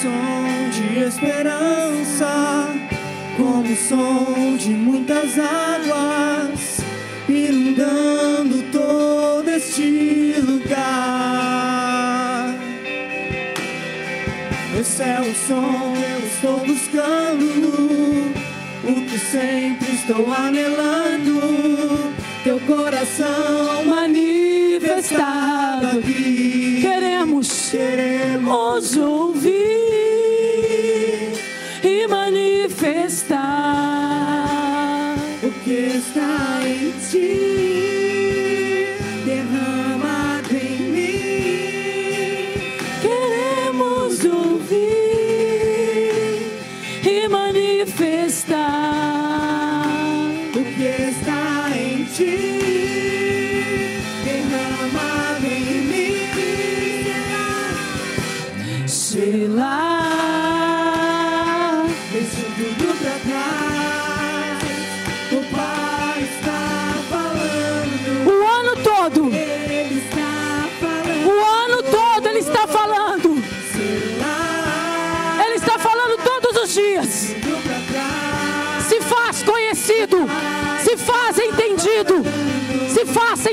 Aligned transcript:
som 0.00 0.70
de 0.70 1.00
esperança, 1.04 2.68
como 3.36 3.72
o 3.72 3.76
som 3.76 4.56
de 4.56 4.70
muitas 4.70 5.36
águas, 5.38 6.78
inundando 7.28 8.62
todo 8.70 9.50
este 9.50 10.34
lugar. 10.40 11.34
Esse 14.78 15.02
é 15.02 15.20
o 15.20 15.34
som 15.34 15.94
que 15.94 16.04
eu 16.12 16.20
estou 16.28 16.58
buscando, 16.64 17.48
o 18.84 18.94
que 19.04 19.18
sempre 19.18 19.94
estou 19.94 20.32
anelando, 20.32 22.14
teu 22.44 22.60
coração 22.60 23.84
manifestado 23.84 25.18
aqui. 25.98 26.78
Queremos, 26.82 27.70
Queremos 27.70 28.96
ouvir 28.96 29.57
manifestar. 33.08 33.47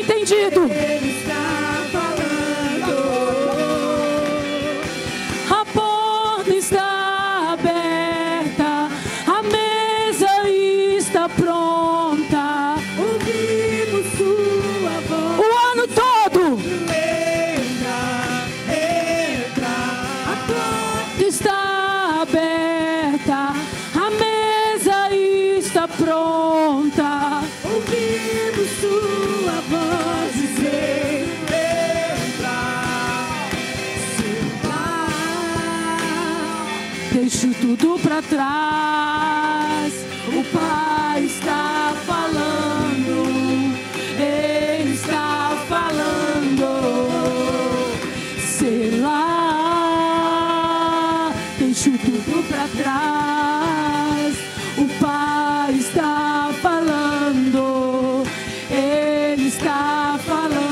Entendido. 0.08 0.95
Está 60.26 60.65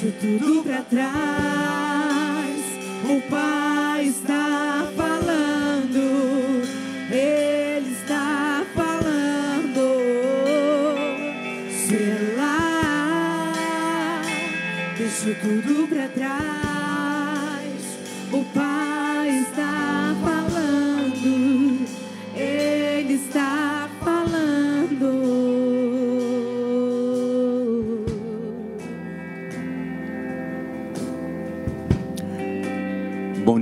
deixo 0.00 0.12
tudo 0.20 0.62
pra 0.62 0.82
trás. 0.82 1.47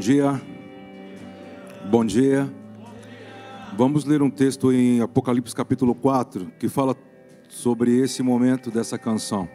Dia. 0.07 0.41
Bom 1.91 2.05
dia. 2.05 2.49
Vamos 3.77 4.05
ler 4.05 4.23
um 4.23 4.31
texto 4.31 4.73
em 4.73 5.01
Apocalipse 5.01 5.53
capítulo 5.53 5.97
4 5.97 6.53
que 6.61 6.69
fala 6.69 6.97
sobre 7.49 7.99
esse 7.99 8.23
momento 8.23 8.71
dessa 8.71 8.97
canção. 8.97 9.49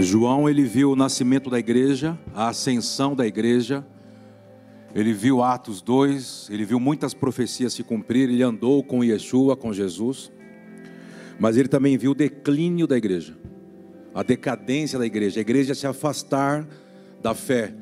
João 0.00 0.50
ele 0.50 0.64
viu 0.64 0.92
o 0.92 0.96
nascimento 0.96 1.48
da 1.48 1.58
igreja, 1.58 2.18
a 2.34 2.48
ascensão 2.48 3.16
da 3.16 3.26
igreja. 3.26 3.86
Ele 4.94 5.14
viu 5.14 5.42
Atos 5.42 5.80
2, 5.80 6.48
ele 6.50 6.66
viu 6.66 6.78
muitas 6.78 7.14
profecias 7.14 7.72
se 7.72 7.82
cumprir, 7.82 8.28
ele 8.28 8.42
andou 8.42 8.84
com 8.84 9.02
Yeshua, 9.02 9.56
com 9.56 9.72
Jesus. 9.72 10.30
Mas 11.38 11.56
ele 11.56 11.68
também 11.68 11.96
viu 11.96 12.10
o 12.10 12.14
declínio 12.14 12.86
da 12.86 12.98
igreja 12.98 13.34
a 14.14 14.22
decadência 14.22 14.98
da 14.98 15.04
igreja, 15.04 15.40
a 15.40 15.42
igreja 15.42 15.74
se 15.74 15.86
afastar 15.86 16.66
da 17.22 17.34
fé. 17.34 17.74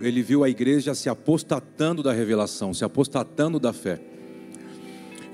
Ele 0.00 0.22
viu 0.22 0.42
a 0.42 0.48
igreja 0.48 0.94
se 0.94 1.08
apostatando 1.08 2.02
da 2.02 2.12
revelação, 2.12 2.72
se 2.72 2.84
apostatando 2.84 3.60
da 3.60 3.72
fé. 3.72 4.00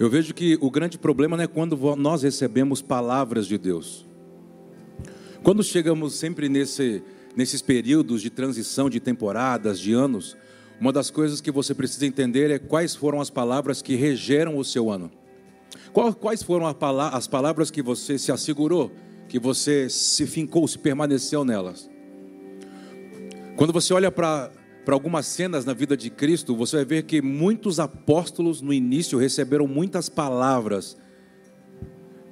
Eu 0.01 0.11
vejo 0.11 0.35
que 0.35 0.59
o 0.61 0.71
grande 0.71 0.99
problema 0.99 1.37
não 1.37 1.45
é 1.45 1.47
quando 1.47 1.77
nós 1.97 2.23
recebemos 2.23 2.83
palavras 2.83 3.47
de 3.47 3.57
Deus. 3.57 4.05
Quando 5.43 5.63
chegamos 5.63 6.15
sempre 6.15 6.49
nesse, 6.49 7.03
nesses 7.37 7.63
períodos 7.63 8.21
de 8.23 8.31
transição, 8.31 8.91
de 8.91 8.99
temporadas, 8.99 9.79
de 9.79 9.93
anos, 9.93 10.37
uma 10.81 10.93
das 10.93 11.11
coisas 11.11 11.41
que 11.41 11.51
você 11.51 11.75
precisa 11.75 12.07
entender 12.07 12.51
é 12.51 12.59
quais 12.59 12.97
foram 12.97 13.21
as 13.21 13.31
palavras 13.31 13.81
que 13.81 13.95
regeram 13.95 14.57
o 14.57 14.65
seu 14.65 14.91
ano. 14.91 15.11
Quais 16.21 16.43
foram 16.43 16.67
as 16.67 17.27
palavras 17.29 17.71
que 17.71 17.83
você 17.83 18.19
se 18.19 18.33
assegurou, 18.33 18.91
que 19.29 19.39
você 19.39 19.89
se 19.89 20.27
fincou, 20.27 20.67
se 20.69 20.79
permaneceu 20.79 21.45
nelas? 21.45 21.91
Quando 23.57 23.73
você 23.73 23.93
olha 23.95 24.11
para 24.11 24.51
algumas 24.89 25.27
cenas 25.27 25.65
na 25.65 25.73
vida 25.73 25.97
de 25.97 26.11
Cristo, 26.11 26.57
você 26.57 26.77
vai 26.77 26.85
ver 26.85 27.03
que 27.05 27.21
muitos 27.23 27.79
apóstolos 27.79 28.61
no 28.61 28.73
início 28.73 29.19
receberam 29.19 29.67
muitas 29.67 30.09
palavras 30.09 30.97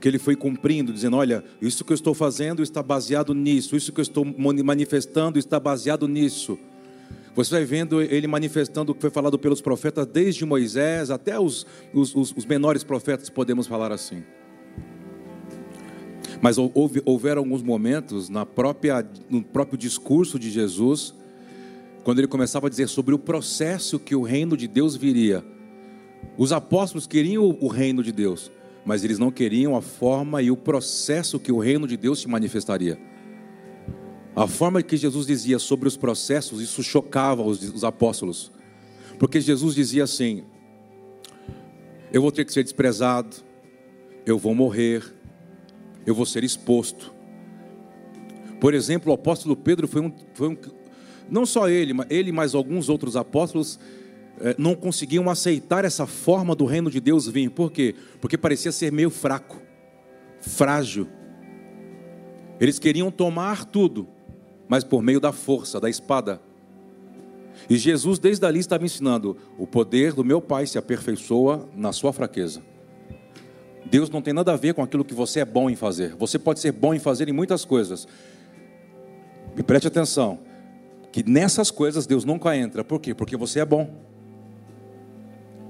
que 0.01 0.09
ele 0.09 0.19
foi 0.19 0.35
cumprindo, 0.35 0.93
dizendo: 0.93 1.17
Olha, 1.17 1.45
isso 1.61 1.85
que 1.85 1.93
eu 1.93 1.95
estou 1.95 2.15
fazendo 2.15 2.63
está 2.63 2.83
baseado 2.83 3.35
nisso, 3.35 3.77
isso 3.77 3.93
que 3.93 4.01
eu 4.01 4.03
estou 4.03 4.25
mani- 4.25 4.63
manifestando 4.63 5.39
está 5.39 5.61
baseado 5.61 6.09
nisso. 6.09 6.59
Você 7.35 7.51
vai 7.51 7.65
vendo 7.65 8.03
ele 8.03 8.27
manifestando 8.27 8.91
o 8.91 8.95
que 8.95 9.01
foi 9.01 9.11
falado 9.11 9.39
pelos 9.39 9.61
profetas, 9.61 10.05
desde 10.07 10.45
Moisés 10.45 11.11
até 11.11 11.39
os, 11.39 11.65
os- 11.95 12.15
os 12.15 12.45
menores 12.47 12.83
profetas, 12.83 13.29
podemos 13.31 13.67
falar 13.67 13.93
assim. 13.93 14.25
Mas 16.41 16.57
houve, 16.57 17.03
houveram 17.05 17.43
alguns 17.43 17.63
momentos 17.63 18.29
na 18.29 18.47
própria, 18.47 19.07
no 19.29 19.43
próprio 19.43 19.77
discurso 19.77 20.39
de 20.39 20.51
Jesus, 20.51 21.15
quando 22.03 22.19
ele 22.19 22.29
começava 22.29 22.67
a 22.67 22.71
dizer 22.71 22.89
sobre 22.89 23.15
o 23.15 23.19
processo 23.19 23.99
que 23.99 24.15
o 24.15 24.23
reino 24.23 24.57
de 24.57 24.67
Deus 24.67 24.97
viria. 24.97 25.45
Os 26.39 26.53
apóstolos 26.53 27.07
queriam 27.07 27.57
o 27.61 27.69
reino 27.69 28.03
de 28.03 28.13
Deus, 28.13 28.51
mas 28.85 29.05
eles 29.05 29.19
não 29.19 29.31
queriam 29.31 29.77
a 29.77 29.83
forma 29.83 30.41
e 30.41 30.51
o 30.51 30.57
processo 30.57 31.39
que 31.39 31.53
o 31.53 31.59
reino 31.59 31.87
de 31.87 31.97
Deus 31.97 32.21
se 32.21 32.29
manifestaria. 32.29 32.99
A 34.35 34.47
forma 34.47 34.83
que 34.83 34.97
Jesus 34.97 35.27
dizia 35.27 35.59
sobre 35.59 35.89
os 35.89 35.97
processos, 35.97 36.63
isso 36.63 36.83
chocava 36.83 37.43
os, 37.43 37.63
os 37.63 37.85
apóstolos. 37.85 38.51
Porque 39.19 39.41
Jesus 39.41 39.75
dizia 39.75 40.05
assim: 40.05 40.45
Eu 42.11 42.23
vou 42.23 42.33
ter 42.33 42.47
que 42.47 42.53
ser 42.53 42.63
desprezado, 42.63 43.37
eu 44.25 44.39
vou 44.39 44.55
morrer, 44.55 45.03
eu 46.11 46.15
vou 46.15 46.27
ser 46.27 46.45
exposto. 46.45 47.13
Por 48.61 48.75
exemplo, 48.75 49.11
o 49.11 49.15
apóstolo 49.15 49.57
Pedro 49.57 49.89
foi 49.89 50.03
um, 50.03 50.13
foi 50.35 50.49
um 50.49 50.57
não 51.31 51.47
só 51.47 51.69
ele, 51.69 51.95
ele 52.11 52.33
mais 52.33 52.55
alguns 52.55 52.89
outros 52.89 53.17
apóstolos 53.17 53.79
eh, 54.41 54.55
não 54.59 54.75
conseguiam 54.75 55.31
aceitar 55.31 55.85
essa 55.85 56.07
forma 56.07 56.55
do 56.55 56.65
reino 56.65 56.91
de 56.91 57.01
Deus 57.01 57.29
vir. 57.29 57.51
Por 57.51 57.71
quê? 57.71 57.95
Porque 58.21 58.37
parecia 58.37 58.73
ser 58.73 58.91
meio 58.91 59.11
fraco, 59.11 59.61
frágil. 60.41 61.07
Eles 62.61 62.79
queriam 62.79 63.11
tomar 63.11 63.65
tudo, 63.65 64.09
mas 64.69 64.83
por 64.83 65.03
meio 65.03 65.21
da 65.21 65.33
força, 65.33 65.81
da 65.81 65.89
espada. 65.89 66.41
E 67.69 67.77
Jesus, 67.77 68.19
desde 68.19 68.45
ali, 68.45 68.59
estava 68.59 68.85
ensinando: 68.85 69.37
o 69.57 69.67
poder 69.67 70.13
do 70.13 70.25
meu 70.25 70.41
Pai 70.41 70.67
se 70.67 70.77
aperfeiçoa 70.77 71.69
na 71.77 71.93
sua 71.93 72.13
fraqueza. 72.13 72.63
Deus 73.87 74.11
não 74.11 74.21
tem 74.23 74.33
nada 74.33 74.53
a 74.53 74.57
ver 74.57 74.75
com 74.75 74.83
aquilo 74.83 75.05
que 75.05 75.15
você 75.15 75.41
é 75.41 75.45
bom 75.45 75.71
em 75.71 75.77
fazer. 75.77 76.15
Você 76.17 76.39
pode 76.39 76.61
ser 76.61 76.73
bom 76.73 76.95
em 76.95 76.99
fazer 76.99 77.29
em 77.29 77.33
muitas 77.33 77.65
coisas. 77.65 78.07
E 79.57 79.63
preste 79.63 79.89
atenção: 79.89 80.39
que 81.13 81.29
nessas 81.29 81.71
coisas 81.71 82.07
Deus 82.07 82.25
nunca 82.25 82.57
entra. 82.57 82.85
Por 82.85 83.01
quê? 83.01 83.15
Porque 83.15 83.37
você 83.37 83.61
é 83.61 83.65
bom. 83.65 83.91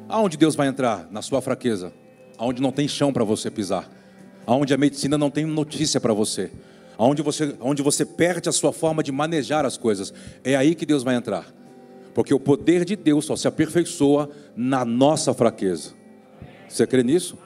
Aonde 0.08 0.36
Deus 0.36 0.54
vai 0.54 0.68
entrar? 0.68 1.08
Na 1.10 1.22
sua 1.22 1.40
fraqueza. 1.40 1.92
Aonde 2.36 2.60
não 2.60 2.72
tem 2.72 2.88
chão 2.88 3.12
para 3.12 3.24
você 3.24 3.50
pisar. 3.50 3.88
Aonde 4.46 4.74
a 4.74 4.76
medicina 4.76 5.16
não 5.16 5.30
tem 5.30 5.44
notícia 5.44 6.00
para 6.00 6.12
você 6.12 6.50
onde 7.06 7.22
você, 7.22 7.54
onde 7.60 7.82
você 7.82 8.04
perde 8.04 8.48
a 8.48 8.52
sua 8.52 8.72
forma 8.72 9.02
de 9.02 9.10
manejar 9.10 9.64
as 9.64 9.76
coisas. 9.76 10.12
É 10.44 10.54
aí 10.54 10.74
que 10.74 10.84
Deus 10.84 11.02
vai 11.02 11.14
entrar. 11.14 11.46
Porque 12.14 12.34
o 12.34 12.40
poder 12.40 12.84
de 12.84 12.96
Deus 12.96 13.24
só 13.24 13.36
se 13.36 13.48
aperfeiçoa 13.48 14.28
na 14.54 14.84
nossa 14.84 15.32
fraqueza. 15.32 15.92
Você 16.68 16.86
crê 16.86 17.02
nisso? 17.02 17.38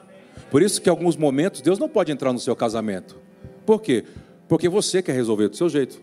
Por 0.55 0.63
isso 0.63 0.81
que 0.81 0.87
em 0.87 0.89
alguns 0.89 1.17
momentos 1.17 1.59
Deus 1.59 1.77
não 1.77 1.89
pode 1.89 2.13
entrar 2.13 2.31
no 2.31 2.39
seu 2.39 2.55
casamento. 2.55 3.17
Por 3.65 3.81
quê? 3.81 4.05
Porque 4.47 4.69
você 4.69 5.01
quer 5.03 5.11
resolver 5.11 5.49
do 5.49 5.57
seu 5.57 5.67
jeito. 5.67 6.01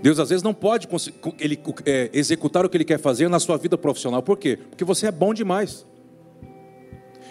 Deus 0.00 0.18
às 0.18 0.30
vezes 0.30 0.42
não 0.42 0.54
pode 0.54 0.88
ele, 1.38 1.60
é, 1.84 2.08
executar 2.14 2.64
o 2.64 2.70
que 2.70 2.78
Ele 2.78 2.84
quer 2.86 2.98
fazer 2.98 3.28
na 3.28 3.38
sua 3.38 3.58
vida 3.58 3.76
profissional. 3.76 4.22
Por 4.22 4.38
quê? 4.38 4.56
Porque 4.56 4.84
você 4.84 5.08
é 5.08 5.10
bom 5.10 5.34
demais. 5.34 5.86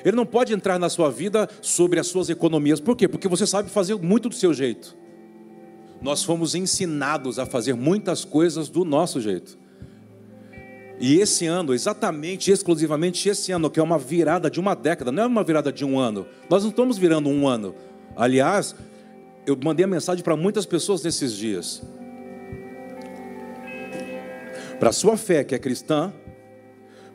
Ele 0.05 0.15
não 0.15 0.27
pode 0.27 0.53
entrar 0.53 0.77
na 0.77 0.89
sua 0.89 1.09
vida 1.09 1.49
sobre 1.59 1.99
as 1.99 2.05
suas 2.05 2.29
economias. 2.29 2.79
Por 2.79 2.95
quê? 2.95 3.07
Porque 3.07 3.27
você 3.27 3.47
sabe 3.47 3.71
fazer 3.71 3.95
muito 3.95 4.29
do 4.29 4.35
seu 4.35 4.53
jeito. 4.53 4.95
Nós 5.99 6.23
fomos 6.23 6.53
ensinados 6.53 7.39
a 7.39 7.47
fazer 7.47 7.73
muitas 7.73 8.23
coisas 8.23 8.69
do 8.69 8.85
nosso 8.85 9.19
jeito. 9.19 9.57
E 10.99 11.19
esse 11.19 11.45
ano, 11.45 11.73
exatamente, 11.73 12.51
exclusivamente 12.51 13.29
esse 13.29 13.51
ano, 13.51 13.69
que 13.69 13.79
é 13.79 13.83
uma 13.83 13.99
virada 13.99 14.49
de 14.49 14.59
uma 14.59 14.75
década, 14.75 15.11
não 15.11 15.23
é 15.23 15.25
uma 15.27 15.43
virada 15.43 15.71
de 15.71 15.85
um 15.85 15.99
ano. 15.99 16.25
Nós 16.49 16.63
não 16.63 16.71
estamos 16.71 16.97
virando 16.97 17.29
um 17.29 17.47
ano. 17.47 17.75
Aliás, 18.15 18.75
eu 19.45 19.57
mandei 19.63 19.85
a 19.85 19.87
mensagem 19.87 20.23
para 20.23 20.35
muitas 20.35 20.65
pessoas 20.65 21.03
nesses 21.03 21.33
dias. 21.33 21.83
Para 24.79 24.91
sua 24.91 25.17
fé 25.17 25.43
que 25.43 25.53
é 25.53 25.59
cristã, 25.59 26.11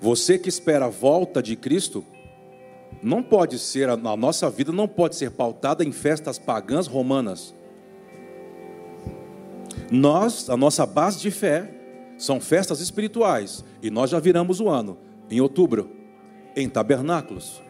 você 0.00 0.38
que 0.38 0.49
espera 0.49 0.87
a 0.87 0.88
volta 0.88 1.43
de 1.43 1.56
Cristo, 1.56 2.05
não 3.02 3.23
pode 3.23 3.58
ser, 3.58 3.88
a 3.88 3.96
nossa 3.96 4.49
vida 4.49 4.70
não 4.70 4.87
pode 4.87 5.17
ser 5.17 5.32
pautada 5.32 5.84
em 5.84 5.90
festas 5.90 6.38
pagãs 6.38 6.87
romanas. 6.87 7.52
Nós, 9.90 10.49
a 10.49 10.56
nossa 10.56 10.87
base 10.87 11.19
de 11.19 11.31
fé, 11.31 11.81
são 12.23 12.41
festas 12.41 12.81
espirituais. 12.81 13.65
E 13.83 13.91
nós 13.91 14.11
já 14.11 14.21
viramos 14.21 14.61
o 14.61 14.69
ano, 14.69 14.97
em 15.31 15.41
outubro, 15.41 15.91
em 16.55 16.69
tabernáculos. 16.69 17.63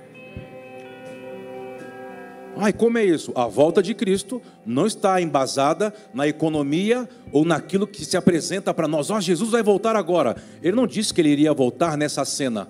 Ai, 2.57 2.73
como 2.73 2.99
é 2.99 3.05
isso? 3.05 3.33
A 3.35 3.47
volta 3.47 3.83
de 3.83 3.95
Cristo 3.95 4.43
não 4.67 4.87
está 4.87 5.21
embasada 5.23 5.93
na 6.13 6.29
economia 6.29 7.09
ou 7.33 7.47
naquilo 7.47 7.87
que 7.87 8.05
se 8.05 8.17
apresenta 8.17 8.75
para 8.75 8.87
nós. 8.87 9.11
Ó, 9.11 9.17
oh, 9.17 9.21
Jesus 9.21 9.51
vai 9.51 9.63
voltar 9.63 9.97
agora. 9.97 10.37
Ele 10.63 10.77
não 10.77 10.87
disse 10.87 11.15
que 11.15 11.23
ele 11.23 11.31
iria 11.31 11.55
voltar 11.55 11.97
nessa 11.97 12.25
cena. 12.27 12.69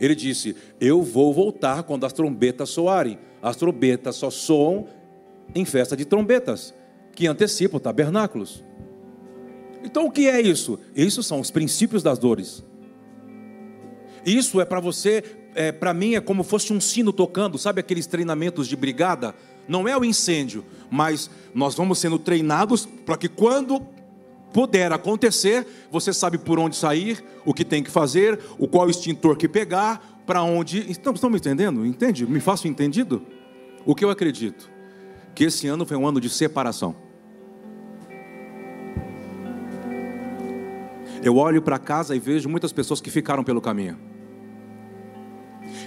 Ele 0.00 0.14
disse: 0.14 0.54
Eu 0.80 1.02
vou 1.02 1.34
voltar 1.34 1.82
quando 1.82 2.06
as 2.06 2.12
trombetas 2.12 2.70
soarem. 2.70 3.18
As 3.42 3.56
trombetas 3.56 4.14
só 4.14 4.30
soam 4.30 4.86
em 5.54 5.64
festa 5.64 5.96
de 5.96 6.04
trombetas, 6.04 6.72
que 7.14 7.26
antecipam 7.26 7.80
tabernáculos. 7.80 8.62
Então 9.84 10.06
o 10.06 10.10
que 10.10 10.28
é 10.28 10.40
isso? 10.40 10.78
Isso 10.96 11.22
são 11.22 11.38
os 11.38 11.50
princípios 11.50 12.02
das 12.02 12.18
dores. 12.18 12.64
Isso 14.24 14.60
é 14.60 14.64
para 14.64 14.80
você, 14.80 15.22
é, 15.54 15.70
para 15.70 15.92
mim 15.92 16.14
é 16.14 16.20
como 16.20 16.42
fosse 16.42 16.72
um 16.72 16.80
sino 16.80 17.12
tocando, 17.12 17.58
sabe 17.58 17.80
aqueles 17.80 18.06
treinamentos 18.06 18.66
de 18.66 18.74
brigada? 18.74 19.34
Não 19.68 19.86
é 19.86 19.96
o 19.96 20.04
incêndio, 20.04 20.64
mas 20.90 21.30
nós 21.54 21.74
vamos 21.74 21.98
sendo 21.98 22.18
treinados 22.18 22.86
para 23.04 23.18
que 23.18 23.28
quando 23.28 23.80
puder 24.52 24.92
acontecer, 24.92 25.66
você 25.90 26.12
sabe 26.12 26.38
por 26.38 26.58
onde 26.58 26.76
sair, 26.76 27.22
o 27.44 27.52
que 27.52 27.64
tem 27.64 27.82
que 27.82 27.90
fazer, 27.90 28.38
o 28.58 28.66
qual 28.66 28.88
extintor 28.88 29.36
que 29.36 29.48
pegar, 29.48 30.22
para 30.24 30.42
onde. 30.42 30.90
Estão, 30.90 31.12
estão 31.12 31.28
me 31.28 31.36
entendendo? 31.36 31.84
Entende? 31.84 32.26
Me 32.26 32.40
faço 32.40 32.66
entendido? 32.68 33.22
O 33.84 33.94
que 33.94 34.04
eu 34.04 34.10
acredito? 34.10 34.70
Que 35.34 35.44
esse 35.44 35.66
ano 35.66 35.84
foi 35.84 35.96
um 35.96 36.06
ano 36.06 36.20
de 36.20 36.30
separação. 36.30 36.94
Eu 41.24 41.36
olho 41.36 41.62
para 41.62 41.78
casa 41.78 42.14
e 42.14 42.18
vejo 42.18 42.50
muitas 42.50 42.70
pessoas 42.70 43.00
que 43.00 43.10
ficaram 43.10 43.42
pelo 43.42 43.60
caminho. 43.60 43.98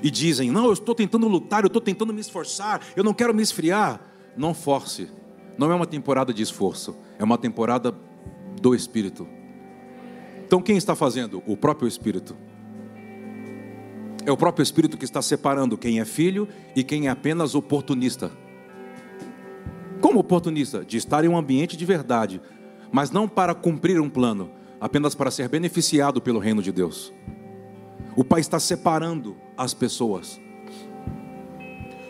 E 0.01 0.09
dizem: 0.09 0.49
Não, 0.49 0.65
eu 0.65 0.73
estou 0.73 0.95
tentando 0.95 1.27
lutar, 1.27 1.63
eu 1.63 1.67
estou 1.67 1.81
tentando 1.81 2.11
me 2.11 2.19
esforçar, 2.19 2.81
eu 2.95 3.03
não 3.03 3.13
quero 3.13 3.35
me 3.35 3.43
esfriar. 3.43 4.01
Não 4.35 4.53
force. 4.53 5.09
Não 5.57 5.71
é 5.71 5.75
uma 5.75 5.85
temporada 5.85 6.33
de 6.33 6.41
esforço, 6.41 6.95
é 7.17 7.23
uma 7.23 7.37
temporada 7.37 7.93
do 8.59 8.73
Espírito. 8.73 9.27
Então 10.45 10.61
quem 10.61 10.75
está 10.75 10.95
fazendo? 10.95 11.43
O 11.45 11.55
próprio 11.55 11.87
Espírito. 11.87 12.35
É 14.25 14.31
o 14.31 14.37
próprio 14.37 14.63
Espírito 14.63 14.97
que 14.97 15.05
está 15.05 15.21
separando 15.21 15.77
quem 15.77 15.99
é 15.99 16.05
filho 16.05 16.47
e 16.75 16.83
quem 16.83 17.07
é 17.07 17.09
apenas 17.09 17.55
oportunista. 17.55 18.31
Como 20.01 20.19
oportunista? 20.19 20.83
De 20.83 20.97
estar 20.97 21.23
em 21.23 21.27
um 21.27 21.37
ambiente 21.37 21.77
de 21.77 21.85
verdade, 21.85 22.41
mas 22.91 23.09
não 23.09 23.27
para 23.27 23.55
cumprir 23.55 23.99
um 23.99 24.09
plano, 24.09 24.51
apenas 24.79 25.15
para 25.15 25.31
ser 25.31 25.49
beneficiado 25.49 26.21
pelo 26.21 26.39
reino 26.39 26.61
de 26.61 26.71
Deus. 26.71 27.13
O 28.15 28.23
Pai 28.23 28.39
está 28.39 28.59
separando 28.59 29.35
as 29.55 29.73
pessoas. 29.73 30.39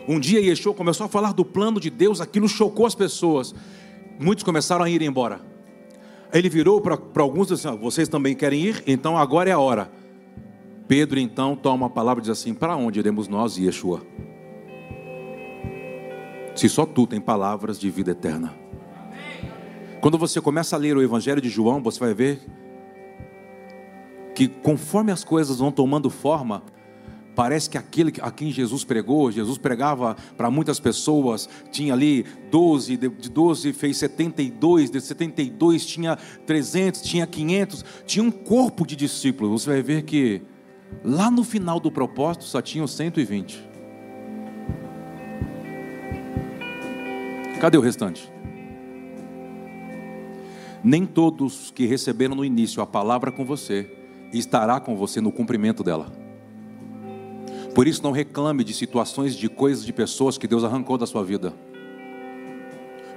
Um 0.06 0.18
dia 0.18 0.40
Yeshua 0.40 0.72
começou 0.72 1.04
a 1.04 1.08
falar 1.08 1.34
do 1.34 1.44
plano 1.44 1.78
de 1.78 1.90
Deus, 1.90 2.20
aquilo 2.20 2.48
chocou 2.48 2.86
as 2.86 2.94
pessoas. 2.94 3.54
Muitos 4.18 4.42
começaram 4.42 4.84
a 4.84 4.90
ir 4.90 5.02
embora. 5.02 5.40
Ele 6.32 6.48
virou 6.48 6.80
para 6.80 6.98
alguns 7.18 7.50
e 7.50 7.54
disse 7.54 7.68
assim: 7.68 7.78
Vocês 7.78 8.08
também 8.08 8.34
querem 8.34 8.60
ir? 8.60 8.82
Então 8.86 9.18
agora 9.18 9.50
é 9.50 9.52
a 9.52 9.58
hora. 9.58 9.90
Pedro 10.86 11.18
então 11.18 11.54
toma 11.54 11.86
a 11.86 11.90
palavra 11.90 12.20
e 12.20 12.22
diz 12.22 12.30
assim: 12.30 12.54
Para 12.54 12.74
onde 12.74 12.98
iremos 12.98 13.28
nós, 13.28 13.58
Yeshua? 13.58 14.02
Se 16.54 16.68
só 16.68 16.86
tu 16.86 17.06
tem 17.06 17.20
palavras 17.20 17.78
de 17.78 17.90
vida 17.90 18.12
eterna. 18.12 18.54
Quando 20.00 20.16
você 20.16 20.40
começa 20.40 20.74
a 20.74 20.78
ler 20.78 20.96
o 20.96 21.02
Evangelho 21.02 21.40
de 21.40 21.48
João, 21.48 21.82
você 21.82 22.00
vai 22.00 22.14
ver 22.14 22.40
que 24.38 24.46
conforme 24.46 25.10
as 25.10 25.24
coisas 25.24 25.58
vão 25.58 25.72
tomando 25.72 26.08
forma, 26.08 26.62
Parece 27.34 27.70
que 27.70 27.78
aquele 27.78 28.12
a 28.20 28.32
quem 28.32 28.50
Jesus 28.50 28.82
pregou, 28.82 29.30
Jesus 29.30 29.58
pregava 29.58 30.16
para 30.36 30.50
muitas 30.50 30.80
pessoas, 30.80 31.48
tinha 31.70 31.92
ali 31.92 32.26
12, 32.50 32.96
de 32.96 33.08
12 33.30 33.72
fez 33.72 33.96
72, 33.96 34.90
de 34.90 35.00
72 35.00 35.86
tinha 35.86 36.18
300, 36.44 37.00
tinha 37.00 37.28
500, 37.28 37.84
tinha 38.04 38.24
um 38.24 38.30
corpo 38.32 38.84
de 38.84 38.96
discípulos. 38.96 39.62
Você 39.62 39.70
vai 39.70 39.82
ver 39.82 40.02
que 40.02 40.42
lá 41.04 41.30
no 41.30 41.44
final 41.44 41.78
do 41.78 41.92
propósito 41.92 42.42
só 42.42 42.60
tinham 42.60 42.88
120. 42.88 43.68
Cadê 47.60 47.78
o 47.78 47.80
restante? 47.80 48.28
Nem 50.82 51.06
todos 51.06 51.70
que 51.70 51.86
receberam 51.86 52.34
no 52.34 52.44
início 52.44 52.82
a 52.82 52.86
palavra 52.86 53.30
com 53.30 53.44
você 53.44 53.97
estará 54.32 54.80
com 54.80 54.96
você 54.96 55.20
no 55.20 55.32
cumprimento 55.32 55.82
dela. 55.82 56.12
Por 57.74 57.86
isso, 57.86 58.02
não 58.02 58.10
reclame 58.10 58.64
de 58.64 58.74
situações, 58.74 59.36
de 59.36 59.48
coisas, 59.48 59.84
de 59.84 59.92
pessoas 59.92 60.36
que 60.36 60.48
Deus 60.48 60.64
arrancou 60.64 60.98
da 60.98 61.06
sua 61.06 61.24
vida. 61.24 61.54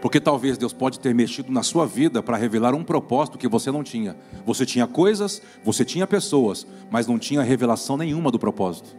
Porque 0.01 0.19
talvez 0.19 0.57
Deus 0.57 0.73
pode 0.73 0.99
ter 0.99 1.13
mexido 1.13 1.51
na 1.51 1.61
sua 1.61 1.85
vida 1.85 2.23
para 2.23 2.35
revelar 2.35 2.73
um 2.73 2.83
propósito 2.83 3.37
que 3.37 3.47
você 3.47 3.71
não 3.71 3.83
tinha. 3.83 4.17
Você 4.45 4.65
tinha 4.65 4.87
coisas, 4.87 5.41
você 5.63 5.85
tinha 5.85 6.07
pessoas, 6.07 6.65
mas 6.89 7.05
não 7.05 7.19
tinha 7.19 7.41
revelação 7.43 7.97
nenhuma 7.97 8.31
do 8.31 8.39
propósito. 8.39 8.95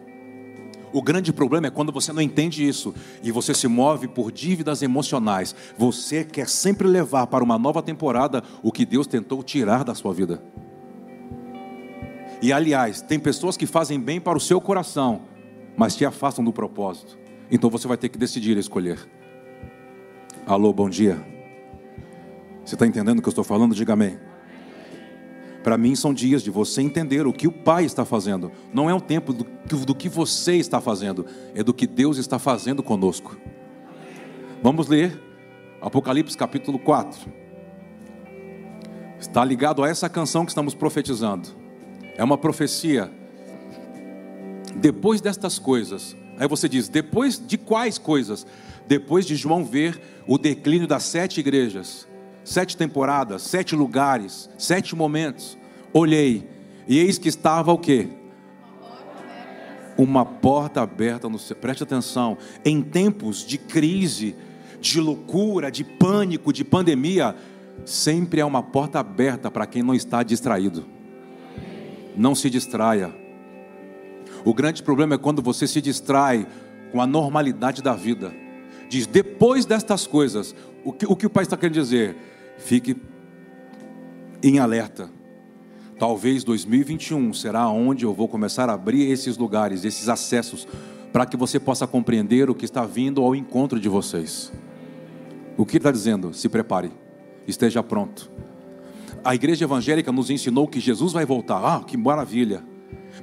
O 0.92 1.02
grande 1.02 1.32
problema 1.32 1.66
é 1.66 1.70
quando 1.70 1.90
você 1.90 2.12
não 2.12 2.20
entende 2.20 2.66
isso 2.66 2.94
e 3.22 3.32
você 3.32 3.54
se 3.54 3.66
move 3.66 4.06
por 4.06 4.30
dívidas 4.30 4.82
emocionais. 4.82 5.54
Você 5.76 6.22
quer 6.22 6.48
sempre 6.48 6.86
levar 6.86 7.26
para 7.26 7.42
uma 7.42 7.58
nova 7.58 7.82
temporada 7.82 8.42
o 8.62 8.70
que 8.70 8.84
Deus 8.84 9.06
tentou 9.06 9.42
tirar 9.42 9.84
da 9.84 9.94
sua 9.94 10.12
vida. 10.12 10.42
E 12.42 12.52
aliás, 12.52 13.00
tem 13.00 13.20
pessoas 13.20 13.56
que 13.56 13.66
fazem 13.66 14.00
bem 14.00 14.20
para 14.20 14.36
o 14.36 14.40
seu 14.40 14.60
coração, 14.60 15.22
mas 15.76 15.94
te 15.94 16.04
afastam 16.04 16.44
do 16.44 16.52
propósito. 16.52 17.16
Então 17.48 17.70
você 17.70 17.86
vai 17.86 17.96
ter 17.96 18.08
que 18.08 18.18
decidir 18.18 18.56
escolher. 18.56 18.98
Alô, 20.44 20.72
bom 20.72 20.90
dia. 20.90 21.24
Você 22.64 22.74
está 22.74 22.84
entendendo 22.84 23.20
o 23.20 23.22
que 23.22 23.28
eu 23.28 23.30
estou 23.30 23.44
falando? 23.44 23.76
Diga 23.76 23.92
amém. 23.92 24.18
Para 25.62 25.78
mim 25.78 25.94
são 25.94 26.12
dias 26.12 26.42
de 26.42 26.50
você 26.50 26.82
entender 26.82 27.28
o 27.28 27.32
que 27.32 27.46
o 27.46 27.52
Pai 27.52 27.84
está 27.84 28.04
fazendo. 28.04 28.50
Não 28.74 28.90
é 28.90 28.94
um 28.94 28.98
tempo 28.98 29.32
do, 29.32 29.46
do 29.86 29.94
que 29.94 30.08
você 30.08 30.56
está 30.56 30.80
fazendo, 30.80 31.24
é 31.54 31.62
do 31.62 31.72
que 31.72 31.86
Deus 31.86 32.18
está 32.18 32.40
fazendo 32.40 32.82
conosco. 32.82 33.36
Vamos 34.60 34.88
ler 34.88 35.16
Apocalipse 35.80 36.36
capítulo 36.36 36.80
4. 36.80 37.30
Está 39.20 39.44
ligado 39.44 39.84
a 39.84 39.88
essa 39.88 40.08
canção 40.08 40.44
que 40.44 40.50
estamos 40.50 40.74
profetizando. 40.74 41.61
É 42.16 42.22
uma 42.22 42.36
profecia. 42.36 43.10
Depois 44.76 45.20
destas 45.20 45.58
coisas, 45.58 46.16
aí 46.38 46.48
você 46.48 46.68
diz: 46.68 46.88
depois 46.88 47.40
de 47.44 47.56
quais 47.56 47.98
coisas? 47.98 48.46
Depois 48.86 49.24
de 49.26 49.36
João 49.36 49.64
ver 49.64 50.00
o 50.26 50.36
declínio 50.36 50.86
das 50.86 51.04
sete 51.04 51.40
igrejas, 51.40 52.06
sete 52.44 52.76
temporadas, 52.76 53.42
sete 53.42 53.74
lugares, 53.74 54.50
sete 54.58 54.94
momentos, 54.94 55.56
olhei 55.92 56.48
e 56.86 56.98
eis 56.98 57.18
que 57.18 57.28
estava 57.28 57.72
o 57.72 57.78
quê? 57.78 58.08
Uma 59.96 60.24
porta 60.24 60.80
aberta 60.80 61.28
no 61.28 61.38
céu. 61.38 61.56
Preste 61.56 61.82
atenção. 61.82 62.36
Em 62.64 62.82
tempos 62.82 63.46
de 63.46 63.58
crise, 63.58 64.34
de 64.80 65.00
loucura, 65.00 65.70
de 65.70 65.84
pânico, 65.84 66.52
de 66.52 66.64
pandemia, 66.64 67.36
sempre 67.84 68.40
há 68.40 68.46
uma 68.46 68.62
porta 68.62 68.98
aberta 68.98 69.50
para 69.50 69.66
quem 69.66 69.82
não 69.82 69.94
está 69.94 70.22
distraído. 70.22 70.84
Não 72.16 72.34
se 72.34 72.50
distraia. 72.50 73.14
O 74.44 74.52
grande 74.52 74.82
problema 74.82 75.14
é 75.14 75.18
quando 75.18 75.40
você 75.40 75.66
se 75.66 75.80
distrai 75.80 76.46
com 76.90 77.00
a 77.00 77.06
normalidade 77.06 77.82
da 77.82 77.94
vida 77.94 78.42
diz: 78.92 79.06
depois 79.06 79.64
destas 79.64 80.06
coisas, 80.06 80.54
o 80.84 80.92
que 80.92 81.06
o, 81.06 81.16
que 81.16 81.26
o 81.26 81.30
pai 81.30 81.44
está 81.44 81.56
querendo 81.56 81.74
dizer? 81.74 82.14
Fique 82.58 82.96
em 84.42 84.58
alerta. 84.58 85.10
Talvez 85.98 86.44
2021 86.44 87.32
será 87.32 87.68
onde 87.68 88.04
eu 88.04 88.12
vou 88.12 88.28
começar 88.28 88.68
a 88.68 88.74
abrir 88.74 89.10
esses 89.10 89.38
lugares, 89.38 89.84
esses 89.84 90.08
acessos, 90.08 90.66
para 91.12 91.24
que 91.24 91.36
você 91.36 91.60
possa 91.60 91.86
compreender 91.86 92.50
o 92.50 92.54
que 92.54 92.64
está 92.64 92.84
vindo 92.84 93.22
ao 93.22 93.34
encontro 93.34 93.78
de 93.78 93.88
vocês. 93.88 94.52
O 95.56 95.64
que 95.64 95.76
está 95.76 95.92
dizendo? 95.92 96.34
Se 96.34 96.48
prepare, 96.48 96.90
esteja 97.46 97.82
pronto. 97.82 98.31
A 99.24 99.34
igreja 99.34 99.64
evangélica 99.64 100.10
nos 100.10 100.30
ensinou 100.30 100.66
que 100.66 100.80
Jesus 100.80 101.12
vai 101.12 101.24
voltar. 101.24 101.58
Ah, 101.64 101.84
que 101.84 101.96
maravilha! 101.96 102.64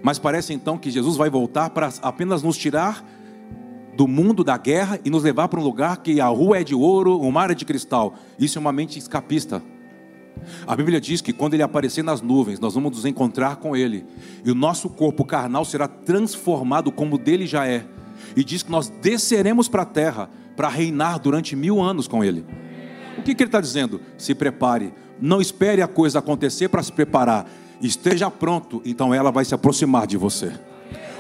Mas 0.01 0.19
parece 0.19 0.53
então 0.53 0.77
que 0.77 0.91
Jesus 0.91 1.17
vai 1.17 1.29
voltar 1.29 1.69
para 1.71 1.91
apenas 2.01 2.41
nos 2.43 2.57
tirar 2.57 3.03
do 3.95 4.07
mundo 4.07 4.43
da 4.43 4.57
guerra 4.57 4.97
e 5.03 5.09
nos 5.09 5.23
levar 5.23 5.49
para 5.49 5.59
um 5.59 5.63
lugar 5.63 5.97
que 5.97 6.21
a 6.21 6.27
rua 6.27 6.59
é 6.59 6.63
de 6.63 6.73
ouro, 6.73 7.19
o 7.19 7.31
mar 7.31 7.51
é 7.51 7.53
de 7.53 7.65
cristal. 7.65 8.15
Isso 8.39 8.57
é 8.57 8.61
uma 8.61 8.71
mente 8.71 8.97
escapista. 8.97 9.61
A 10.65 10.73
Bíblia 10.73 11.01
diz 11.01 11.19
que 11.19 11.33
quando 11.33 11.55
ele 11.55 11.63
aparecer 11.63 12.01
nas 12.01 12.21
nuvens, 12.21 12.61
nós 12.61 12.75
vamos 12.75 12.91
nos 12.91 13.05
encontrar 13.05 13.57
com 13.57 13.75
ele, 13.75 14.05
e 14.45 14.49
o 14.49 14.55
nosso 14.55 14.89
corpo 14.89 15.25
carnal 15.25 15.65
será 15.65 15.85
transformado 15.85 16.93
como 16.93 17.17
dele 17.17 17.45
já 17.45 17.67
é. 17.67 17.85
E 18.37 18.43
diz 18.43 18.63
que 18.63 18.71
nós 18.71 18.87
desceremos 18.87 19.67
para 19.67 19.81
a 19.81 19.85
terra 19.85 20.29
para 20.55 20.69
reinar 20.69 21.19
durante 21.19 21.55
mil 21.55 21.81
anos 21.81 22.07
com 22.07 22.23
ele. 22.23 22.45
O 23.17 23.21
que, 23.21 23.35
que 23.35 23.43
ele 23.43 23.49
está 23.49 23.59
dizendo? 23.59 23.99
Se 24.17 24.33
prepare, 24.33 24.93
não 25.21 25.41
espere 25.41 25.81
a 25.81 25.87
coisa 25.87 26.19
acontecer 26.19 26.69
para 26.69 26.83
se 26.83 26.91
preparar, 26.91 27.49
esteja 27.81 28.29
pronto, 28.29 28.81
então 28.85 29.13
ela 29.13 29.31
vai 29.31 29.45
se 29.45 29.53
aproximar 29.53 30.07
de 30.07 30.17
você. 30.17 30.51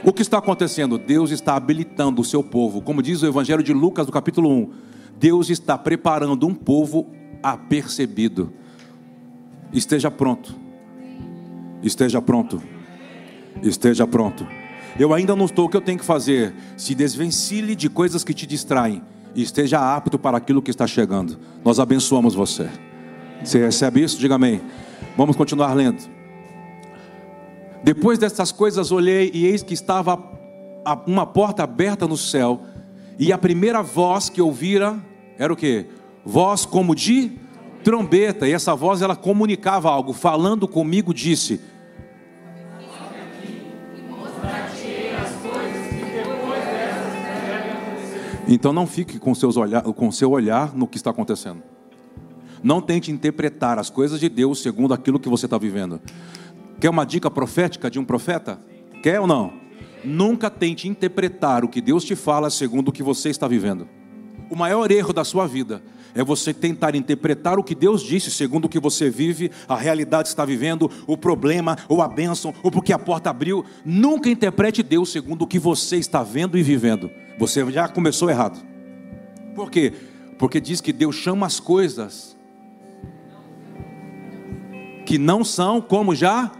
O 0.03 0.13
que 0.13 0.21
está 0.21 0.37
acontecendo? 0.37 0.97
Deus 0.97 1.31
está 1.31 1.55
habilitando 1.55 2.21
o 2.21 2.25
seu 2.25 2.41
povo, 2.41 2.81
como 2.81 3.01
diz 3.01 3.21
o 3.21 3.27
Evangelho 3.27 3.61
de 3.61 3.73
Lucas, 3.73 4.05
no 4.05 4.13
capítulo 4.13 4.49
1. 4.49 4.69
Deus 5.19 5.49
está 5.49 5.77
preparando 5.77 6.47
um 6.47 6.53
povo 6.53 7.07
apercebido. 7.43 8.53
Esteja 9.73 10.09
pronto. 10.09 10.55
Esteja 11.83 12.21
pronto. 12.21 12.61
Esteja 13.61 14.07
pronto. 14.07 14.47
Eu 14.97 15.13
ainda 15.13 15.35
não 15.35 15.45
estou 15.45 15.65
o 15.65 15.69
que 15.69 15.75
eu 15.75 15.81
tenho 15.81 15.99
que 15.99 16.05
fazer. 16.05 16.53
Se 16.77 16.95
desvencilhe 16.95 17.75
de 17.75 17.89
coisas 17.89 18.23
que 18.23 18.33
te 18.33 18.45
distraem. 18.45 19.01
E 19.35 19.41
esteja 19.41 19.95
apto 19.95 20.17
para 20.17 20.37
aquilo 20.37 20.61
que 20.61 20.71
está 20.71 20.87
chegando. 20.87 21.37
Nós 21.63 21.79
abençoamos 21.79 22.33
você. 22.33 22.69
Você 23.43 23.59
recebe 23.59 24.03
isso? 24.03 24.19
Diga 24.19 24.35
amém. 24.35 24.61
Vamos 25.15 25.35
continuar 25.35 25.73
lendo. 25.73 26.09
Depois 27.83 28.19
dessas 28.19 28.51
coisas 28.51 28.91
olhei 28.91 29.31
e 29.33 29.45
eis 29.45 29.63
que 29.63 29.73
estava 29.73 30.21
uma 31.05 31.25
porta 31.25 31.63
aberta 31.63 32.07
no 32.07 32.17
céu, 32.17 32.61
e 33.17 33.31
a 33.31 33.37
primeira 33.37 33.81
voz 33.81 34.29
que 34.29 34.41
ouvira 34.41 34.97
era 35.37 35.51
o 35.51 35.55
que? 35.55 35.85
Voz 36.25 36.65
como 36.65 36.95
de 36.95 37.31
trombeta, 37.83 38.47
e 38.47 38.51
essa 38.51 38.75
voz 38.75 39.01
ela 39.01 39.15
comunicava 39.15 39.89
algo, 39.89 40.13
falando 40.13 40.67
comigo 40.67 41.13
disse: 41.13 41.61
Então 48.47 48.73
não 48.73 48.87
fique 48.87 49.19
com, 49.19 49.35
seus 49.35 49.57
olhar, 49.57 49.83
com 49.83 50.11
seu 50.11 50.31
olhar 50.31 50.75
no 50.75 50.87
que 50.87 50.97
está 50.97 51.11
acontecendo. 51.11 51.61
Não 52.63 52.81
tente 52.81 53.11
interpretar 53.11 53.79
as 53.79 53.89
coisas 53.89 54.19
de 54.19 54.29
Deus 54.29 54.61
segundo 54.61 54.93
aquilo 54.93 55.19
que 55.19 55.29
você 55.29 55.45
está 55.45 55.57
vivendo. 55.57 56.01
Quer 56.79 56.89
uma 56.89 57.05
dica 57.05 57.29
profética 57.29 57.89
de 57.89 57.99
um 57.99 58.05
profeta? 58.05 58.59
Quer 59.01 59.19
ou 59.19 59.27
não? 59.27 59.53
Nunca 60.03 60.49
tente 60.49 60.87
interpretar 60.87 61.63
o 61.63 61.67
que 61.67 61.81
Deus 61.81 62.03
te 62.03 62.15
fala 62.15 62.49
segundo 62.49 62.89
o 62.89 62.91
que 62.91 63.03
você 63.03 63.29
está 63.29 63.47
vivendo. 63.47 63.87
O 64.49 64.55
maior 64.55 64.91
erro 64.91 65.13
da 65.13 65.23
sua 65.23 65.45
vida 65.45 65.81
é 66.15 66.23
você 66.23 66.53
tentar 66.53 66.95
interpretar 66.95 67.59
o 67.59 67.63
que 67.63 67.75
Deus 67.75 68.01
disse 68.01 68.31
segundo 68.31 68.65
o 68.65 68.69
que 68.69 68.79
você 68.79 69.09
vive, 69.09 69.51
a 69.67 69.75
realidade 69.75 70.27
está 70.27 70.43
vivendo, 70.43 70.89
o 71.05 71.17
problema, 71.17 71.77
ou 71.87 72.01
a 72.01 72.07
bênção, 72.07 72.53
ou 72.63 72.71
porque 72.71 72.91
a 72.91 72.99
porta 72.99 73.29
abriu. 73.29 73.63
Nunca 73.85 74.29
interprete 74.29 74.81
Deus 74.81 75.11
segundo 75.11 75.43
o 75.43 75.47
que 75.47 75.59
você 75.59 75.97
está 75.97 76.23
vendo 76.23 76.57
e 76.57 76.63
vivendo. 76.63 77.11
Você 77.37 77.69
já 77.71 77.87
começou 77.87 78.29
errado. 78.29 78.59
Por 79.53 79.69
quê? 79.69 79.93
Porque 80.37 80.59
diz 80.59 80.81
que 80.81 80.93
Deus 80.93 81.15
chama 81.15 81.45
as 81.45 81.59
coisas 81.59 82.35
que 85.09 85.17
não 85.17 85.43
são 85.43 85.81
como 85.81 86.13
já 86.13 86.51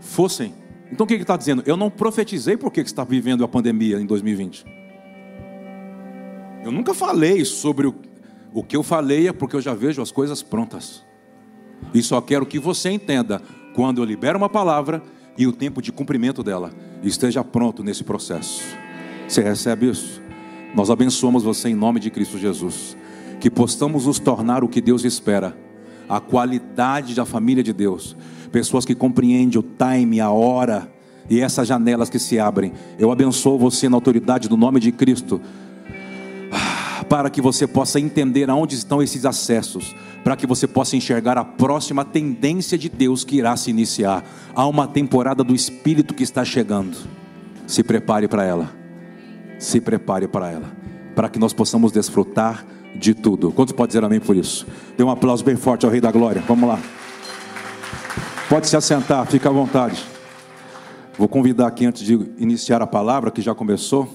fossem. 0.00 0.54
Então 0.90 1.04
o 1.04 1.06
que 1.06 1.12
ele 1.12 1.24
está 1.24 1.36
dizendo? 1.36 1.62
Eu 1.66 1.76
não 1.76 1.90
profetizei 1.90 2.56
porque 2.56 2.80
está 2.80 3.04
vivendo 3.04 3.44
a 3.44 3.48
pandemia 3.48 4.00
em 4.00 4.06
2020. 4.06 4.64
Eu 6.64 6.72
nunca 6.72 6.94
falei 6.94 7.44
sobre 7.44 7.86
o, 7.86 7.94
o 8.54 8.64
que 8.64 8.74
eu 8.74 8.82
falei, 8.82 9.28
é 9.28 9.32
porque 9.34 9.56
eu 9.56 9.60
já 9.60 9.74
vejo 9.74 10.00
as 10.00 10.10
coisas 10.10 10.42
prontas. 10.42 11.04
E 11.92 12.02
só 12.02 12.18
quero 12.22 12.46
que 12.46 12.58
você 12.58 12.88
entenda 12.88 13.42
quando 13.74 14.00
eu 14.00 14.06
libero 14.06 14.38
uma 14.38 14.48
palavra 14.48 15.02
e 15.36 15.46
o 15.46 15.52
tempo 15.52 15.82
de 15.82 15.92
cumprimento 15.92 16.42
dela 16.42 16.70
esteja 17.02 17.44
pronto 17.44 17.84
nesse 17.84 18.04
processo. 18.04 18.62
Você 19.28 19.42
recebe 19.42 19.90
isso? 19.90 20.22
Nós 20.74 20.88
abençoamos 20.88 21.42
você 21.42 21.68
em 21.68 21.74
nome 21.74 22.00
de 22.00 22.10
Cristo 22.10 22.38
Jesus. 22.38 22.96
Que 23.38 23.50
possamos 23.50 24.06
nos 24.06 24.18
tornar 24.18 24.64
o 24.64 24.68
que 24.68 24.80
Deus 24.80 25.04
espera, 25.04 25.54
a 26.08 26.20
qualidade 26.20 27.14
da 27.14 27.24
família 27.24 27.62
de 27.62 27.72
Deus 27.72 28.16
pessoas 28.48 28.84
que 28.84 28.94
compreendem 28.94 29.60
o 29.60 29.62
time, 29.62 30.20
a 30.20 30.30
hora 30.30 30.90
e 31.30 31.40
essas 31.40 31.68
janelas 31.68 32.10
que 32.10 32.18
se 32.18 32.38
abrem. 32.38 32.72
Eu 32.98 33.12
abençoo 33.12 33.58
você 33.58 33.88
na 33.88 33.96
autoridade 33.96 34.48
do 34.48 34.56
nome 34.56 34.80
de 34.80 34.90
Cristo, 34.90 35.40
para 37.08 37.30
que 37.30 37.40
você 37.40 37.66
possa 37.66 38.00
entender 38.00 38.50
aonde 38.50 38.74
estão 38.74 39.02
esses 39.02 39.24
acessos, 39.24 39.94
para 40.24 40.36
que 40.36 40.46
você 40.46 40.66
possa 40.66 40.96
enxergar 40.96 41.38
a 41.38 41.44
próxima 41.44 42.04
tendência 42.04 42.76
de 42.76 42.88
Deus 42.88 43.24
que 43.24 43.36
irá 43.36 43.56
se 43.56 43.70
iniciar. 43.70 44.24
Há 44.54 44.66
uma 44.66 44.86
temporada 44.86 45.44
do 45.44 45.54
Espírito 45.54 46.14
que 46.14 46.22
está 46.22 46.44
chegando. 46.44 46.96
Se 47.66 47.82
prepare 47.82 48.26
para 48.26 48.44
ela. 48.44 48.72
Se 49.58 49.80
prepare 49.80 50.28
para 50.28 50.50
ela, 50.50 50.72
para 51.14 51.28
que 51.28 51.38
nós 51.38 51.52
possamos 51.52 51.92
desfrutar 51.92 52.64
de 52.94 53.14
tudo. 53.14 53.52
Quantos 53.52 53.72
pode 53.72 53.88
dizer 53.88 54.04
amém 54.04 54.20
por 54.20 54.36
isso? 54.36 54.66
Dê 54.96 55.04
um 55.04 55.10
aplauso 55.10 55.44
bem 55.44 55.56
forte 55.56 55.84
ao 55.84 55.92
Rei 55.92 56.00
da 56.00 56.10
Glória. 56.10 56.42
Vamos 56.46 56.68
lá. 56.68 56.78
Pode 58.48 58.66
se 58.66 58.76
assentar, 58.76 59.26
fica 59.26 59.48
à 59.48 59.52
vontade. 59.52 60.04
Vou 61.18 61.28
convidar 61.28 61.66
aqui 61.66 61.84
antes 61.84 62.02
de 62.02 62.14
iniciar 62.38 62.80
a 62.80 62.86
palavra, 62.86 63.30
que 63.30 63.42
já 63.42 63.54
começou, 63.54 64.08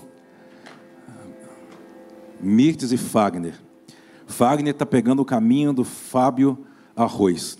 Mirtes 2.41 2.91
e 2.91 2.97
Fagner. 2.97 3.53
Fagner 4.25 4.73
está 4.73 4.85
pegando 4.85 5.21
o 5.21 5.25
caminho 5.25 5.71
do 5.71 5.83
Fábio 5.83 6.65
Arroz. 6.95 7.57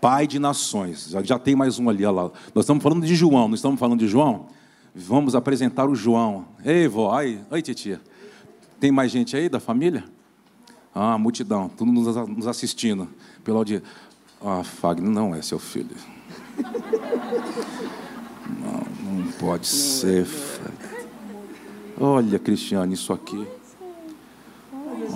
Pai 0.00 0.26
de 0.26 0.38
nações. 0.38 1.08
Já, 1.08 1.22
já 1.22 1.38
tem 1.38 1.56
mais 1.56 1.78
um 1.78 1.88
ali, 1.88 2.04
lá. 2.04 2.30
Nós 2.54 2.64
estamos 2.64 2.82
falando 2.82 3.04
de 3.04 3.14
João, 3.14 3.48
não 3.48 3.54
estamos 3.54 3.80
falando 3.80 4.00
de 4.00 4.08
João? 4.08 4.46
Vamos 4.94 5.34
apresentar 5.34 5.88
o 5.88 5.94
João. 5.94 6.46
Ei, 6.64 6.86
vó, 6.86 7.14
aí, 7.14 7.40
aí, 7.50 7.60
titia. 7.60 8.00
Tem 8.84 8.92
mais 8.92 9.10
gente 9.10 9.34
aí 9.34 9.48
da 9.48 9.58
família? 9.58 10.04
Ah, 10.94 11.16
multidão, 11.16 11.70
mundo 11.80 12.28
nos 12.28 12.46
assistindo. 12.46 13.08
Pelo 13.42 13.64
dia. 13.64 13.82
Ah, 14.44 14.62
Fagner 14.62 15.10
não 15.10 15.34
é 15.34 15.40
seu 15.40 15.58
filho. 15.58 15.96
Não, 18.60 19.22
não 19.22 19.32
pode 19.38 19.66
ser. 19.66 20.26
Olha, 21.98 22.38
Cristiane, 22.38 22.92
isso 22.92 23.10
aqui. 23.10 23.48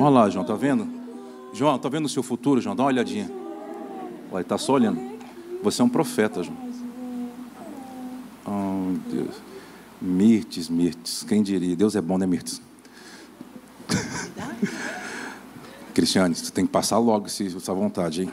Olha 0.01 0.09
lá, 0.09 0.31
João, 0.31 0.47
tá 0.47 0.55
vendo? 0.55 0.89
João, 1.53 1.79
tá 1.79 1.91
vendo 1.91 2.07
o 2.07 2.09
seu 2.09 2.23
futuro, 2.23 2.63
João? 2.63 2.75
Dá 2.75 2.85
uma 2.85 2.89
olhadinha. 2.89 3.31
Olha, 4.33 4.45
tá 4.45 4.57
só 4.57 4.73
olhando. 4.73 4.99
Você 5.63 5.83
é 5.83 5.85
um 5.85 5.91
profeta, 5.91 6.43
João. 6.43 6.57
Oh, 8.47 9.11
Deus. 9.11 9.37
Mirtes, 10.01 10.71
Mirtes. 10.71 11.23
Quem 11.23 11.43
diria? 11.43 11.77
Deus 11.77 11.95
é 11.95 12.01
bom, 12.01 12.17
né, 12.17 12.27
Mirtes? 12.27 12.67
Cristiane, 15.95 16.35
você 16.35 16.53
tem 16.53 16.67
que 16.67 16.73
passar 16.73 16.99
logo 16.99 17.27
essa 17.27 17.75
vontade, 17.75 18.23
hein? 18.23 18.33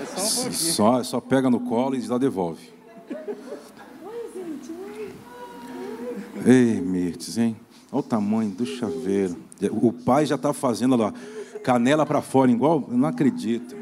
É 0.00 0.18
só, 0.18 0.48
um 0.48 0.52
só, 0.52 1.02
só 1.02 1.20
pega 1.20 1.48
no 1.48 1.60
colo 1.60 1.94
e 1.94 2.00
já 2.00 2.18
devolve. 2.18 2.70
Ei, 6.44 6.80
Mirtes, 6.80 7.38
hein? 7.38 7.56
Olha 7.90 8.00
o 8.00 8.02
tamanho 8.02 8.50
do 8.50 8.66
chaveiro. 8.66 9.36
O 9.70 9.92
pai 9.92 10.26
já 10.26 10.34
está 10.34 10.52
fazendo 10.52 10.96
lá, 10.96 11.12
canela 11.62 12.04
para 12.04 12.20
fora, 12.20 12.50
igual. 12.50 12.84
Eu 12.90 12.96
não 12.96 13.08
acredito. 13.08 13.74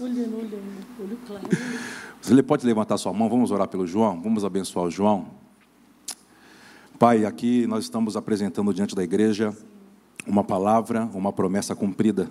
Olhando, 0.00 0.36
olhando, 0.36 0.86
olho 1.00 1.18
claro. 1.26 1.48
Você 2.20 2.42
pode 2.42 2.66
levantar 2.66 2.98
sua 2.98 3.12
mão, 3.12 3.28
vamos 3.28 3.50
orar 3.50 3.68
pelo 3.68 3.86
João, 3.86 4.20
vamos 4.20 4.44
abençoar 4.44 4.86
o 4.86 4.90
João. 4.90 5.26
Pai, 6.98 7.26
aqui 7.26 7.66
nós 7.66 7.84
estamos 7.84 8.16
apresentando 8.16 8.72
diante 8.72 8.94
da 8.94 9.04
igreja 9.04 9.54
uma 10.26 10.42
palavra, 10.42 11.04
uma 11.12 11.30
promessa 11.30 11.76
cumprida. 11.76 12.30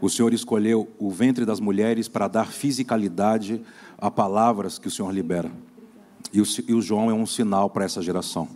O 0.00 0.08
Senhor 0.08 0.32
escolheu 0.32 0.88
o 0.96 1.10
ventre 1.10 1.44
das 1.44 1.58
mulheres 1.58 2.06
para 2.06 2.28
dar 2.28 2.52
fisicalidade 2.52 3.60
a 3.98 4.12
palavras 4.12 4.78
que 4.78 4.86
o 4.86 4.90
Senhor 4.92 5.12
libera. 5.12 5.50
E 6.32 6.40
o, 6.40 6.44
e 6.68 6.72
o 6.72 6.80
João 6.80 7.10
é 7.10 7.14
um 7.14 7.26
sinal 7.26 7.68
para 7.68 7.84
essa 7.84 8.00
geração. 8.00 8.48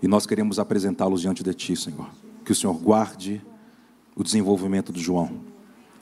E 0.00 0.06
nós 0.06 0.24
queremos 0.24 0.60
apresentá-los 0.60 1.20
diante 1.20 1.42
de 1.42 1.52
Ti, 1.52 1.74
Senhor. 1.74 2.08
Que 2.44 2.52
o 2.52 2.54
Senhor 2.54 2.74
guarde 2.74 3.42
o 4.14 4.22
desenvolvimento 4.22 4.92
do 4.92 5.00
João. 5.00 5.32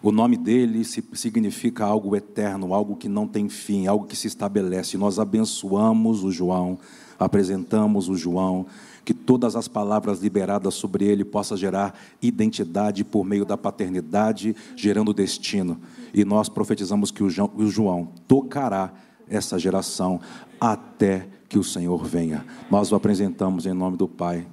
O 0.02 0.11
nome 0.11 0.37
dele 0.37 0.85
significa 0.85 1.85
algo 1.85 2.16
eterno, 2.16 2.75
algo 2.75 2.97
que 2.97 3.09
não 3.09 3.28
tem 3.28 3.49
fim, 3.49 3.87
algo 3.87 4.04
que 4.04 4.16
se 4.16 4.26
estabelece. 4.26 4.99
Nós 4.99 5.21
abençoamos 5.21 6.25
o 6.25 6.32
João, 6.32 6.76
apresentamos 7.16 8.09
o 8.09 8.16
João, 8.16 8.66
que 9.04 9.14
todas 9.14 9.54
as 9.54 9.68
palavras 9.68 10.21
liberadas 10.21 10.75
sobre 10.75 11.04
ele 11.04 11.25
possam 11.25 11.56
gerar 11.56 11.94
identidade 12.21 13.04
por 13.04 13.25
meio 13.25 13.44
da 13.44 13.56
paternidade, 13.56 14.56
gerando 14.75 15.14
destino. 15.14 15.80
E 16.12 16.25
nós 16.25 16.49
profetizamos 16.49 17.12
que 17.12 17.23
o 17.23 17.30
João 17.30 18.09
tocará 18.26 18.92
essa 19.28 19.56
geração 19.56 20.21
até 20.61 21.28
que 21.49 21.61
o 21.61 21.64
Senhor 21.64 22.04
venha. 22.04 22.44
Nós 22.68 22.90
o 22.90 22.97
apresentamos 22.97 23.66
em 23.66 23.73
nome 23.73 23.97
do 23.97 24.09
Pai, 24.09 24.49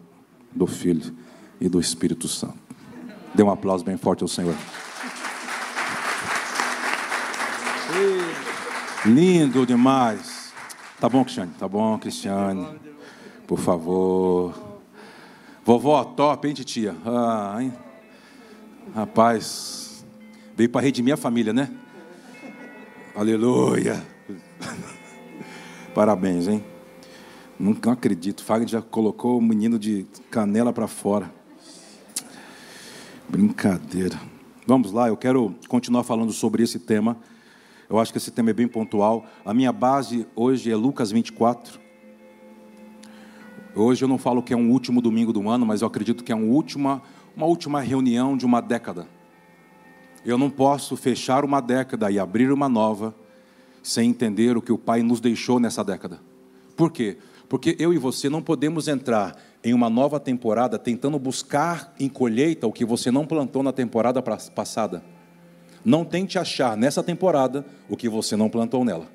do 0.53 0.67
Filho 0.67 1.11
e 1.59 1.67
do 1.67 1.79
Espírito 1.79 2.27
Santo. 2.27 2.59
Dê 3.33 3.41
um 3.41 3.49
aplauso 3.49 3.83
bem 3.83 3.97
forte 3.97 4.21
ao 4.21 4.27
Senhor. 4.27 4.55
Lindo 9.05 9.65
demais. 9.65 10.53
Tá 10.99 11.07
bom, 11.07 11.23
Cristiane? 11.23 11.51
Tá 11.57 11.67
bom, 11.67 11.97
Cristiane? 11.97 12.67
Por 13.47 13.57
favor. 13.57 14.53
Vovó, 15.63 16.03
top, 16.03 16.47
hein, 16.47 16.53
titia? 16.53 16.95
Ah, 17.05 17.57
hein? 17.61 17.73
Rapaz, 18.93 20.05
veio 20.55 20.69
para 20.69 20.81
redimir 20.81 21.13
a 21.13 21.17
família, 21.17 21.53
né? 21.53 21.71
Aleluia. 23.15 24.05
Parabéns, 25.95 26.47
hein? 26.47 26.63
Nunca 27.57 27.91
acredito. 27.91 28.43
Fagner 28.43 28.67
já 28.67 28.81
colocou 28.81 29.37
o 29.37 29.41
menino 29.41 29.79
de 29.79 30.05
canela 30.29 30.73
para 30.73 30.87
fora. 30.87 31.31
Brincadeira. 33.29 34.19
Vamos 34.65 34.91
lá, 34.91 35.07
eu 35.07 35.15
quero 35.15 35.55
continuar 35.67 36.03
falando 36.03 36.31
sobre 36.31 36.63
esse 36.63 36.79
tema. 36.79 37.17
Eu 37.89 37.99
acho 37.99 38.11
que 38.11 38.19
esse 38.19 38.29
tema 38.29 38.51
é 38.51 38.53
bem 38.53 38.67
pontual. 38.67 39.25
A 39.43 39.51
minha 39.51 39.73
base 39.73 40.27
hoje 40.35 40.71
é 40.71 40.75
Lucas 40.75 41.11
24. 41.11 41.79
Hoje 43.75 44.03
eu 44.03 44.07
não 44.07 44.19
falo 44.19 44.43
que 44.43 44.53
é 44.53 44.57
um 44.57 44.69
último 44.69 45.01
domingo 45.01 45.33
do 45.33 45.49
ano, 45.49 45.65
mas 45.65 45.81
eu 45.81 45.87
acredito 45.87 46.23
que 46.23 46.31
é 46.31 46.35
um 46.35 46.51
última, 46.51 47.01
uma 47.35 47.47
última 47.47 47.81
reunião 47.81 48.37
de 48.37 48.45
uma 48.45 48.61
década. 48.61 49.07
Eu 50.23 50.37
não 50.37 50.51
posso 50.51 50.95
fechar 50.95 51.43
uma 51.43 51.59
década 51.59 52.11
e 52.11 52.19
abrir 52.19 52.51
uma 52.51 52.69
nova 52.69 53.15
sem 53.81 54.09
entender 54.09 54.55
o 54.55 54.61
que 54.61 54.71
o 54.71 54.77
Pai 54.77 55.01
nos 55.01 55.19
deixou 55.19 55.59
nessa 55.59 55.83
década. 55.83 56.19
Por 56.75 56.91
quê? 56.91 57.17
Porque 57.47 57.75
eu 57.79 57.91
e 57.91 57.97
você 57.97 58.29
não 58.29 58.41
podemos 58.41 58.87
entrar 58.87 59.35
em 59.63 59.73
uma 59.73 59.89
nova 59.89 60.19
temporada 60.19 60.77
tentando 60.77 61.17
buscar 61.17 61.93
em 61.99 62.07
colheita 62.07 62.67
o 62.67 62.71
que 62.71 62.85
você 62.85 63.09
não 63.09 63.25
plantou 63.25 63.63
na 63.63 63.71
temporada 63.71 64.21
passada. 64.21 65.03
Não 65.83 66.03
tente 66.03 66.37
achar 66.37 66.75
nessa 66.75 67.01
temporada 67.01 67.65
o 67.87 67.95
que 67.95 68.09
você 68.09 68.35
não 68.35 68.49
plantou 68.49 68.83
nela, 68.83 69.07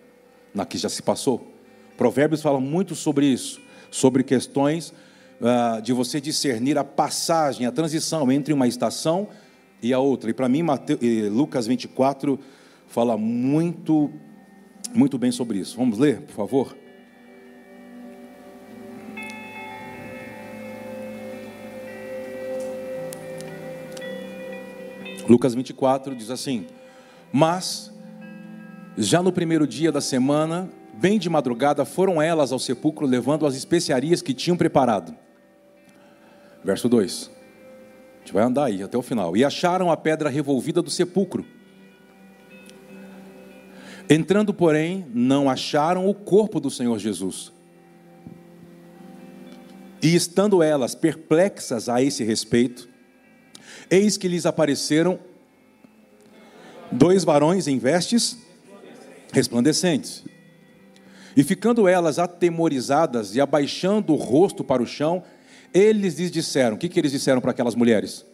na 0.54 0.64
que 0.64 0.78
já 0.78 0.88
se 0.88 1.02
passou. 1.02 1.52
Provérbios 1.96 2.42
fala 2.42 2.60
muito 2.60 2.94
sobre 2.94 3.26
isso, 3.26 3.60
sobre 3.90 4.22
questões 4.22 4.92
uh, 5.40 5.80
de 5.82 5.92
você 5.92 6.20
discernir 6.20 6.78
a 6.78 6.84
passagem, 6.84 7.66
a 7.66 7.72
transição 7.72 8.30
entre 8.32 8.52
uma 8.52 8.66
estação 8.66 9.28
e 9.82 9.92
a 9.92 9.98
outra. 9.98 10.30
E 10.30 10.34
para 10.34 10.48
mim, 10.48 10.62
Mateus, 10.62 11.00
Lucas 11.30 11.66
24 11.66 12.38
fala 12.86 13.16
muito, 13.16 14.10
muito 14.94 15.18
bem 15.18 15.30
sobre 15.30 15.58
isso. 15.58 15.76
Vamos 15.76 15.98
ler, 15.98 16.22
por 16.22 16.34
favor? 16.34 16.83
Lucas 25.28 25.54
24 25.54 26.14
diz 26.14 26.30
assim: 26.30 26.66
Mas, 27.32 27.92
já 28.96 29.22
no 29.22 29.32
primeiro 29.32 29.66
dia 29.66 29.90
da 29.90 30.00
semana, 30.00 30.68
bem 30.94 31.18
de 31.18 31.28
madrugada, 31.28 31.84
foram 31.84 32.20
elas 32.20 32.52
ao 32.52 32.58
sepulcro 32.58 33.06
levando 33.06 33.46
as 33.46 33.54
especiarias 33.54 34.22
que 34.22 34.34
tinham 34.34 34.56
preparado. 34.56 35.14
Verso 36.62 36.88
2. 36.88 37.30
A 37.30 38.18
gente 38.20 38.32
vai 38.32 38.42
andar 38.42 38.64
aí 38.64 38.82
até 38.82 38.96
o 38.96 39.02
final. 39.02 39.36
E 39.36 39.44
acharam 39.44 39.90
a 39.90 39.96
pedra 39.96 40.30
revolvida 40.30 40.80
do 40.80 40.90
sepulcro. 40.90 41.44
Entrando, 44.08 44.52
porém, 44.52 45.06
não 45.14 45.48
acharam 45.48 46.08
o 46.08 46.14
corpo 46.14 46.60
do 46.60 46.70
Senhor 46.70 46.98
Jesus. 46.98 47.52
E 50.02 50.14
estando 50.14 50.62
elas 50.62 50.94
perplexas 50.94 51.88
a 51.88 52.02
esse 52.02 52.22
respeito, 52.22 52.88
Eis 53.90 54.16
que 54.16 54.28
lhes 54.28 54.46
apareceram 54.46 55.18
dois 56.90 57.24
varões 57.24 57.66
em 57.66 57.78
vestes 57.78 58.38
resplandecentes. 59.32 60.24
E 61.36 61.42
ficando 61.42 61.88
elas 61.88 62.18
atemorizadas 62.18 63.34
e 63.34 63.40
abaixando 63.40 64.12
o 64.12 64.16
rosto 64.16 64.62
para 64.62 64.82
o 64.82 64.86
chão, 64.86 65.22
eles 65.72 66.14
lhes 66.14 66.30
disseram: 66.30 66.76
O 66.76 66.78
que, 66.78 66.88
que 66.88 66.98
eles 66.98 67.12
disseram 67.12 67.40
para 67.40 67.50
aquelas 67.50 67.74
mulheres? 67.74 68.24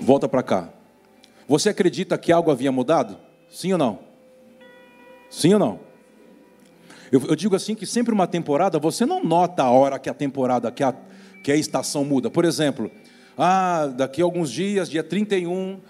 Volta 0.00 0.28
para 0.28 0.42
cá. 0.42 0.68
Você 1.48 1.68
acredita 1.68 2.16
que 2.18 2.30
algo 2.30 2.50
havia 2.50 2.70
mudado? 2.70 3.18
Sim 3.50 3.72
ou 3.72 3.78
não? 3.78 3.98
Sim 5.28 5.54
ou 5.54 5.58
não? 5.58 5.80
Eu, 7.10 7.20
eu, 7.26 7.34
digo 7.34 7.56
assim 7.56 7.74
que 7.74 7.86
sempre 7.86 8.14
uma 8.14 8.26
temporada, 8.26 8.78
você 8.78 9.04
não 9.04 9.24
nota 9.24 9.64
a 9.64 9.70
hora 9.70 9.98
que 9.98 10.08
a 10.08 10.14
temporada, 10.14 10.70
que 10.70 10.82
a, 10.82 10.94
que 11.42 11.50
a 11.50 11.56
estação 11.56 12.04
muda. 12.04 12.30
Por 12.30 12.44
exemplo, 12.44 12.90
ah, 13.36 13.86
daqui 13.86 14.20
a 14.20 14.24
alguns 14.24 14.50
dias, 14.50 14.88
dia 14.88 15.02
31, 15.02 15.80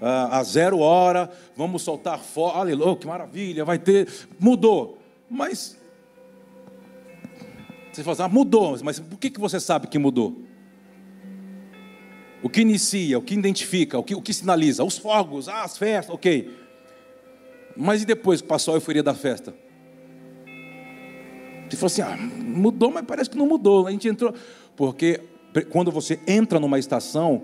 ah, 0.00 0.38
a 0.38 0.42
zero 0.42 0.78
hora, 0.78 1.30
vamos 1.56 1.82
soltar 1.82 2.18
fora. 2.18 2.58
Aleluia, 2.58 2.96
que 2.96 3.06
maravilha, 3.06 3.64
vai 3.64 3.78
ter. 3.78 4.08
Mudou. 4.38 4.98
Mas. 5.28 5.76
Você 7.92 8.04
fala 8.04 8.12
assim, 8.12 8.22
ah, 8.22 8.28
mudou, 8.28 8.78
mas 8.84 9.00
por 9.00 9.18
que, 9.18 9.30
que 9.30 9.40
você 9.40 9.58
sabe 9.58 9.88
que 9.88 9.98
mudou? 9.98 10.42
O 12.40 12.48
que 12.48 12.60
inicia, 12.60 13.18
o 13.18 13.22
que 13.22 13.34
identifica, 13.34 13.98
o 13.98 14.04
que, 14.04 14.14
o 14.14 14.22
que 14.22 14.32
sinaliza? 14.32 14.84
Os 14.84 14.96
fogos, 14.96 15.48
ah, 15.48 15.64
as 15.64 15.76
festas, 15.76 16.14
ok. 16.14 16.48
Mas 17.76 18.02
e 18.02 18.04
depois 18.04 18.40
que 18.40 18.46
passou 18.46 18.74
a 18.74 18.76
euforia 18.76 19.02
da 19.02 19.14
festa? 19.14 19.54
Você 21.68 21.76
falou 21.76 21.86
assim: 21.86 22.02
ah, 22.02 22.16
mudou, 22.16 22.90
mas 22.90 23.04
parece 23.04 23.28
que 23.30 23.36
não 23.36 23.46
mudou. 23.46 23.86
A 23.86 23.90
gente 23.90 24.08
entrou. 24.08 24.34
Porque 24.78 25.20
quando 25.70 25.90
você 25.90 26.20
entra 26.24 26.60
numa 26.60 26.78
estação, 26.78 27.42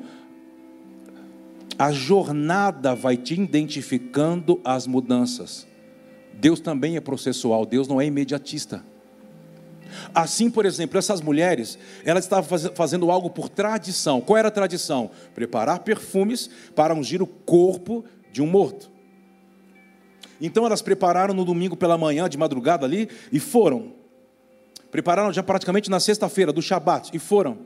a 1.77 1.91
jornada 1.91 2.95
vai 2.95 3.17
te 3.17 3.35
identificando 3.35 4.61
as 4.65 4.87
mudanças. 4.87 5.67
Deus 6.33 6.61
também 6.61 6.97
é 6.97 7.01
processual, 7.01 7.67
Deus 7.67 7.89
não 7.89 8.01
é 8.01 8.07
imediatista. 8.07 8.85
Assim, 10.15 10.49
por 10.49 10.65
exemplo, 10.65 10.97
essas 10.97 11.21
mulheres, 11.21 11.77
elas 12.05 12.25
estavam 12.25 12.57
fazendo 12.73 13.11
algo 13.11 13.29
por 13.29 13.49
tradição. 13.49 14.21
Qual 14.21 14.37
era 14.37 14.47
a 14.47 14.53
tradição? 14.53 15.11
Preparar 15.35 15.81
perfumes 15.81 16.49
para 16.73 16.95
ungir 16.95 17.21
o 17.21 17.27
corpo 17.27 18.05
de 18.31 18.41
um 18.41 18.47
morto. 18.47 18.89
Então 20.41 20.65
elas 20.65 20.83
prepararam 20.83 21.35
no 21.35 21.45
domingo 21.45 21.77
pela 21.77 21.99
manhã, 21.99 22.29
de 22.29 22.39
madrugada 22.39 22.87
ali, 22.87 23.09
e 23.33 23.41
foram. 23.41 24.04
Prepararam 24.95 25.33
já 25.33 25.43
praticamente 25.43 25.91
na 25.91 25.99
sexta-feira 25.99 26.53
do 26.53 26.63
Shabat, 26.63 27.11
e 27.13 27.19
foram. 27.19 27.59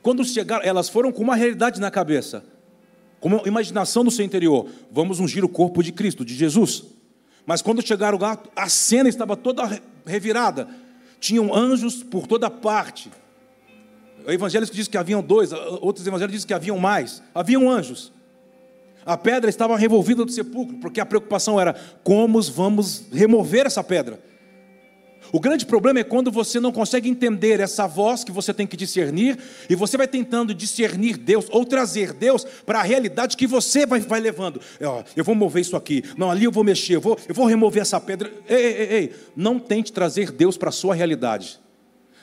Quando 0.00 0.24
chegaram, 0.24 0.64
elas 0.64 0.88
foram 0.88 1.12
com 1.12 1.22
uma 1.22 1.36
realidade 1.36 1.78
na 1.78 1.90
cabeça, 1.90 2.42
com 3.20 3.28
uma 3.28 3.42
imaginação 3.44 4.02
no 4.02 4.10
seu 4.10 4.24
interior. 4.24 4.66
Vamos 4.90 5.20
ungir 5.20 5.44
o 5.44 5.48
corpo 5.48 5.82
de 5.82 5.92
Cristo, 5.92 6.24
de 6.24 6.34
Jesus. 6.34 6.84
Mas 7.44 7.60
quando 7.60 7.86
chegaram 7.86 8.16
lá, 8.18 8.42
a 8.56 8.66
cena 8.70 9.10
estava 9.10 9.36
toda 9.36 9.78
revirada 10.06 10.68
tinham 11.20 11.54
anjos 11.54 12.02
por 12.02 12.26
toda 12.26 12.48
parte. 12.48 13.10
O 14.26 14.32
evangélico 14.32 14.74
diz 14.74 14.88
que 14.88 14.96
haviam 14.96 15.22
dois, 15.22 15.52
outros 15.82 16.06
evangelhos 16.06 16.32
dizem 16.32 16.48
que 16.48 16.54
haviam 16.54 16.78
mais. 16.78 17.22
Haviam 17.34 17.68
anjos. 17.68 18.10
A 19.04 19.18
pedra 19.18 19.50
estava 19.50 19.76
revolvida 19.76 20.24
do 20.24 20.32
sepulcro, 20.32 20.78
porque 20.78 20.98
a 20.98 21.04
preocupação 21.04 21.60
era 21.60 21.74
como 22.02 22.40
vamos 22.40 23.04
remover 23.12 23.66
essa 23.66 23.84
pedra. 23.84 24.31
O 25.32 25.40
grande 25.40 25.64
problema 25.64 25.98
é 25.98 26.04
quando 26.04 26.30
você 26.30 26.60
não 26.60 26.70
consegue 26.70 27.08
entender 27.08 27.58
essa 27.58 27.86
voz 27.86 28.22
que 28.22 28.30
você 28.30 28.52
tem 28.52 28.66
que 28.66 28.76
discernir, 28.76 29.38
e 29.68 29.74
você 29.74 29.96
vai 29.96 30.06
tentando 30.06 30.54
discernir 30.54 31.16
Deus, 31.16 31.46
ou 31.50 31.64
trazer 31.64 32.12
Deus 32.12 32.44
para 32.66 32.80
a 32.80 32.82
realidade 32.82 33.34
que 33.34 33.46
você 33.46 33.86
vai, 33.86 33.98
vai 33.98 34.20
levando. 34.20 34.60
Eu 35.16 35.24
vou 35.24 35.34
mover 35.34 35.62
isso 35.62 35.74
aqui, 35.74 36.04
não, 36.18 36.30
ali 36.30 36.44
eu 36.44 36.52
vou 36.52 36.62
mexer, 36.62 36.96
eu 36.96 37.00
vou, 37.00 37.18
eu 37.26 37.34
vou 37.34 37.46
remover 37.46 37.80
essa 37.80 37.98
pedra. 37.98 38.30
Ei, 38.46 38.56
ei, 38.56 38.88
ei, 38.90 39.12
não 39.34 39.58
tente 39.58 39.90
trazer 39.90 40.30
Deus 40.30 40.58
para 40.58 40.68
a 40.68 40.72
sua 40.72 40.94
realidade. 40.94 41.58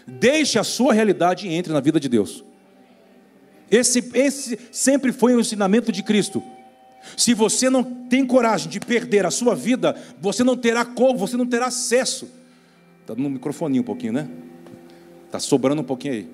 Deixe 0.06 0.60
a 0.60 0.64
sua 0.64 0.94
realidade 0.94 1.48
e 1.48 1.54
entre 1.54 1.74
na 1.74 1.80
vida 1.80 2.00
de 2.00 2.08
Deus. 2.08 2.44
Esse, 3.72 4.08
esse 4.14 4.60
sempre 4.72 5.12
foi 5.12 5.34
o 5.34 5.40
ensinamento 5.40 5.92
de 5.92 6.04
Cristo. 6.04 6.44
Se 7.18 7.34
você 7.34 7.72
não 7.72 7.84
tem 7.84 8.24
coragem 8.24 8.70
de 8.70 8.80
perder 8.80 9.26
a 9.26 9.32
sua 9.32 9.56
vida, 9.56 9.96
você 10.22 10.44
não 10.44 10.56
terá 10.56 10.86
como, 10.86 11.18
você 11.18 11.36
não 11.36 11.46
terá 11.48 11.68
acesso 11.68 12.38
Está 13.10 13.20
no 13.20 13.28
microfone 13.28 13.80
um 13.80 13.84
pouquinho, 13.84 14.14
né? 14.14 14.30
Está 15.26 15.40
sobrando 15.40 15.82
um 15.82 15.86
pouquinho 15.86 16.14
aí. 16.14 16.30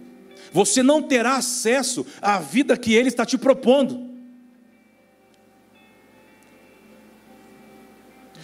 Você 0.51 0.83
não 0.83 1.01
terá 1.01 1.37
acesso 1.37 2.05
à 2.21 2.37
vida 2.37 2.75
que 2.75 2.93
Ele 2.93 3.07
está 3.07 3.25
te 3.25 3.37
propondo. 3.37 4.09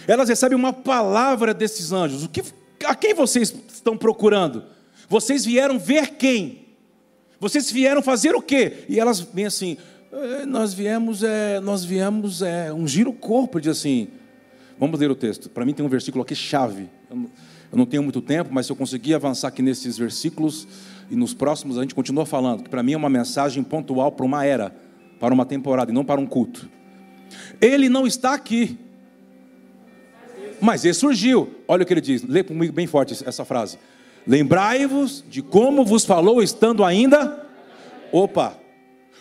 Elas 0.08 0.30
recebem 0.30 0.56
uma 0.56 0.72
palavra 0.72 1.52
desses 1.52 1.92
anjos. 1.92 2.24
O 2.24 2.28
que, 2.30 2.42
a 2.86 2.94
quem 2.94 3.12
vocês 3.12 3.54
estão 3.68 3.98
procurando? 3.98 4.64
Vocês 5.10 5.44
vieram 5.44 5.78
ver 5.78 6.14
quem? 6.14 6.68
Vocês 7.38 7.70
vieram 7.70 8.00
fazer 8.00 8.34
o 8.34 8.40
quê? 8.40 8.86
E 8.88 8.98
elas 8.98 9.20
vêm 9.20 9.44
assim: 9.44 9.76
é, 10.10 10.46
nós 10.46 10.72
viemos, 10.72 11.22
é, 11.22 11.60
nós 11.60 11.84
viemos 11.84 12.40
é, 12.40 12.72
ungir 12.72 13.06
o 13.06 13.12
corpo, 13.12 13.60
diz 13.60 13.76
assim. 13.76 14.08
Vamos 14.78 14.98
ler 14.98 15.10
o 15.10 15.14
texto. 15.14 15.50
Para 15.50 15.66
mim 15.66 15.74
tem 15.74 15.84
um 15.84 15.88
versículo 15.90 16.24
aqui 16.24 16.34
chave. 16.34 16.88
Eu, 17.10 17.30
eu 17.72 17.78
não 17.78 17.86
tenho 17.86 18.02
muito 18.02 18.20
tempo, 18.20 18.50
mas 18.52 18.66
se 18.66 18.72
eu 18.72 18.76
conseguir 18.76 19.14
avançar 19.14 19.48
aqui 19.48 19.62
nesses 19.62 19.96
versículos 19.96 20.68
e 21.10 21.16
nos 21.16 21.32
próximos, 21.32 21.78
a 21.78 21.80
gente 21.80 21.94
continua 21.94 22.26
falando, 22.26 22.64
que 22.64 22.68
para 22.68 22.82
mim 22.82 22.92
é 22.92 22.96
uma 22.98 23.08
mensagem 23.08 23.62
pontual 23.64 24.12
para 24.12 24.26
uma 24.26 24.44
era, 24.44 24.76
para 25.18 25.32
uma 25.32 25.46
temporada 25.46 25.90
e 25.90 25.94
não 25.94 26.04
para 26.04 26.20
um 26.20 26.26
culto. 26.26 26.68
Ele 27.58 27.88
não 27.88 28.06
está 28.06 28.34
aqui, 28.34 28.78
mas 30.60 30.84
ele 30.84 30.92
surgiu. 30.92 31.48
Olha 31.66 31.82
o 31.82 31.86
que 31.86 31.94
ele 31.94 32.02
diz, 32.02 32.22
lê 32.22 32.44
comigo 32.44 32.74
bem 32.74 32.86
forte 32.86 33.16
essa 33.26 33.42
frase. 33.42 33.78
Lembrai-vos 34.26 35.24
de 35.26 35.40
como 35.40 35.82
vos 35.82 36.04
falou 36.04 36.42
estando 36.42 36.84
ainda. 36.84 37.46
Opa! 38.12 38.54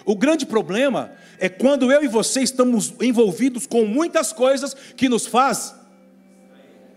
O 0.04 0.14
grande 0.14 0.46
problema 0.46 1.12
é 1.40 1.48
quando 1.48 1.90
eu 1.90 2.04
e 2.04 2.08
você 2.08 2.42
estamos 2.42 2.94
envolvidos 3.00 3.66
com 3.66 3.86
muitas 3.86 4.34
coisas 4.34 4.74
que 4.74 5.08
nos 5.08 5.26
faz 5.26 5.74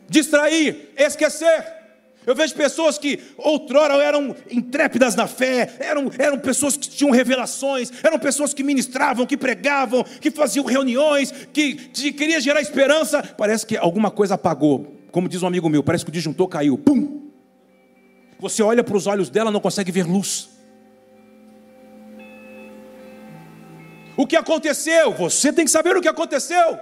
distrair, 0.08 0.92
esquecer. 0.96 1.84
Eu 2.26 2.34
vejo 2.34 2.54
pessoas 2.54 2.96
que 2.96 3.20
outrora 3.36 4.02
eram 4.02 4.34
intrépidas 4.50 5.14
na 5.14 5.26
fé, 5.26 5.74
eram, 5.78 6.10
eram 6.18 6.38
pessoas 6.38 6.76
que 6.76 6.88
tinham 6.88 7.10
revelações, 7.10 7.92
eram 8.02 8.18
pessoas 8.18 8.54
que 8.54 8.62
ministravam, 8.62 9.26
que 9.26 9.36
pregavam, 9.36 10.02
que 10.04 10.30
faziam 10.30 10.64
reuniões, 10.64 11.30
que, 11.52 11.74
que 11.74 12.12
queria 12.12 12.40
gerar 12.40 12.62
esperança. 12.62 13.22
Parece 13.22 13.66
que 13.66 13.76
alguma 13.76 14.10
coisa 14.10 14.34
apagou. 14.34 14.96
Como 15.12 15.28
diz 15.28 15.42
um 15.42 15.46
amigo 15.46 15.68
meu, 15.68 15.82
parece 15.82 16.04
que 16.04 16.10
o 16.10 16.12
disjuntor 16.12 16.48
caiu. 16.48 16.78
Pum! 16.78 17.30
Você 18.40 18.62
olha 18.62 18.82
para 18.82 18.96
os 18.96 19.06
olhos 19.06 19.28
dela, 19.28 19.50
não 19.50 19.60
consegue 19.60 19.92
ver 19.92 20.06
luz. 20.06 20.48
O 24.16 24.26
que 24.26 24.36
aconteceu? 24.36 25.12
Você 25.12 25.52
tem 25.52 25.64
que 25.64 25.70
saber 25.70 25.96
o 25.96 26.00
que 26.00 26.08
aconteceu. 26.08 26.78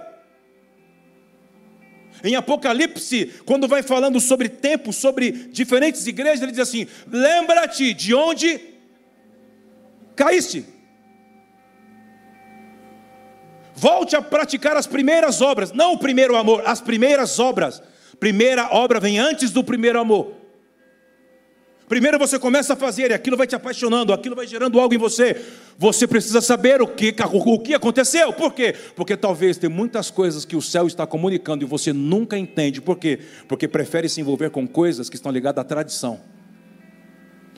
Em 2.23 2.35
Apocalipse, 2.35 3.33
quando 3.45 3.67
vai 3.67 3.83
falando 3.83 4.19
sobre 4.19 4.47
tempos, 4.47 4.95
sobre 4.95 5.31
diferentes 5.31 6.07
igrejas, 6.07 6.41
ele 6.41 6.51
diz 6.51 6.61
assim: 6.61 6.87
lembra-te 7.07 7.93
de 7.93 8.15
onde 8.15 8.61
caíste. 10.15 10.65
Volte 13.75 14.15
a 14.15 14.21
praticar 14.21 14.77
as 14.77 14.87
primeiras 14.87 15.41
obras, 15.41 15.73
não 15.73 15.93
o 15.93 15.97
primeiro 15.97 16.37
amor, 16.37 16.63
as 16.65 16.79
primeiras 16.79 17.39
obras. 17.39 17.81
Primeira 18.19 18.69
obra 18.71 18.99
vem 18.99 19.19
antes 19.19 19.51
do 19.51 19.63
primeiro 19.63 19.99
amor. 19.99 20.42
Primeiro 21.87 22.17
você 22.17 22.39
começa 22.39 22.73
a 22.73 22.75
fazer 22.75 23.11
e 23.11 23.13
aquilo 23.13 23.35
vai 23.35 23.45
te 23.45 23.55
apaixonando, 23.55 24.13
aquilo 24.13 24.35
vai 24.35 24.47
gerando 24.47 24.79
algo 24.79 24.93
em 24.93 24.97
você. 24.97 25.39
Você 25.77 26.07
precisa 26.07 26.39
saber 26.39 26.81
o 26.81 26.87
que, 26.87 27.13
o 27.31 27.59
que 27.59 27.73
aconteceu. 27.73 28.31
Por 28.31 28.53
quê? 28.53 28.73
Porque 28.95 29.17
talvez 29.17 29.57
tem 29.57 29.69
muitas 29.69 30.09
coisas 30.09 30.45
que 30.45 30.55
o 30.55 30.61
céu 30.61 30.87
está 30.87 31.05
comunicando 31.05 31.63
e 31.63 31.67
você 31.67 31.91
nunca 31.91 32.37
entende. 32.37 32.81
Por 32.81 32.97
quê? 32.97 33.19
Porque 33.47 33.67
prefere 33.67 34.07
se 34.07 34.21
envolver 34.21 34.49
com 34.49 34.67
coisas 34.67 35.09
que 35.09 35.15
estão 35.15 35.31
ligadas 35.31 35.61
à 35.61 35.65
tradição. 35.65 36.21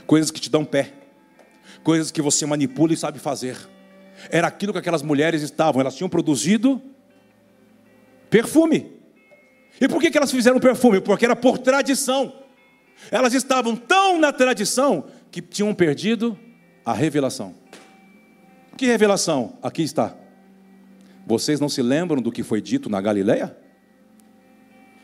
Coisas 0.07 0.31
que 0.31 0.41
te 0.41 0.49
dão 0.49 0.65
pé. 0.65 0.91
Coisas 1.83 2.09
que 2.09 2.21
você 2.21 2.45
manipula 2.45 2.93
e 2.93 2.97
sabe 2.97 3.19
fazer. 3.19 3.55
Era 4.29 4.47
aquilo 4.47 4.73
que 4.73 4.79
aquelas 4.79 5.03
mulheres 5.03 5.41
estavam, 5.41 5.81
elas 5.81 5.95
tinham 5.95 6.09
produzido 6.09 6.81
perfume. 8.29 8.91
E 9.79 9.87
por 9.87 10.01
que, 10.01 10.09
que 10.09 10.17
elas 10.17 10.31
fizeram 10.31 10.59
perfume? 10.59 10.99
Porque 10.99 11.25
era 11.25 11.35
por 11.35 11.57
tradição. 11.57 12.44
Elas 13.11 13.33
estavam 13.33 13.75
tão 13.75 14.19
na 14.19 14.31
tradição 14.31 15.05
que 15.31 15.41
tinham 15.41 15.73
perdido 15.73 16.37
a 16.83 16.93
revelação. 16.93 17.53
Que 18.77 18.85
revelação? 18.85 19.57
Aqui 19.61 19.83
está. 19.83 20.15
Vocês 21.25 21.59
não 21.59 21.69
se 21.69 21.81
lembram 21.81 22.21
do 22.21 22.31
que 22.31 22.43
foi 22.43 22.61
dito 22.61 22.89
na 22.89 23.01
Galileia? 23.01 23.55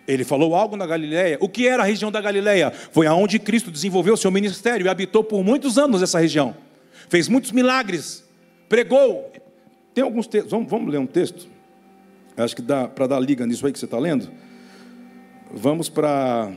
Ele 0.08 0.24
falou 0.24 0.56
algo 0.56 0.76
na 0.76 0.86
Galileia. 0.86 1.38
O 1.40 1.48
que 1.48 1.68
era 1.68 1.84
a 1.84 1.86
região 1.86 2.12
da 2.12 2.20
Galileia? 2.20 2.72
Foi 2.72 3.08
aonde 3.08 3.40
Cristo 3.40 3.72
desenvolveu 3.72 4.18
seu 4.18 4.30
ministério 4.32 4.86
e 4.86 4.90
habitou 4.90 5.24
por 5.24 5.44
muitos 5.44 5.78
anos 5.78 6.02
essa 6.02 6.20
região. 6.20 6.56
Fez 7.10 7.28
muitos 7.28 7.52
milagres, 7.52 8.24
pregou. 8.68 9.32
Tem 9.94 10.04
alguns 10.04 10.28
textos, 10.28 10.52
vamos, 10.52 10.70
vamos 10.70 10.92
ler 10.92 10.98
um 10.98 11.06
texto? 11.06 11.48
Acho 12.38 12.56
que 12.56 12.62
dá 12.62 12.88
para 12.88 13.08
dar 13.08 13.20
liga 13.20 13.46
nisso 13.46 13.66
aí 13.66 13.72
que 13.72 13.80
você 13.80 13.86
está 13.86 14.00
lendo. 14.00 14.30
Vamos 15.54 15.90
para 15.90 16.52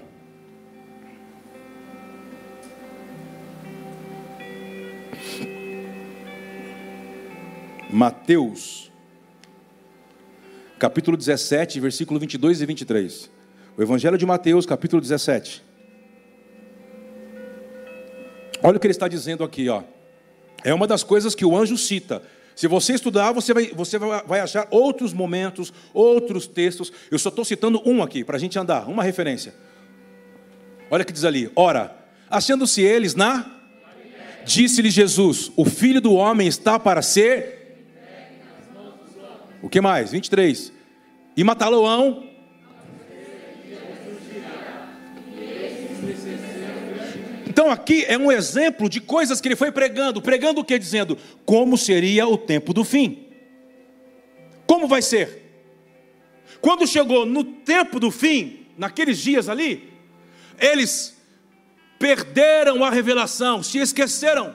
Mateus, 7.95 8.91
capítulo 10.81 11.17
17, 11.17 11.79
versículo 11.79 12.19
22 12.19 12.61
e 12.61 12.67
23. 12.67 13.31
O 13.77 13.83
Evangelho 13.83 14.19
de 14.19 14.27
Mateus, 14.27 14.67
capítulo 14.67 15.01
17. 15.01 15.63
Olha 18.61 18.79
o 18.79 18.81
que 18.81 18.87
ele 18.89 18.91
está 18.91 19.07
dizendo 19.07 19.45
aqui, 19.45 19.69
ó. 19.69 19.85
É 20.65 20.75
uma 20.75 20.89
das 20.89 21.05
coisas 21.05 21.37
que 21.37 21.45
o 21.45 21.57
anjo 21.57 21.79
cita. 21.79 22.21
Se 22.57 22.67
você 22.67 22.95
estudar, 22.95 23.31
você 23.31 23.55
vai, 23.55 23.67
você 23.69 23.97
vai 23.97 24.41
achar 24.41 24.67
outros 24.73 25.13
momentos, 25.13 25.73
outros 25.93 26.49
textos. 26.49 26.93
Eu 27.13 27.19
só 27.21 27.29
estou 27.29 27.45
citando 27.45 27.81
um 27.89 28.03
aqui, 28.03 28.25
para 28.25 28.37
a 28.37 28.41
gente 28.41 28.59
andar, 28.59 28.89
uma 28.89 29.05
referência. 29.05 29.55
Olha 30.91 31.05
o 31.05 31.07
que 31.07 31.13
diz 31.13 31.25
ali: 31.25 31.49
Ora, 31.55 31.97
achando-se 32.29 32.83
eles 32.83 33.15
na 33.15 33.55
Disse-lhe 34.45 34.91
Jesus: 34.91 35.51
O 35.57 35.65
filho 35.65 36.01
do 36.01 36.15
homem 36.15 36.47
está 36.49 36.77
para 36.79 37.01
ser. 37.03 37.64
O 39.65 39.69
que 39.71 39.81
mais? 39.81 40.13
23. 40.13 40.71
E 41.35 41.43
matá-lo-ão. 41.43 42.29
Então 47.49 47.71
aqui 47.71 48.05
é 48.05 48.19
um 48.19 48.31
exemplo 48.31 48.91
de 48.91 49.01
coisas 49.01 49.41
que 49.41 49.49
ele 49.49 49.57
foi 49.57 49.73
pregando. 49.73 50.21
Pregando 50.21 50.61
o 50.61 50.65
que? 50.65 50.79
Dizendo 50.79 51.17
como 51.47 51.79
seria 51.79 52.27
o 52.27 52.37
tempo 52.37 52.75
do 52.75 52.85
fim. 52.85 53.27
Como 54.67 54.87
vai 54.87 55.01
ser? 55.01 55.43
Quando 56.61 56.87
chegou 56.87 57.25
no 57.25 57.43
tempo 57.43 57.99
do 57.99 58.11
fim, 58.11 58.67
naqueles 58.77 59.17
dias 59.17 59.49
ali, 59.49 59.91
eles 60.59 61.17
perderam 61.99 62.85
a 62.85 62.91
revelação, 62.91 63.63
se 63.63 63.79
esqueceram. 63.79 64.55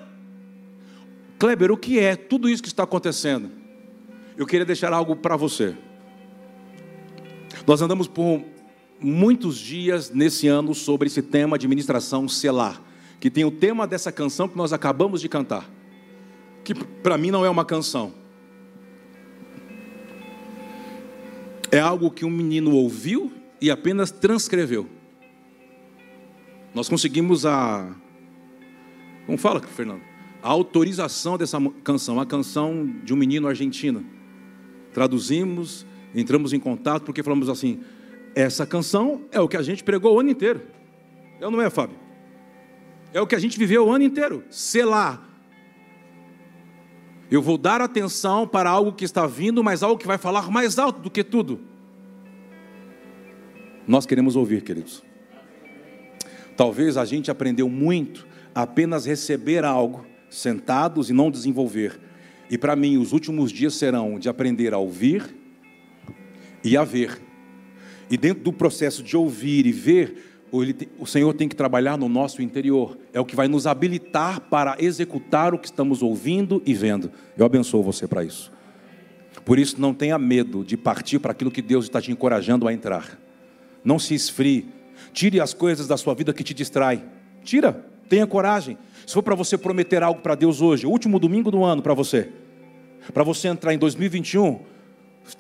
Kleber, 1.40 1.72
o 1.72 1.78
que 1.78 1.98
é 1.98 2.16
tudo 2.16 2.48
isso 2.48 2.62
que 2.62 2.70
está 2.70 2.84
acontecendo? 2.84 3.59
Eu 4.40 4.48
queria 4.48 4.66
deixar 4.66 4.94
algo 4.94 5.18
para 5.18 5.36
você. 5.36 5.76
Nós 7.68 7.82
andamos 7.82 8.08
por 8.08 8.42
muitos 8.98 9.58
dias 9.58 10.12
nesse 10.12 10.48
ano 10.48 10.74
sobre 10.74 11.08
esse 11.08 11.22
tema 11.22 11.60
de 11.60 11.68
ministração 11.68 12.26
selar, 12.26 12.82
que 13.20 13.30
tem 13.30 13.44
o 13.44 13.52
tema 13.52 13.86
dessa 13.86 14.14
canção 14.14 14.48
que 14.48 14.56
nós 14.56 14.72
acabamos 14.72 15.20
de 15.20 15.28
cantar, 15.28 15.70
que 16.64 16.74
para 16.74 17.18
mim 17.18 17.32
não 17.32 17.44
é 17.44 17.50
uma 17.50 17.66
canção. 17.66 18.14
É 21.70 21.82
algo 21.82 22.10
que 22.10 22.24
um 22.24 22.30
menino 22.30 22.74
ouviu 22.74 23.34
e 23.60 23.70
apenas 23.70 24.10
transcreveu. 24.10 24.88
Nós 26.74 26.88
conseguimos 26.88 27.46
a. 27.46 27.94
Como 29.26 29.38
fala, 29.38 29.60
Fernando? 29.60 30.02
A 30.42 30.48
autorização 30.48 31.38
dessa 31.38 31.58
canção, 31.84 32.22
a 32.22 32.26
canção 32.26 32.90
de 33.04 33.14
um 33.14 33.18
menino 33.18 33.46
argentino. 33.46 34.18
Traduzimos, 34.94 35.86
entramos 36.14 36.54
em 36.54 36.60
contato, 36.60 37.04
porque 37.04 37.24
falamos 37.24 37.50
assim: 37.50 37.82
essa 38.36 38.66
canção 38.66 39.22
é 39.32 39.40
o 39.40 39.48
que 39.48 39.58
a 39.58 39.62
gente 39.62 39.84
pregou 39.84 40.16
o 40.16 40.20
ano 40.20 40.30
inteiro. 40.30 40.62
É 41.40 41.46
ou 41.46 41.52
não 41.52 41.62
é, 41.62 41.70
Fábio? 41.70 41.98
É 43.14 43.22
o 43.22 43.28
que 43.28 43.36
a 43.36 43.40
gente 43.40 43.58
viveu 43.58 43.88
o 43.88 43.92
ano 43.92 44.04
inteiro. 44.04 44.44
Selar. 44.50 45.28
Eu 47.32 47.42
vou 47.42 47.58
dar 47.58 47.80
atenção 47.82 48.48
para 48.48 48.70
algo 48.70 48.94
que 48.94 49.06
está 49.06 49.28
vindo, 49.28 49.64
mas 49.64 49.84
algo 49.84 50.00
que 50.00 50.08
vai 50.08 50.18
falar 50.18 50.50
mais 50.50 50.80
alto 50.80 51.00
do 51.00 51.12
que 51.12 51.24
tudo. 51.24 51.60
Nós 53.88 54.06
queremos 54.06 54.36
ouvir, 54.36 54.62
queridos. 54.62 55.04
Talvez 56.56 56.98
a 56.98 57.06
gente 57.06 57.32
aprendeu 57.32 57.70
muito 57.70 58.28
a 58.54 58.64
apenas 58.64 59.06
receber 59.06 59.64
algo, 59.64 60.06
sentados 60.30 61.10
e 61.10 61.14
não 61.14 61.32
desenvolver. 61.32 62.00
E 62.50 62.58
para 62.58 62.76
mim, 62.76 62.98
os 62.98 63.12
últimos 63.12 63.52
dias 63.52 63.76
serão 63.76 64.18
de 64.18 64.28
aprender 64.28 64.74
a 64.74 64.78
ouvir 64.78 65.24
e 66.64 66.76
a 66.76 66.84
ver. 66.84 67.22
E 68.10 68.18
dentro 68.18 68.44
do 68.44 68.52
processo 68.54 69.04
de 69.04 69.16
ouvir 69.16 69.66
e 69.66 69.72
ver, 69.72 70.48
o 70.98 71.06
Senhor 71.06 71.34
tem 71.34 71.48
que 71.48 71.56
trabalhar 71.56 71.98
no 71.98 72.10
nosso 72.10 72.42
interior. 72.42 72.98
É 73.14 73.20
o 73.20 73.26
que 73.26 73.36
vai 73.36 73.48
nos 73.48 73.68
habilitar 73.68 74.42
para 74.42 74.76
executar 74.80 75.54
o 75.54 75.60
que 75.60 75.68
estamos 75.68 76.02
ouvindo 76.02 76.62
e 76.66 76.74
vendo. 76.74 77.12
Eu 77.38 77.46
abençoo 77.46 77.84
você 77.84 78.08
para 78.08 78.24
isso. 78.24 78.52
Por 79.46 79.60
isso, 79.60 79.80
não 79.80 79.94
tenha 79.94 80.18
medo 80.18 80.64
de 80.64 80.76
partir 80.76 81.20
para 81.20 81.32
aquilo 81.32 81.52
que 81.52 81.62
Deus 81.62 81.86
está 81.86 82.02
te 82.02 82.12
encorajando 82.12 82.68
a 82.68 82.74
entrar. 82.74 83.20
Não 83.84 84.00
se 84.00 84.16
esfrie 84.16 84.80
Tire 85.14 85.40
as 85.40 85.54
coisas 85.54 85.88
da 85.88 85.98
sua 85.98 86.14
vida 86.14 86.34
que 86.34 86.44
te 86.44 86.54
distraem. 86.54 87.04
Tira, 87.44 87.86
tenha 88.08 88.28
coragem. 88.28 88.78
Se 89.06 89.14
for 89.14 89.24
para 89.24 89.36
você 89.36 89.58
prometer 89.58 90.04
algo 90.04 90.22
para 90.22 90.36
Deus 90.36 90.62
hoje, 90.62 90.86
último 90.86 91.20
domingo 91.20 91.50
do 91.50 91.64
ano 91.64 91.82
para 91.82 91.94
você, 91.94 92.30
para 93.14 93.24
você 93.24 93.48
entrar 93.48 93.74
em 93.74 93.78
2021, 93.78 94.60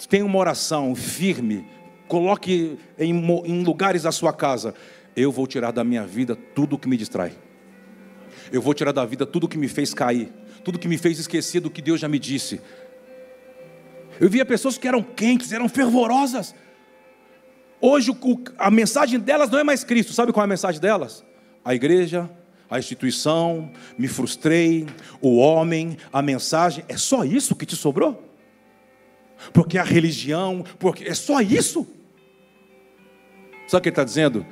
tenha 0.09 0.25
uma 0.25 0.37
oração 0.37 0.95
firme, 0.95 1.65
coloque 2.07 2.77
em, 2.97 3.11
em 3.45 3.63
lugares 3.63 4.03
da 4.03 4.11
sua 4.11 4.33
casa. 4.33 4.73
Eu 5.15 5.31
vou 5.31 5.47
tirar 5.47 5.71
da 5.71 5.83
minha 5.83 6.05
vida 6.05 6.35
tudo 6.35 6.77
que 6.77 6.87
me 6.87 6.97
distrai. 6.97 7.33
Eu 8.51 8.61
vou 8.61 8.73
tirar 8.73 8.91
da 8.91 9.05
vida 9.05 9.25
tudo 9.25 9.47
que 9.47 9.57
me 9.57 9.67
fez 9.67 9.93
cair, 9.93 10.31
tudo 10.63 10.79
que 10.79 10.87
me 10.87 10.97
fez 10.97 11.19
esquecer 11.19 11.59
do 11.59 11.69
que 11.69 11.81
Deus 11.81 11.99
já 11.99 12.07
me 12.07 12.19
disse. 12.19 12.61
Eu 14.19 14.29
via 14.29 14.45
pessoas 14.45 14.77
que 14.77 14.87
eram 14.87 15.01
quentes, 15.01 15.51
eram 15.51 15.69
fervorosas, 15.69 16.53
Hoje 17.81 18.11
a 18.57 18.69
mensagem 18.69 19.19
delas 19.19 19.49
não 19.49 19.59
é 19.59 19.63
mais 19.63 19.83
Cristo. 19.83 20.11
Sabe 20.11 20.33
qual 20.33 20.43
é 20.43 20.45
a 20.45 20.47
mensagem 20.47 20.81
delas? 20.81 21.23
A 21.63 21.73
igreja, 21.73 22.29
a 22.69 22.77
instituição, 22.77 23.71
me 23.97 24.07
frustrei, 24.07 24.85
o 25.21 25.37
homem, 25.37 25.97
a 26.13 26.21
mensagem. 26.21 26.83
É 26.87 26.97
só 26.97 27.23
isso 27.23 27.55
que 27.55 27.65
te 27.65 27.75
sobrou? 27.75 28.23
Porque 29.53 29.77
a 29.77 29.83
religião, 29.83 30.63
porque 30.77 31.05
é 31.05 31.13
só 31.13 31.41
isso? 31.41 31.87
Sabe 33.67 33.79
o 33.79 33.81
que 33.81 33.89
ele 33.89 33.93
está 33.93 34.03
dizendo? 34.03 34.45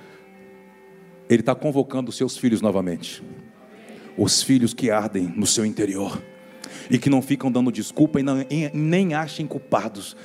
Ele 1.29 1.41
está 1.41 1.53
convocando 1.53 2.09
os 2.09 2.17
seus 2.17 2.37
filhos 2.37 2.61
novamente. 2.61 3.21
Os 4.17 4.41
filhos 4.41 4.73
que 4.73 4.89
ardem 4.89 5.31
no 5.35 5.45
seu 5.45 5.65
interior 5.65 6.21
e 6.89 6.97
que 6.97 7.09
não 7.09 7.21
ficam 7.21 7.51
dando 7.51 7.71
desculpa 7.71 8.19
e, 8.19 8.23
não, 8.23 8.37
nem 8.73 9.13
achem 9.13 9.45
culpados, 9.45 10.15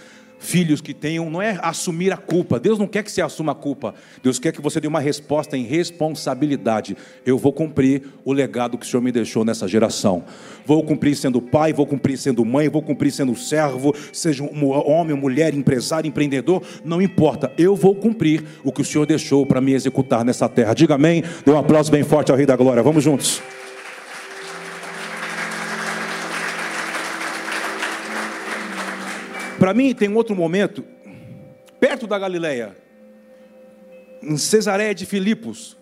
filhos 0.42 0.80
que 0.80 0.92
tenham, 0.92 1.30
não 1.30 1.40
é 1.40 1.58
assumir 1.62 2.12
a 2.12 2.16
culpa. 2.16 2.58
Deus 2.58 2.78
não 2.78 2.86
quer 2.86 3.02
que 3.02 3.10
você 3.10 3.22
assuma 3.22 3.52
a 3.52 3.54
culpa. 3.54 3.94
Deus 4.22 4.38
quer 4.38 4.52
que 4.52 4.60
você 4.60 4.80
dê 4.80 4.88
uma 4.88 5.00
resposta 5.00 5.56
em 5.56 5.62
responsabilidade. 5.62 6.96
Eu 7.24 7.38
vou 7.38 7.52
cumprir 7.52 8.02
o 8.24 8.32
legado 8.32 8.76
que 8.76 8.84
o 8.84 8.88
Senhor 8.88 9.02
me 9.02 9.12
deixou 9.12 9.44
nessa 9.44 9.68
geração. 9.68 10.24
Vou 10.66 10.82
cumprir 10.82 11.16
sendo 11.16 11.40
pai, 11.40 11.72
vou 11.72 11.86
cumprir 11.86 12.18
sendo 12.18 12.44
mãe, 12.44 12.68
vou 12.68 12.82
cumprir 12.82 13.12
sendo 13.12 13.34
servo, 13.36 13.94
seja 14.12 14.42
um 14.42 14.68
homem, 14.70 15.16
mulher, 15.16 15.54
empresário, 15.54 16.08
empreendedor, 16.08 16.62
não 16.84 17.00
importa. 17.00 17.52
Eu 17.56 17.76
vou 17.76 17.94
cumprir 17.94 18.44
o 18.64 18.72
que 18.72 18.82
o 18.82 18.84
Senhor 18.84 19.06
deixou 19.06 19.46
para 19.46 19.60
me 19.60 19.72
executar 19.72 20.24
nessa 20.24 20.48
terra. 20.48 20.74
Diga 20.74 20.96
amém. 20.96 21.22
Dê 21.46 21.52
um 21.52 21.58
aplauso 21.58 21.90
bem 21.90 22.02
forte 22.02 22.30
ao 22.30 22.36
Rei 22.36 22.46
da 22.46 22.56
Glória. 22.56 22.82
Vamos 22.82 23.04
juntos. 23.04 23.40
Para 29.62 29.72
mim, 29.72 29.94
tem 29.94 30.08
um 30.08 30.16
outro 30.16 30.34
momento, 30.34 30.84
perto 31.78 32.04
da 32.04 32.18
Galileia, 32.18 32.76
em 34.20 34.36
Cesareia 34.36 34.92
de 34.92 35.06
Filipos, 35.06 35.76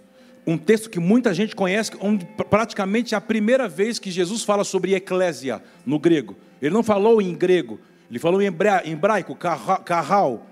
um 0.46 0.58
texto 0.58 0.90
que 0.90 1.00
muita 1.00 1.32
gente 1.32 1.56
conhece, 1.56 1.92
onde 1.98 2.28
praticamente 2.50 3.14
é 3.14 3.16
a 3.16 3.22
primeira 3.22 3.66
vez 3.66 3.98
que 3.98 4.10
Jesus 4.10 4.44
fala 4.44 4.64
sobre 4.64 4.94
eclésia 4.94 5.62
no 5.86 5.98
grego. 5.98 6.36
Ele 6.60 6.74
não 6.74 6.82
falou 6.82 7.22
em 7.22 7.34
grego, 7.34 7.80
ele 8.10 8.18
falou 8.18 8.42
em 8.42 8.48
hebraico, 8.48 9.34
carral. 9.34 10.46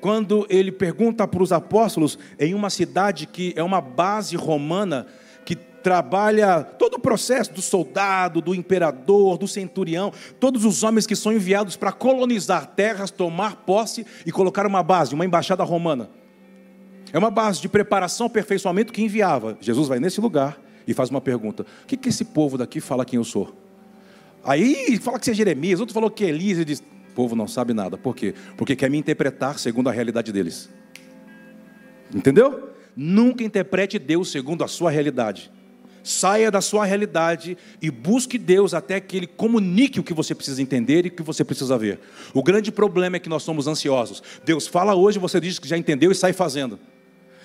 Quando 0.00 0.46
ele 0.48 0.70
pergunta 0.70 1.26
para 1.26 1.42
os 1.42 1.50
apóstolos, 1.50 2.16
em 2.38 2.54
uma 2.54 2.70
cidade 2.70 3.26
que 3.26 3.52
é 3.56 3.64
uma 3.64 3.80
base 3.80 4.36
romana, 4.36 5.08
trabalha 5.82 6.62
todo 6.62 6.94
o 6.94 7.00
processo 7.00 7.52
do 7.52 7.60
soldado, 7.60 8.40
do 8.40 8.54
imperador, 8.54 9.36
do 9.36 9.48
centurião, 9.48 10.12
todos 10.38 10.64
os 10.64 10.82
homens 10.82 11.06
que 11.06 11.16
são 11.16 11.32
enviados 11.32 11.76
para 11.76 11.92
colonizar 11.92 12.66
terras, 12.66 13.10
tomar 13.10 13.56
posse 13.56 14.06
e 14.24 14.32
colocar 14.32 14.66
uma 14.66 14.82
base, 14.82 15.14
uma 15.14 15.24
embaixada 15.24 15.64
romana. 15.64 16.08
É 17.12 17.18
uma 17.18 17.30
base 17.30 17.60
de 17.60 17.68
preparação, 17.68 18.26
aperfeiçoamento 18.26 18.92
que 18.92 19.02
enviava. 19.02 19.58
Jesus 19.60 19.88
vai 19.88 20.00
nesse 20.00 20.20
lugar 20.20 20.58
e 20.86 20.94
faz 20.94 21.10
uma 21.10 21.20
pergunta: 21.20 21.66
O 21.82 21.86
que, 21.86 21.96
que 21.96 22.08
esse 22.08 22.24
povo 22.24 22.56
daqui 22.56 22.80
fala 22.80 23.04
quem 23.04 23.18
eu 23.18 23.24
sou? 23.24 23.54
Aí 24.44 24.98
fala 24.98 25.18
que 25.18 25.26
você 25.26 25.32
é 25.32 25.34
Jeremias, 25.34 25.78
outro 25.80 25.94
falou 25.94 26.10
que 26.10 26.24
é 26.24 26.28
Elias, 26.28 26.58
e 26.58 26.64
diz: 26.64 26.80
O 26.80 27.14
povo 27.14 27.36
não 27.36 27.46
sabe 27.46 27.74
nada. 27.74 27.98
Por 27.98 28.16
quê? 28.16 28.34
Porque 28.56 28.74
quer 28.74 28.90
me 28.90 28.96
interpretar 28.96 29.58
segundo 29.58 29.88
a 29.88 29.92
realidade 29.92 30.32
deles. 30.32 30.70
Entendeu? 32.14 32.70
Nunca 32.96 33.42
interprete 33.44 33.98
Deus 33.98 34.30
segundo 34.30 34.64
a 34.64 34.68
sua 34.68 34.90
realidade. 34.90 35.50
Saia 36.02 36.50
da 36.50 36.60
sua 36.60 36.84
realidade 36.84 37.56
e 37.80 37.90
busque 37.90 38.36
Deus 38.36 38.74
até 38.74 39.00
que 39.00 39.16
Ele 39.16 39.26
comunique 39.26 40.00
o 40.00 40.02
que 40.02 40.12
você 40.12 40.34
precisa 40.34 40.60
entender 40.60 41.06
e 41.06 41.08
o 41.08 41.12
que 41.12 41.22
você 41.22 41.44
precisa 41.44 41.78
ver. 41.78 42.00
O 42.34 42.42
grande 42.42 42.72
problema 42.72 43.16
é 43.16 43.20
que 43.20 43.28
nós 43.28 43.42
somos 43.42 43.66
ansiosos. 43.66 44.22
Deus 44.44 44.66
fala 44.66 44.94
hoje, 44.94 45.18
você 45.18 45.40
diz 45.40 45.58
que 45.58 45.68
já 45.68 45.78
entendeu 45.78 46.10
e 46.10 46.14
sai 46.14 46.32
fazendo. 46.32 46.78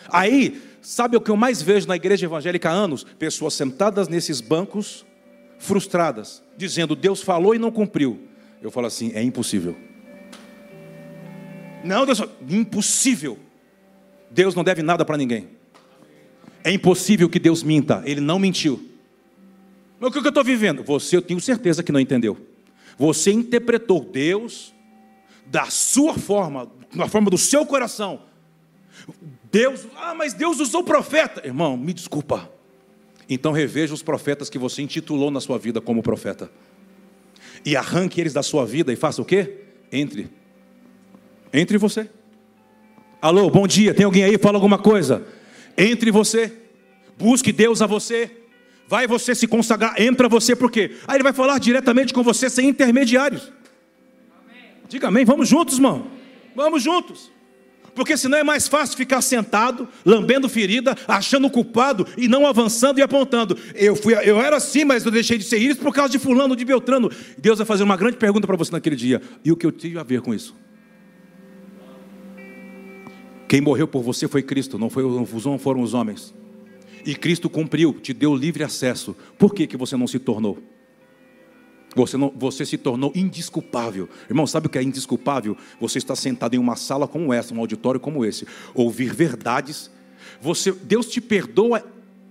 Aí, 0.10 0.62
sabe 0.82 1.17
o 1.17 1.22
que 1.22 1.30
eu 1.30 1.38
mais 1.38 1.62
vejo 1.62 1.88
na 1.88 1.96
igreja 1.96 2.26
evangélica 2.26 2.70
há 2.70 2.74
anos? 2.74 3.04
Pessoas 3.04 3.54
sentadas 3.54 4.08
nesses 4.08 4.41
bancos, 4.41 5.06
frustradas, 5.60 6.41
dizendo 6.56 6.96
Deus 6.96 7.22
falou 7.22 7.54
e 7.54 7.60
não 7.60 7.72
cumpriu. 7.72 8.20
Eu 8.62 8.72
falo 8.72 8.88
assim: 8.88 9.12
é 9.13 9.22
impossível. 9.22 9.76
Não, 11.84 12.06
Deus, 12.06 12.22
impossível. 12.50 13.38
Deus 14.30 14.56
não 14.56 14.63
deve 14.63 14.82
nada 14.82 15.06
para 15.06 15.17
ninguém. 15.17 15.57
É 16.67 16.71
impossível 16.71 17.30
que 17.30 17.39
Deus 17.39 17.63
minta, 17.63 18.03
ele 18.06 18.19
não 18.19 18.38
mentiu. 18.38 18.89
Mas 19.97 20.10
o 20.10 20.12
que 20.12 20.17
eu 20.17 20.27
estou 20.27 20.43
vivendo? 20.43 20.84
Você, 20.84 21.15
eu 21.15 21.21
tenho 21.21 21.39
certeza 21.39 21.82
que 21.82 21.93
não 21.93 21.99
entendeu. 21.99 22.38
Você 22.97 23.32
interpretou 23.32 24.03
Deus 24.03 24.73
da 25.45 25.67
sua 25.67 26.15
forma, 26.15 26.69
na 26.93 27.08
forma 27.08 27.30
do 27.30 27.38
seu 27.38 27.65
coração. 27.65 28.21
Deus, 29.49 29.88
ah, 29.95 30.13
mas 30.13 30.34
Deus 30.34 30.60
usou 30.60 30.84
profeta. 30.84 31.41
Irmão, 31.47 31.77
me 31.77 31.93
desculpa. 31.93 32.51
Então 33.30 33.53
reveja 33.53 33.93
os 33.93 34.03
profetas 34.03 34.49
que 34.49 34.60
você 34.60 34.82
intitulou 34.82 35.32
na 35.32 35.39
sua 35.39 35.58
vida 35.58 35.80
como 35.80 36.03
profeta. 36.03 36.51
E 37.63 37.77
arranque 37.77 38.19
eles 38.19 38.34
da 38.34 38.43
sua 38.43 38.65
vida 38.65 38.91
e 38.91 38.97
faça 38.97 39.21
o 39.21 39.25
quê? 39.25 39.62
Entre. 39.89 40.30
Entre 41.53 41.77
você. 41.77 42.10
Alô, 43.21 43.49
bom 43.49 43.65
dia. 43.65 43.93
Tem 43.93 44.06
alguém 44.06 44.25
aí? 44.25 44.38
Fala 44.38 44.58
alguma 44.58 44.77
coisa. 44.77 45.37
Entre 45.78 46.12
você. 46.12 46.52
Busque 47.18 47.52
Deus 47.52 47.82
a 47.82 47.86
você. 47.86 48.32
Vai 48.88 49.06
você 49.06 49.36
se 49.36 49.48
consagrar, 49.48 50.02
entra 50.02 50.30
você, 50.30 50.56
por 50.56 50.72
quê? 50.72 50.92
Aí 51.08 51.18
ele 51.18 51.24
vai 51.24 51.34
falar 51.34 51.60
diretamente 51.60 52.13
com 52.13 52.24
você 52.24 52.50
sem 52.50 52.70
intermediários. 52.70 53.52
Diga 54.88 55.10
amém, 55.10 55.26
vamos 55.26 55.50
juntos, 55.50 55.76
irmão. 55.76 56.08
Vamos 56.56 56.82
juntos. 56.82 57.30
Porque 57.94 58.16
senão 58.16 58.38
é 58.38 58.44
mais 58.44 58.68
fácil 58.68 58.96
ficar 58.96 59.22
sentado, 59.22 59.90
lambendo 60.06 60.48
ferida, 60.48 60.96
achando 61.08 61.50
culpado 61.50 62.08
e 62.16 62.28
não 62.28 62.46
avançando 62.46 63.00
e 63.00 63.02
apontando. 63.02 63.58
Eu 63.74 63.96
fui, 63.96 64.13
eu 64.13 64.40
era 64.40 64.56
assim, 64.56 64.86
mas 64.86 65.04
eu 65.04 65.12
deixei 65.12 65.38
de 65.38 65.44
ser 65.44 65.58
isso 65.58 65.80
por 65.80 65.94
causa 65.94 66.12
de 66.12 66.20
fulano, 66.20 66.56
de 66.56 66.63
Beltrano. 66.63 67.12
Deus 67.38 67.58
vai 67.58 67.66
fazer 67.66 67.84
uma 67.84 67.98
grande 67.98 68.16
pergunta 68.16 68.48
para 68.48 68.56
você 68.56 68.72
naquele 68.72 68.96
dia. 68.96 69.22
E 69.44 69.52
o 69.52 69.58
que 69.58 69.66
eu 69.66 69.72
tive 69.72 70.00
a 70.00 70.04
ver 70.04 70.22
com 70.22 70.34
isso? 70.34 70.56
Quem 73.47 73.62
morreu 73.62 73.88
por 73.88 74.03
você 74.03 74.27
foi 74.27 74.43
Cristo, 74.43 74.77
não, 74.77 74.89
foi, 74.89 75.03
não 75.03 75.57
foram 75.57 75.81
os 75.81 75.93
homens. 75.93 76.33
E 77.05 77.15
Cristo 77.15 77.49
cumpriu, 77.49 77.93
te 77.93 78.13
deu 78.13 78.36
livre 78.36 78.63
acesso. 78.63 79.15
Por 79.38 79.53
que, 79.53 79.65
que 79.65 79.77
você 79.77 79.95
não 79.95 80.07
se 80.07 80.19
tornou? 80.19 80.57
Você, 81.95 82.17
não, 82.17 82.31
você 82.36 82.65
se 82.65 82.77
tornou 82.77 83.12
indisculpável. 83.15 84.10
Irmão, 84.29 84.45
sabe 84.45 84.67
o 84.67 84.69
que 84.69 84.77
é 84.77 84.83
indisculpável? 84.83 85.55
Você 85.79 85.97
está 85.97 86.15
sentado 86.15 86.53
em 86.53 86.60
uma 86.60 86.75
sala 86.75 87.07
como 87.07 87.33
essa, 87.33 87.53
um 87.53 87.60
auditório 87.60 87.99
como 87.99 88.25
esse, 88.25 88.45
ouvir 88.75 89.13
verdades. 89.13 89.89
Você, 90.41 90.71
Deus 90.71 91.07
te 91.07 91.21
perdoa 91.21 91.83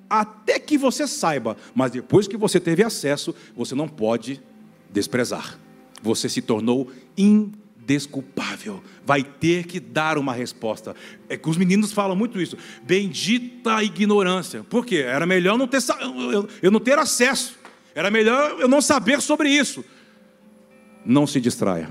até 0.08 0.58
que 0.58 0.76
você 0.76 1.06
saiba, 1.06 1.56
mas 1.74 1.90
depois 1.90 2.28
que 2.28 2.36
você 2.36 2.60
teve 2.60 2.82
acesso, 2.82 3.34
você 3.56 3.74
não 3.74 3.88
pode 3.88 4.40
desprezar. 4.90 5.58
Você 6.02 6.28
se 6.28 6.42
tornou 6.42 6.90
indesculpável. 7.86 8.82
Vai 9.04 9.22
ter 9.22 9.64
que 9.64 9.78
dar 9.78 10.18
uma 10.18 10.32
resposta. 10.32 10.94
É 11.28 11.36
que 11.36 11.48
os 11.48 11.56
meninos 11.56 11.92
falam 11.92 12.16
muito 12.16 12.40
isso. 12.40 12.56
Bendita 12.82 13.76
a 13.76 13.84
ignorância. 13.84 14.64
Por 14.64 14.84
quê? 14.84 14.96
Era 14.96 15.24
melhor 15.24 15.56
não 15.56 15.68
ter, 15.68 15.78
eu 16.60 16.70
não 16.70 16.80
ter 16.80 16.98
acesso. 16.98 17.56
Era 17.94 18.10
melhor 18.10 18.60
eu 18.60 18.68
não 18.68 18.82
saber 18.82 19.22
sobre 19.22 19.48
isso. 19.48 19.84
Não 21.04 21.26
se 21.26 21.40
distraia. 21.40 21.88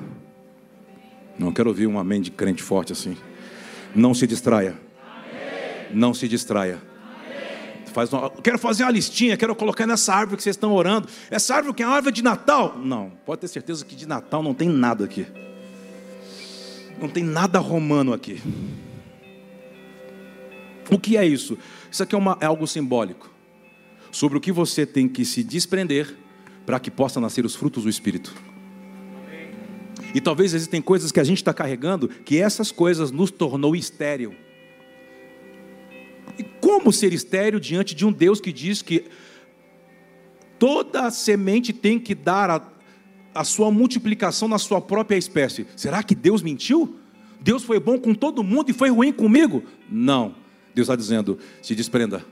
Não 1.39 1.51
quero 1.51 1.69
ouvir 1.69 1.87
um 1.87 1.97
amém 1.97 2.21
de 2.21 2.29
crente 2.29 2.61
forte 2.61 2.91
assim. 2.91 3.17
Não 3.95 4.13
se 4.13 4.27
distraia. 4.27 4.77
Não 5.93 6.13
se 6.13 6.27
distraia. 6.27 6.81
Faz 7.93 8.11
uma, 8.11 8.29
quero 8.29 8.59
fazer 8.59 8.83
uma 8.83 8.91
listinha, 8.91 9.37
quero 9.37 9.55
colocar 9.55 9.87
nessa 9.87 10.13
árvore 10.13 10.35
que 10.35 10.43
vocês 10.43 10.57
estão 10.57 10.73
orando. 10.73 11.07
Essa 11.31 11.55
árvore 11.55 11.73
que 11.75 11.81
é 11.81 11.85
a 11.85 11.89
árvore 11.89 12.13
de 12.13 12.21
Natal? 12.21 12.77
Não, 12.77 13.09
pode 13.25 13.39
ter 13.39 13.47
certeza 13.47 13.85
que 13.85 13.95
de 13.95 14.05
Natal 14.05 14.43
não 14.43 14.53
tem 14.53 14.67
nada 14.67 15.05
aqui. 15.05 15.25
Não 16.99 17.09
tem 17.09 17.23
nada 17.23 17.59
romano 17.59 18.13
aqui. 18.13 18.41
O 20.89 20.99
que 20.99 21.17
é 21.17 21.25
isso? 21.25 21.57
Isso 21.91 22.03
aqui 22.03 22.15
é, 22.15 22.17
uma, 22.17 22.37
é 22.39 22.45
algo 22.45 22.67
simbólico 22.67 23.29
sobre 24.11 24.37
o 24.37 24.41
que 24.41 24.51
você 24.51 24.85
tem 24.85 25.09
que 25.09 25.25
se 25.25 25.43
desprender 25.43 26.15
para 26.65 26.79
que 26.79 26.89
possa 26.89 27.19
nascer 27.19 27.45
os 27.45 27.55
frutos 27.55 27.83
do 27.83 27.89
Espírito. 27.89 28.33
E 30.13 30.21
talvez 30.21 30.53
existem 30.53 30.81
coisas 30.81 31.11
que 31.11 31.19
a 31.19 31.23
gente 31.23 31.39
está 31.39 31.53
carregando 31.53 32.07
que 32.07 32.37
essas 32.39 32.71
coisas 32.71 33.11
nos 33.11 33.29
tornou 33.29 33.75
estéril. 33.75 34.33
E 36.37 36.43
como 36.61 36.93
ser 36.93 37.13
estéril 37.13 37.59
diante 37.59 37.93
de 37.93 38.05
um 38.05 38.11
Deus 38.11 38.39
que 38.39 38.53
diz 38.53 38.81
que 38.81 39.05
toda 40.57 41.11
semente 41.11 41.73
tem 41.73 41.99
que 41.99 42.15
dar 42.15 42.49
a, 42.49 42.61
a 43.35 43.43
sua 43.43 43.69
multiplicação 43.69 44.47
na 44.47 44.57
sua 44.57 44.79
própria 44.81 45.17
espécie? 45.17 45.67
Será 45.75 46.01
que 46.01 46.15
Deus 46.15 46.41
mentiu? 46.41 46.97
Deus 47.41 47.63
foi 47.63 47.79
bom 47.79 47.99
com 47.99 48.15
todo 48.15 48.43
mundo 48.43 48.71
e 48.71 48.73
foi 48.73 48.89
ruim 48.89 49.11
comigo? 49.11 49.61
Não. 49.89 50.33
Deus 50.73 50.87
está 50.87 50.95
dizendo: 50.95 51.37
se 51.61 51.75
desprenda. 51.75 52.25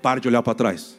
Pare 0.00 0.20
de 0.20 0.28
olhar 0.28 0.42
para 0.42 0.54
trás. 0.54 0.96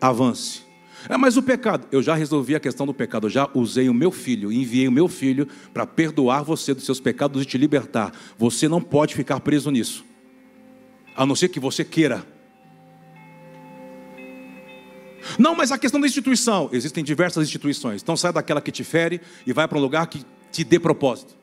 Avance. 0.00 0.62
É, 1.08 1.16
mas 1.18 1.36
o 1.36 1.42
pecado, 1.42 1.86
eu 1.92 2.02
já 2.02 2.14
resolvi 2.14 2.54
a 2.54 2.60
questão 2.60 2.86
do 2.86 2.94
pecado, 2.94 3.26
eu 3.26 3.30
já 3.30 3.50
usei 3.52 3.90
o 3.90 3.94
meu 3.94 4.10
filho, 4.10 4.50
enviei 4.50 4.88
o 4.88 4.92
meu 4.92 5.06
filho 5.06 5.46
para 5.72 5.86
perdoar 5.86 6.42
você 6.42 6.72
dos 6.72 6.84
seus 6.84 6.98
pecados 6.98 7.42
e 7.42 7.44
te 7.44 7.58
libertar. 7.58 8.12
Você 8.38 8.68
não 8.68 8.80
pode 8.80 9.14
ficar 9.14 9.38
preso 9.40 9.70
nisso, 9.70 10.04
a 11.14 11.26
não 11.26 11.34
ser 11.34 11.48
que 11.48 11.60
você 11.60 11.84
queira. 11.84 12.33
Não, 15.38 15.54
mas 15.54 15.72
a 15.72 15.78
questão 15.78 16.00
da 16.00 16.06
instituição, 16.06 16.68
existem 16.72 17.02
diversas 17.02 17.46
instituições, 17.46 18.02
então 18.02 18.16
sai 18.16 18.32
daquela 18.32 18.60
que 18.60 18.72
te 18.72 18.84
fere 18.84 19.20
e 19.46 19.52
vai 19.52 19.66
para 19.66 19.78
um 19.78 19.80
lugar 19.80 20.06
que 20.06 20.24
te 20.50 20.64
dê 20.64 20.78
propósito. 20.78 21.34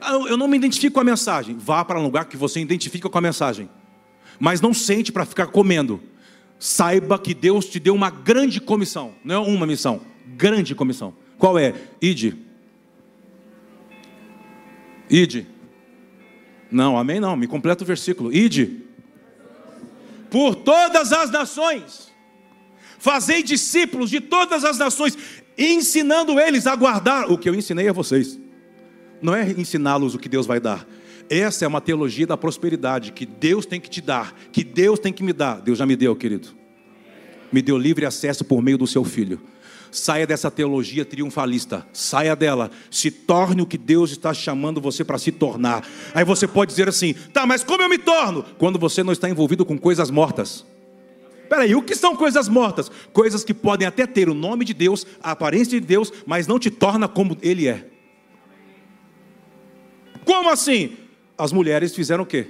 Ah, 0.00 0.12
eu 0.12 0.36
não 0.36 0.48
me 0.48 0.56
identifico 0.56 0.94
com 0.94 1.00
a 1.00 1.04
mensagem, 1.04 1.56
vá 1.58 1.84
para 1.84 1.98
um 1.98 2.02
lugar 2.02 2.24
que 2.24 2.36
você 2.36 2.60
identifica 2.60 3.08
com 3.08 3.18
a 3.18 3.20
mensagem 3.20 3.68
mas 4.38 4.60
não 4.60 4.74
sente 4.74 5.12
para 5.12 5.24
ficar 5.24 5.46
comendo. 5.46 6.02
Saiba 6.58 7.18
que 7.18 7.34
Deus 7.34 7.66
te 7.66 7.80
deu 7.80 7.94
uma 7.94 8.10
grande 8.10 8.60
comissão, 8.60 9.14
não 9.24 9.36
é 9.36 9.38
uma 9.38 9.66
missão, 9.66 10.00
grande 10.36 10.74
comissão. 10.74 11.14
Qual 11.38 11.58
é? 11.58 11.74
Ide. 12.00 12.36
Ide. 15.10 15.46
Não, 16.70 16.96
amém 16.96 17.20
não, 17.20 17.36
me 17.36 17.46
completa 17.46 17.82
o 17.82 17.86
versículo. 17.86 18.32
Ide. 18.32 18.84
Por 20.30 20.54
todas 20.54 21.12
as 21.12 21.30
nações. 21.30 22.11
Fazei 23.02 23.42
discípulos 23.42 24.08
de 24.08 24.20
todas 24.20 24.64
as 24.64 24.78
nações, 24.78 25.18
ensinando 25.58 26.38
eles 26.38 26.66
a 26.66 26.76
guardar 26.76 27.30
o 27.30 27.36
que 27.36 27.48
eu 27.48 27.54
ensinei 27.54 27.88
a 27.88 27.92
vocês. 27.92 28.38
Não 29.20 29.34
é 29.34 29.50
ensiná-los 29.50 30.14
o 30.14 30.18
que 30.18 30.28
Deus 30.28 30.46
vai 30.46 30.60
dar, 30.60 30.86
essa 31.28 31.64
é 31.64 31.68
uma 31.68 31.80
teologia 31.80 32.26
da 32.26 32.36
prosperidade 32.36 33.10
que 33.10 33.24
Deus 33.24 33.64
tem 33.64 33.80
que 33.80 33.88
te 33.88 34.02
dar, 34.02 34.34
que 34.52 34.62
Deus 34.62 34.98
tem 34.98 35.12
que 35.12 35.22
me 35.22 35.32
dar. 35.32 35.62
Deus 35.62 35.78
já 35.78 35.86
me 35.86 35.96
deu, 35.96 36.14
querido. 36.14 36.48
Me 37.50 37.62
deu 37.62 37.78
livre 37.78 38.04
acesso 38.04 38.44
por 38.44 38.62
meio 38.62 38.76
do 38.76 38.86
seu 38.86 39.02
filho. 39.02 39.40
Saia 39.90 40.26
dessa 40.26 40.50
teologia 40.50 41.04
triunfalista, 41.04 41.86
saia 41.92 42.36
dela, 42.36 42.70
se 42.90 43.10
torne 43.10 43.62
o 43.62 43.66
que 43.66 43.78
Deus 43.78 44.10
está 44.10 44.34
chamando 44.34 44.80
você 44.80 45.04
para 45.04 45.18
se 45.18 45.32
tornar. 45.32 45.86
Aí 46.14 46.24
você 46.24 46.46
pode 46.46 46.70
dizer 46.70 46.88
assim: 46.88 47.14
tá, 47.32 47.46
mas 47.46 47.64
como 47.64 47.82
eu 47.82 47.88
me 47.88 47.98
torno? 47.98 48.44
Quando 48.58 48.78
você 48.78 49.02
não 49.02 49.12
está 49.12 49.28
envolvido 49.28 49.64
com 49.64 49.78
coisas 49.78 50.10
mortas. 50.10 50.66
Peraí, 51.52 51.74
o 51.74 51.82
que 51.82 51.94
são 51.94 52.16
coisas 52.16 52.48
mortas? 52.48 52.90
Coisas 53.12 53.44
que 53.44 53.52
podem 53.52 53.86
até 53.86 54.06
ter 54.06 54.26
o 54.26 54.32
nome 54.32 54.64
de 54.64 54.72
Deus, 54.72 55.06
a 55.22 55.32
aparência 55.32 55.78
de 55.78 55.86
Deus, 55.86 56.10
mas 56.24 56.46
não 56.46 56.58
te 56.58 56.70
torna 56.70 57.06
como 57.06 57.36
Ele 57.42 57.68
é. 57.68 57.86
Como 60.24 60.48
assim? 60.48 60.96
as 61.36 61.52
mulheres 61.52 61.94
fizeram 61.94 62.24
o 62.24 62.26
quê? 62.26 62.46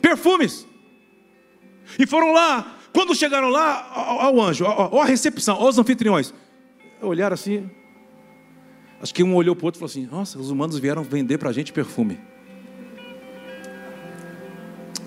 Perfumes. 0.00 0.66
E 1.98 2.06
foram 2.06 2.32
lá. 2.32 2.78
Quando 2.94 3.14
chegaram 3.14 3.50
lá, 3.50 3.92
ao 3.92 4.40
anjo, 4.40 4.64
ó, 4.64 5.02
a 5.02 5.04
recepção, 5.04 5.56
aos 5.56 5.76
anfitriões, 5.76 6.32
olharam 7.02 7.34
assim. 7.34 7.70
Acho 9.02 9.12
que 9.12 9.22
um 9.22 9.34
olhou 9.34 9.54
para 9.54 9.64
o 9.64 9.66
outro 9.66 9.78
e 9.78 9.80
falou 9.80 9.90
assim: 9.90 10.06
Nossa, 10.10 10.38
os 10.38 10.50
humanos 10.50 10.78
vieram 10.78 11.02
vender 11.02 11.36
para 11.36 11.50
a 11.50 11.52
gente 11.52 11.74
perfume. 11.74 12.18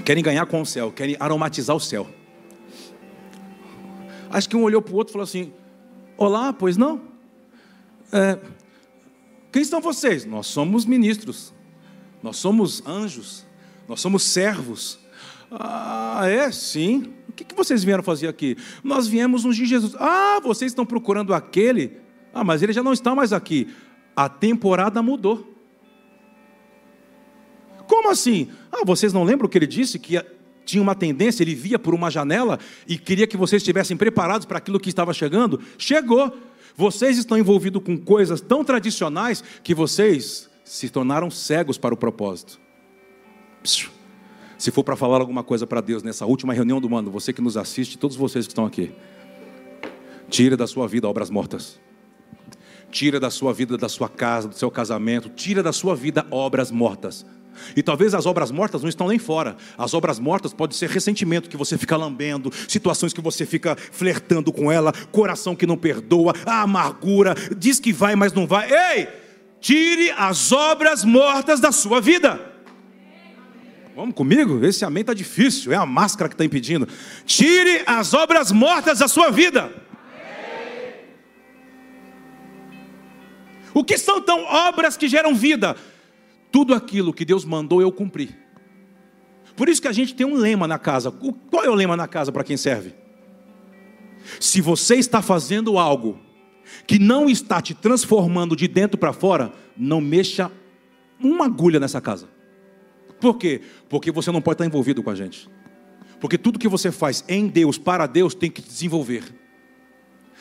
Querem 0.05 0.23
ganhar 0.23 0.45
com 0.45 0.61
o 0.61 0.65
céu, 0.67 0.91
querem 0.91 1.17
aromatizar 1.19 1.75
o 1.75 1.79
céu. 1.79 2.18
Acho 4.29 4.47
que 4.47 4.55
um 4.55 4.63
olhou 4.63 4.81
para 4.81 4.93
o 4.93 4.97
outro 4.97 5.11
e 5.11 5.13
falou 5.13 5.23
assim: 5.23 5.53
Olá, 6.17 6.53
pois 6.53 6.77
não? 6.77 7.01
É, 8.11 8.39
quem 9.51 9.63
são 9.63 9.81
vocês? 9.81 10.25
Nós 10.25 10.47
somos 10.47 10.85
ministros. 10.85 11.53
Nós 12.21 12.37
somos 12.37 12.85
anjos, 12.85 13.45
nós 13.87 14.01
somos 14.01 14.23
servos. 14.23 14.99
Ah, 15.49 16.21
é? 16.27 16.51
Sim. 16.51 17.13
O 17.27 17.31
que, 17.33 17.55
vocês 17.55 17.83
vieram 17.83 18.03
fazer 18.03 18.27
aqui? 18.27 18.57
Nós 18.83 19.07
viemos 19.07 19.45
ungir 19.45 19.65
Jesus. 19.65 19.95
Ah, 19.97 20.39
vocês 20.43 20.71
estão 20.71 20.85
procurando 20.85 21.33
aquele? 21.33 21.97
Ah, 22.33 22.43
mas 22.43 22.61
ele 22.61 22.73
já 22.73 22.83
não 22.83 22.93
está 22.93 23.15
mais 23.15 23.31
aqui. 23.31 23.73
A 24.15 24.27
temporada 24.27 25.01
mudou. 25.01 25.47
Como 27.87 28.09
assim? 28.09 28.49
Ah, 28.71 28.83
vocês 28.85 29.13
não 29.13 29.23
lembram 29.23 29.47
que 29.47 29.57
ele 29.57 29.65
disse? 29.65 29.97
Que 29.97 30.17
tinha 30.69 30.81
uma 30.81 30.93
tendência, 30.93 31.43
ele 31.43 31.55
via 31.55 31.79
por 31.79 31.95
uma 31.95 32.11
janela 32.11 32.59
e 32.87 32.97
queria 32.97 33.25
que 33.25 33.35
vocês 33.35 33.61
estivessem 33.61 33.97
preparados 33.97 34.45
para 34.45 34.59
aquilo 34.59 34.79
que 34.79 34.89
estava 34.89 35.13
chegando? 35.13 35.59
Chegou. 35.77 36.31
Vocês 36.75 37.17
estão 37.17 37.37
envolvidos 37.37 37.83
com 37.83 37.97
coisas 37.97 38.39
tão 38.39 38.63
tradicionais 38.63 39.43
que 39.63 39.73
vocês 39.73 40.49
se 40.63 40.89
tornaram 40.89 41.29
cegos 41.31 41.77
para 41.77 41.93
o 41.93 41.97
propósito. 41.97 42.59
Se 43.63 44.71
for 44.71 44.83
para 44.83 44.95
falar 44.95 45.19
alguma 45.19 45.43
coisa 45.43 45.65
para 45.65 45.81
Deus 45.81 46.03
nessa 46.03 46.25
última 46.25 46.53
reunião 46.53 46.79
do 46.79 46.89
mundo, 46.89 47.09
você 47.09 47.33
que 47.33 47.41
nos 47.41 47.57
assiste, 47.57 47.97
todos 47.97 48.15
vocês 48.15 48.45
que 48.45 48.51
estão 48.51 48.65
aqui, 48.65 48.91
tira 50.29 50.55
da 50.55 50.67
sua 50.67 50.87
vida 50.87 51.09
obras 51.09 51.29
mortas. 51.29 51.79
Tira 52.91 53.19
da 53.19 53.29
sua 53.29 53.53
vida, 53.53 53.77
da 53.77 53.89
sua 53.89 54.07
casa, 54.07 54.47
do 54.47 54.55
seu 54.55 54.69
casamento, 54.69 55.29
tira 55.29 55.61
da 55.61 55.73
sua 55.73 55.95
vida 55.95 56.25
obras 56.31 56.71
mortas. 56.71 57.25
E 57.75 57.83
talvez 57.83 58.13
as 58.13 58.25
obras 58.25 58.51
mortas 58.51 58.81
não 58.81 58.89
estão 58.89 59.07
nem 59.07 59.19
fora. 59.19 59.55
As 59.77 59.93
obras 59.93 60.19
mortas 60.19 60.53
podem 60.53 60.75
ser 60.77 60.89
ressentimento 60.89 61.49
que 61.49 61.57
você 61.57 61.77
fica 61.77 61.97
lambendo, 61.97 62.51
situações 62.67 63.13
que 63.13 63.21
você 63.21 63.45
fica 63.45 63.75
flertando 63.75 64.51
com 64.51 64.71
ela, 64.71 64.93
coração 65.11 65.55
que 65.55 65.67
não 65.67 65.77
perdoa, 65.77 66.33
a 66.45 66.61
amargura, 66.61 67.35
diz 67.57 67.79
que 67.79 67.93
vai, 67.93 68.15
mas 68.15 68.33
não 68.33 68.47
vai. 68.47 68.69
Ei! 68.71 69.07
Tire 69.59 70.11
as 70.11 70.51
obras 70.51 71.03
mortas 71.03 71.59
da 71.59 71.71
sua 71.71 71.99
vida. 71.99 72.39
Vamos 73.95 74.15
comigo? 74.15 74.65
Esse 74.65 74.85
amém 74.85 75.01
está 75.01 75.13
difícil, 75.13 75.73
é 75.73 75.75
a 75.75 75.85
máscara 75.85 76.29
que 76.29 76.35
está 76.35 76.45
impedindo. 76.45 76.87
Tire 77.25 77.83
as 77.85 78.13
obras 78.13 78.51
mortas 78.51 78.99
da 78.99 79.09
sua 79.09 79.29
vida. 79.29 79.69
O 83.73 83.83
que 83.83 83.97
são 83.97 84.19
então 84.19 84.43
obras 84.45 84.95
que 84.95 85.07
geram 85.07 85.35
vida? 85.35 85.75
Tudo 86.51 86.73
aquilo 86.73 87.13
que 87.13 87.25
Deus 87.25 87.45
mandou 87.45 87.81
eu 87.81 87.91
cumprir. 87.91 88.37
Por 89.55 89.67
isso 89.67 89.81
que 89.81 89.87
a 89.87 89.91
gente 89.91 90.15
tem 90.15 90.25
um 90.25 90.35
lema 90.35 90.67
na 90.67 90.79
casa. 90.79 91.11
Qual 91.11 91.63
é 91.63 91.69
o 91.69 91.75
lema 91.75 91.97
na 91.97 92.07
casa 92.07 92.31
para 92.31 92.43
quem 92.43 92.57
serve? 92.57 92.93
Se 94.39 94.61
você 94.61 94.95
está 94.95 95.21
fazendo 95.21 95.77
algo 95.77 96.19
que 96.85 96.99
não 96.99 97.29
está 97.29 97.61
te 97.61 97.73
transformando 97.73 98.55
de 98.55 98.67
dentro 98.67 98.97
para 98.97 99.13
fora, 99.13 99.51
não 99.75 99.99
mexa 99.99 100.51
uma 101.19 101.45
agulha 101.45 101.79
nessa 101.79 101.99
casa. 101.99 102.29
Por 103.19 103.37
quê? 103.37 103.61
Porque 103.89 104.11
você 104.11 104.31
não 104.31 104.41
pode 104.41 104.55
estar 104.55 104.65
envolvido 104.65 105.03
com 105.03 105.09
a 105.09 105.15
gente. 105.15 105.49
Porque 106.19 106.37
tudo 106.37 106.59
que 106.59 106.67
você 106.67 106.91
faz 106.91 107.23
em 107.27 107.47
Deus, 107.47 107.77
para 107.77 108.05
Deus, 108.05 108.33
tem 108.33 108.49
que 108.49 108.61
desenvolver. 108.61 109.23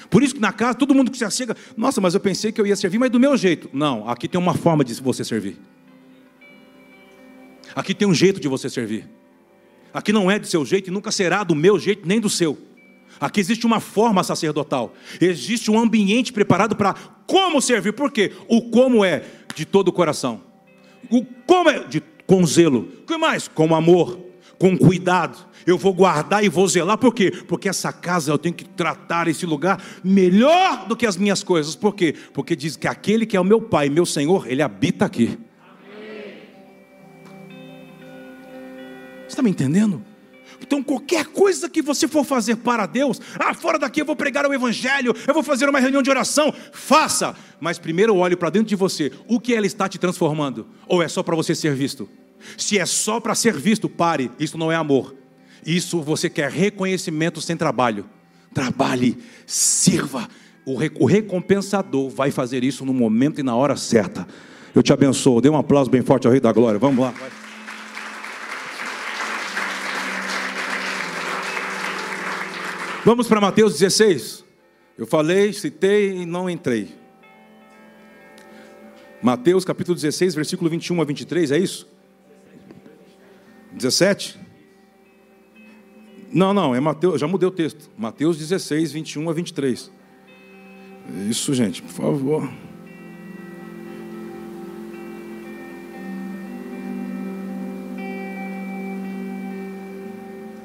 Por 0.08 0.22
isso 0.22 0.34
que 0.34 0.40
na 0.40 0.52
casa, 0.52 0.78
todo 0.78 0.94
mundo 0.94 1.10
que 1.10 1.18
se 1.18 1.30
chega, 1.30 1.56
nossa, 1.76 2.00
mas 2.00 2.14
eu 2.14 2.20
pensei 2.20 2.52
que 2.52 2.60
eu 2.60 2.66
ia 2.66 2.76
servir, 2.76 2.98
mas 2.98 3.10
do 3.10 3.18
meu 3.18 3.36
jeito. 3.36 3.68
Não, 3.72 4.08
aqui 4.08 4.28
tem 4.28 4.40
uma 4.40 4.54
forma 4.54 4.84
de 4.84 4.94
você 4.94 5.24
servir. 5.24 5.58
Aqui 7.78 7.94
tem 7.94 8.08
um 8.08 8.12
jeito 8.12 8.40
de 8.40 8.48
você 8.48 8.68
servir. 8.68 9.08
Aqui 9.94 10.12
não 10.12 10.28
é 10.28 10.36
do 10.36 10.48
seu 10.48 10.66
jeito 10.66 10.90
e 10.90 10.90
nunca 10.90 11.12
será 11.12 11.44
do 11.44 11.54
meu 11.54 11.78
jeito 11.78 12.08
nem 12.08 12.18
do 12.18 12.28
seu. 12.28 12.58
Aqui 13.20 13.38
existe 13.38 13.64
uma 13.66 13.78
forma 13.78 14.24
sacerdotal. 14.24 14.92
Existe 15.20 15.70
um 15.70 15.78
ambiente 15.78 16.32
preparado 16.32 16.74
para 16.74 16.94
como 17.24 17.62
servir. 17.62 17.92
Por 17.92 18.10
quê? 18.10 18.32
O 18.48 18.62
como 18.62 19.04
é 19.04 19.24
de 19.54 19.64
todo 19.64 19.86
o 19.88 19.92
coração. 19.92 20.42
O 21.08 21.24
como 21.46 21.70
é 21.70 21.84
de, 21.84 22.02
com 22.26 22.44
zelo. 22.44 22.88
O 23.02 23.06
que 23.06 23.16
mais? 23.16 23.46
Com 23.46 23.72
amor, 23.72 24.18
com 24.58 24.76
cuidado. 24.76 25.38
Eu 25.64 25.78
vou 25.78 25.94
guardar 25.94 26.42
e 26.42 26.48
vou 26.48 26.66
zelar. 26.66 26.98
Por 26.98 27.14
quê? 27.14 27.30
Porque 27.30 27.68
essa 27.68 27.92
casa 27.92 28.32
eu 28.32 28.38
tenho 28.38 28.56
que 28.56 28.64
tratar 28.64 29.28
esse 29.28 29.46
lugar 29.46 29.80
melhor 30.02 30.88
do 30.88 30.96
que 30.96 31.06
as 31.06 31.16
minhas 31.16 31.44
coisas. 31.44 31.76
Por 31.76 31.94
quê? 31.94 32.12
Porque 32.34 32.56
diz 32.56 32.74
que 32.74 32.88
aquele 32.88 33.24
que 33.24 33.36
é 33.36 33.40
o 33.40 33.44
meu 33.44 33.62
Pai, 33.62 33.88
meu 33.88 34.04
Senhor, 34.04 34.50
ele 34.50 34.62
habita 34.62 35.04
aqui. 35.04 35.38
Você 39.28 39.34
está 39.34 39.42
me 39.42 39.50
entendendo? 39.50 40.02
Então, 40.60 40.82
qualquer 40.82 41.26
coisa 41.26 41.68
que 41.68 41.82
você 41.82 42.08
for 42.08 42.24
fazer 42.24 42.56
para 42.56 42.86
Deus, 42.86 43.20
ah, 43.38 43.52
fora 43.52 43.78
daqui 43.78 44.00
eu 44.00 44.06
vou 44.06 44.16
pregar 44.16 44.46
o 44.46 44.54
Evangelho, 44.54 45.14
eu 45.26 45.34
vou 45.34 45.42
fazer 45.42 45.68
uma 45.68 45.78
reunião 45.78 46.02
de 46.02 46.10
oração, 46.10 46.52
faça. 46.72 47.36
Mas 47.60 47.78
primeiro 47.78 48.16
olhe 48.16 48.34
para 48.34 48.50
dentro 48.50 48.68
de 48.68 48.74
você, 48.74 49.12
o 49.28 49.38
que 49.38 49.54
ela 49.54 49.66
está 49.66 49.86
te 49.88 49.98
transformando? 49.98 50.66
Ou 50.86 51.02
é 51.02 51.08
só 51.08 51.22
para 51.22 51.36
você 51.36 51.54
ser 51.54 51.74
visto? 51.74 52.08
Se 52.56 52.78
é 52.78 52.86
só 52.86 53.20
para 53.20 53.34
ser 53.34 53.56
visto, 53.56 53.88
pare, 53.88 54.30
isso 54.38 54.56
não 54.56 54.72
é 54.72 54.74
amor. 54.74 55.14
Isso 55.64 56.00
você 56.00 56.30
quer 56.30 56.50
reconhecimento 56.50 57.40
sem 57.40 57.56
trabalho. 57.56 58.06
Trabalhe, 58.54 59.18
sirva. 59.46 60.26
O 60.64 61.06
recompensador 61.06 62.08
vai 62.08 62.30
fazer 62.30 62.64
isso 62.64 62.84
no 62.84 62.94
momento 62.94 63.40
e 63.40 63.42
na 63.42 63.54
hora 63.54 63.76
certa. 63.76 64.26
Eu 64.74 64.82
te 64.82 64.92
abençoo. 64.92 65.40
Dê 65.40 65.48
um 65.48 65.56
aplauso 65.56 65.90
bem 65.90 66.02
forte 66.02 66.26
ao 66.26 66.32
Rei 66.32 66.40
da 66.40 66.52
Glória. 66.52 66.78
Vamos 66.78 67.04
lá. 67.04 67.14
Vamos 73.08 73.26
para 73.26 73.40
Mateus 73.40 73.72
16. 73.78 74.44
Eu 74.98 75.06
falei, 75.06 75.50
citei 75.54 76.14
e 76.14 76.26
não 76.26 76.50
entrei. 76.50 76.94
Mateus 79.22 79.64
capítulo 79.64 79.94
16, 79.94 80.34
versículo 80.34 80.68
21 80.68 81.00
a 81.00 81.04
23, 81.06 81.52
é 81.52 81.58
isso? 81.58 81.88
17? 83.72 84.38
Não, 86.30 86.52
não, 86.52 86.74
é 86.74 86.80
Mateus, 86.80 87.18
já 87.18 87.26
mudei 87.26 87.48
o 87.48 87.50
texto. 87.50 87.90
Mateus 87.96 88.36
16, 88.36 88.92
21 88.92 89.30
a 89.30 89.32
23. 89.32 89.90
Isso, 91.30 91.54
gente, 91.54 91.80
por 91.80 91.92
favor. 91.92 92.52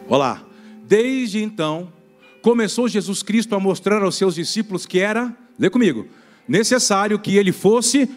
Olá. 0.10 0.46
Desde 0.86 1.42
então, 1.42 2.03
começou 2.44 2.90
Jesus 2.90 3.24
Cristo 3.24 3.56
a 3.56 3.60
mostrar 3.60 4.04
aos 4.04 4.16
seus 4.16 4.36
discípulos 4.36 4.86
que 4.86 5.00
era, 5.00 5.36
lê 5.58 5.70
comigo, 5.70 6.08
necessário 6.46 7.18
que 7.18 7.38
ele 7.38 7.54
fosse 7.54 8.08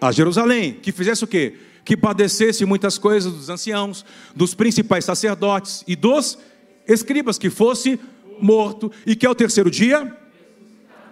a 0.00 0.10
Jerusalém, 0.10 0.72
que 0.72 0.90
fizesse 0.90 1.22
o 1.22 1.26
quê? 1.26 1.58
Que 1.84 1.94
padecesse 1.94 2.64
muitas 2.64 2.96
coisas 2.96 3.30
dos 3.30 3.50
anciãos, 3.50 4.04
dos 4.34 4.54
principais 4.54 5.04
sacerdotes 5.04 5.84
e 5.86 5.94
dos 5.94 6.38
escribas, 6.88 7.38
que 7.38 7.50
fosse 7.50 8.00
morto 8.40 8.90
e 9.06 9.14
que 9.14 9.26
ao 9.26 9.34
terceiro 9.34 9.70
dia 9.70 10.10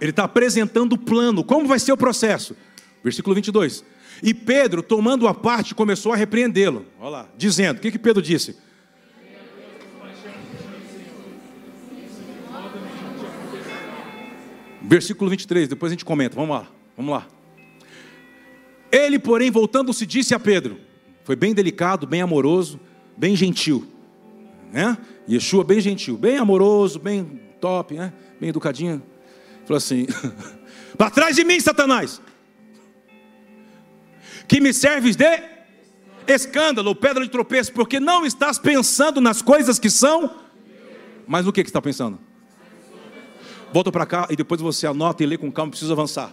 ele 0.00 0.10
está 0.10 0.24
apresentando 0.24 0.94
o 0.94 0.98
plano, 0.98 1.44
como 1.44 1.68
vai 1.68 1.78
ser 1.78 1.92
o 1.92 1.96
processo. 1.98 2.56
Versículo 3.04 3.34
22. 3.34 3.84
E 4.22 4.32
Pedro, 4.32 4.82
tomando 4.82 5.28
a 5.28 5.34
parte, 5.34 5.74
começou 5.74 6.14
a 6.14 6.16
repreendê-lo. 6.16 6.86
Olha 6.98 7.10
lá, 7.10 7.28
dizendo: 7.36 7.76
o 7.76 7.80
que, 7.80 7.90
que 7.90 7.98
Pedro 7.98 8.22
disse? 8.22 8.56
Versículo 14.86 15.30
23, 15.30 15.68
depois 15.68 15.90
a 15.90 15.94
gente 15.94 16.04
comenta. 16.04 16.36
Vamos 16.36 16.56
lá, 16.56 16.66
vamos 16.96 17.12
lá. 17.12 17.26
Ele, 18.92 19.18
porém, 19.18 19.50
voltando-se, 19.50 20.04
disse 20.04 20.34
a 20.34 20.38
Pedro: 20.38 20.78
Foi 21.24 21.34
bem 21.34 21.54
delicado, 21.54 22.06
bem 22.06 22.20
amoroso, 22.20 22.78
bem 23.16 23.34
gentil. 23.34 23.86
Né? 24.70 24.96
Yeshua, 25.28 25.64
bem 25.64 25.80
gentil, 25.80 26.18
bem 26.18 26.36
amoroso, 26.36 26.98
bem 26.98 27.40
top, 27.60 27.94
né? 27.94 28.12
bem 28.38 28.50
educadinho. 28.50 29.02
Falou 29.64 29.78
assim: 29.78 30.06
Para 30.98 31.10
trás 31.10 31.34
de 31.34 31.44
mim, 31.44 31.58
Satanás, 31.58 32.20
que 34.46 34.60
me 34.60 34.72
serves 34.72 35.16
de 35.16 35.42
escândalo, 36.26 36.94
pedra 36.94 37.24
de 37.24 37.30
tropeço, 37.30 37.72
porque 37.72 37.98
não 37.98 38.26
estás 38.26 38.58
pensando 38.58 39.20
nas 39.20 39.40
coisas 39.40 39.78
que 39.78 39.88
são, 39.88 40.30
mas 41.26 41.46
no 41.46 41.52
que, 41.52 41.62
que 41.62 41.70
está 41.70 41.80
pensando? 41.80 42.18
Volta 43.74 43.90
para 43.90 44.06
cá 44.06 44.28
e 44.30 44.36
depois 44.36 44.60
você 44.60 44.86
anota 44.86 45.24
e 45.24 45.26
lê 45.26 45.36
com 45.36 45.50
calma, 45.50 45.70
precisa 45.70 45.92
avançar. 45.92 46.32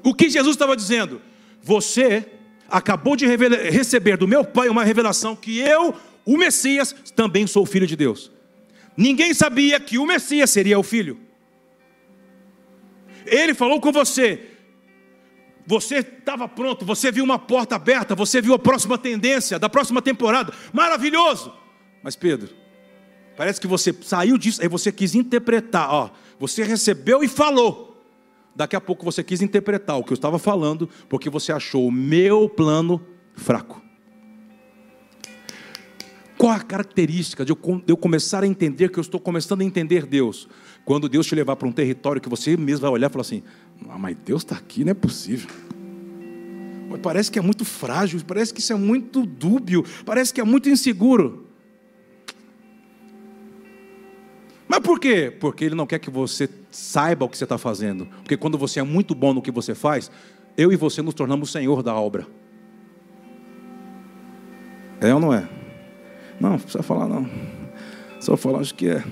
O 0.00 0.14
que 0.14 0.30
Jesus 0.30 0.54
estava 0.54 0.76
dizendo? 0.76 1.20
Você 1.60 2.24
acabou 2.68 3.16
de 3.16 3.26
receber 3.26 4.16
do 4.16 4.28
meu 4.28 4.44
Pai 4.44 4.68
uma 4.68 4.84
revelação 4.84 5.34
que 5.34 5.58
eu, 5.58 5.92
o 6.24 6.38
Messias, 6.38 6.94
também 7.16 7.48
sou 7.48 7.66
filho 7.66 7.84
de 7.84 7.96
Deus. 7.96 8.30
Ninguém 8.96 9.34
sabia 9.34 9.80
que 9.80 9.98
o 9.98 10.06
Messias 10.06 10.50
seria 10.50 10.78
o 10.78 10.84
filho. 10.84 11.18
Ele 13.26 13.54
falou 13.54 13.80
com 13.80 13.90
você. 13.90 14.48
Você 15.66 15.96
estava 15.96 16.46
pronto, 16.46 16.84
você 16.84 17.10
viu 17.10 17.24
uma 17.24 17.40
porta 17.40 17.74
aberta, 17.74 18.14
você 18.14 18.40
viu 18.40 18.54
a 18.54 18.58
próxima 18.58 18.96
tendência 18.96 19.58
da 19.58 19.68
próxima 19.68 20.00
temporada. 20.00 20.52
Maravilhoso. 20.72 21.52
Mas 22.04 22.14
Pedro, 22.14 22.50
parece 23.36 23.60
que 23.60 23.66
você 23.66 23.92
saiu 24.02 24.38
disso, 24.38 24.62
aí 24.62 24.68
você 24.68 24.92
quis 24.92 25.16
interpretar, 25.16 25.92
ó, 25.92 26.10
você 26.42 26.64
recebeu 26.64 27.22
e 27.22 27.28
falou. 27.28 28.04
Daqui 28.52 28.74
a 28.74 28.80
pouco 28.80 29.04
você 29.04 29.22
quis 29.22 29.40
interpretar 29.40 29.96
o 29.96 30.02
que 30.02 30.12
eu 30.12 30.16
estava 30.16 30.40
falando, 30.40 30.88
porque 31.08 31.30
você 31.30 31.52
achou 31.52 31.86
o 31.86 31.92
meu 31.92 32.48
plano 32.48 33.00
fraco. 33.36 33.80
Qual 36.36 36.50
a 36.50 36.58
característica 36.58 37.44
de 37.44 37.52
eu 37.86 37.96
começar 37.96 38.42
a 38.42 38.46
entender 38.46 38.88
que 38.88 38.98
eu 38.98 39.02
estou 39.02 39.20
começando 39.20 39.60
a 39.60 39.64
entender 39.64 40.04
Deus? 40.04 40.48
Quando 40.84 41.08
Deus 41.08 41.28
te 41.28 41.36
levar 41.36 41.54
para 41.54 41.68
um 41.68 41.72
território 41.72 42.20
que 42.20 42.28
você 42.28 42.56
mesmo 42.56 42.82
vai 42.82 42.90
olhar 42.90 43.08
e 43.08 43.12
falar 43.12 43.22
assim: 43.22 43.44
ah, 43.88 43.96
mas 43.96 44.16
Deus 44.24 44.42
está 44.42 44.56
aqui, 44.56 44.82
não 44.82 44.90
é 44.90 44.94
possível. 44.94 45.48
Parece 47.00 47.30
que 47.30 47.38
é 47.38 47.42
muito 47.42 47.64
frágil, 47.64 48.20
parece 48.26 48.52
que 48.52 48.58
isso 48.58 48.72
é 48.72 48.76
muito 48.76 49.24
dúbio, 49.24 49.84
parece 50.04 50.34
que 50.34 50.40
é 50.40 50.44
muito 50.44 50.68
inseguro. 50.68 51.51
Mas 54.72 54.80
por 54.80 54.98
quê? 54.98 55.30
Porque 55.30 55.66
ele 55.66 55.74
não 55.74 55.86
quer 55.86 55.98
que 55.98 56.08
você 56.08 56.48
saiba 56.70 57.26
o 57.26 57.28
que 57.28 57.36
você 57.36 57.44
está 57.44 57.58
fazendo. 57.58 58.06
Porque 58.06 58.38
quando 58.38 58.56
você 58.56 58.80
é 58.80 58.82
muito 58.82 59.14
bom 59.14 59.34
no 59.34 59.42
que 59.42 59.50
você 59.50 59.74
faz, 59.74 60.10
eu 60.56 60.72
e 60.72 60.76
você 60.76 61.02
nos 61.02 61.12
tornamos 61.12 61.52
senhor 61.52 61.82
da 61.82 61.94
obra. 61.94 62.26
É 64.98 65.12
ou 65.12 65.20
não 65.20 65.34
é? 65.34 65.46
Não, 66.40 66.52
não 66.52 66.58
precisa 66.58 66.82
falar 66.82 67.06
não. 67.06 67.28
Só 68.18 68.34
falar 68.34 68.60
acho 68.60 68.74
que 68.74 68.88
é. 68.88 69.04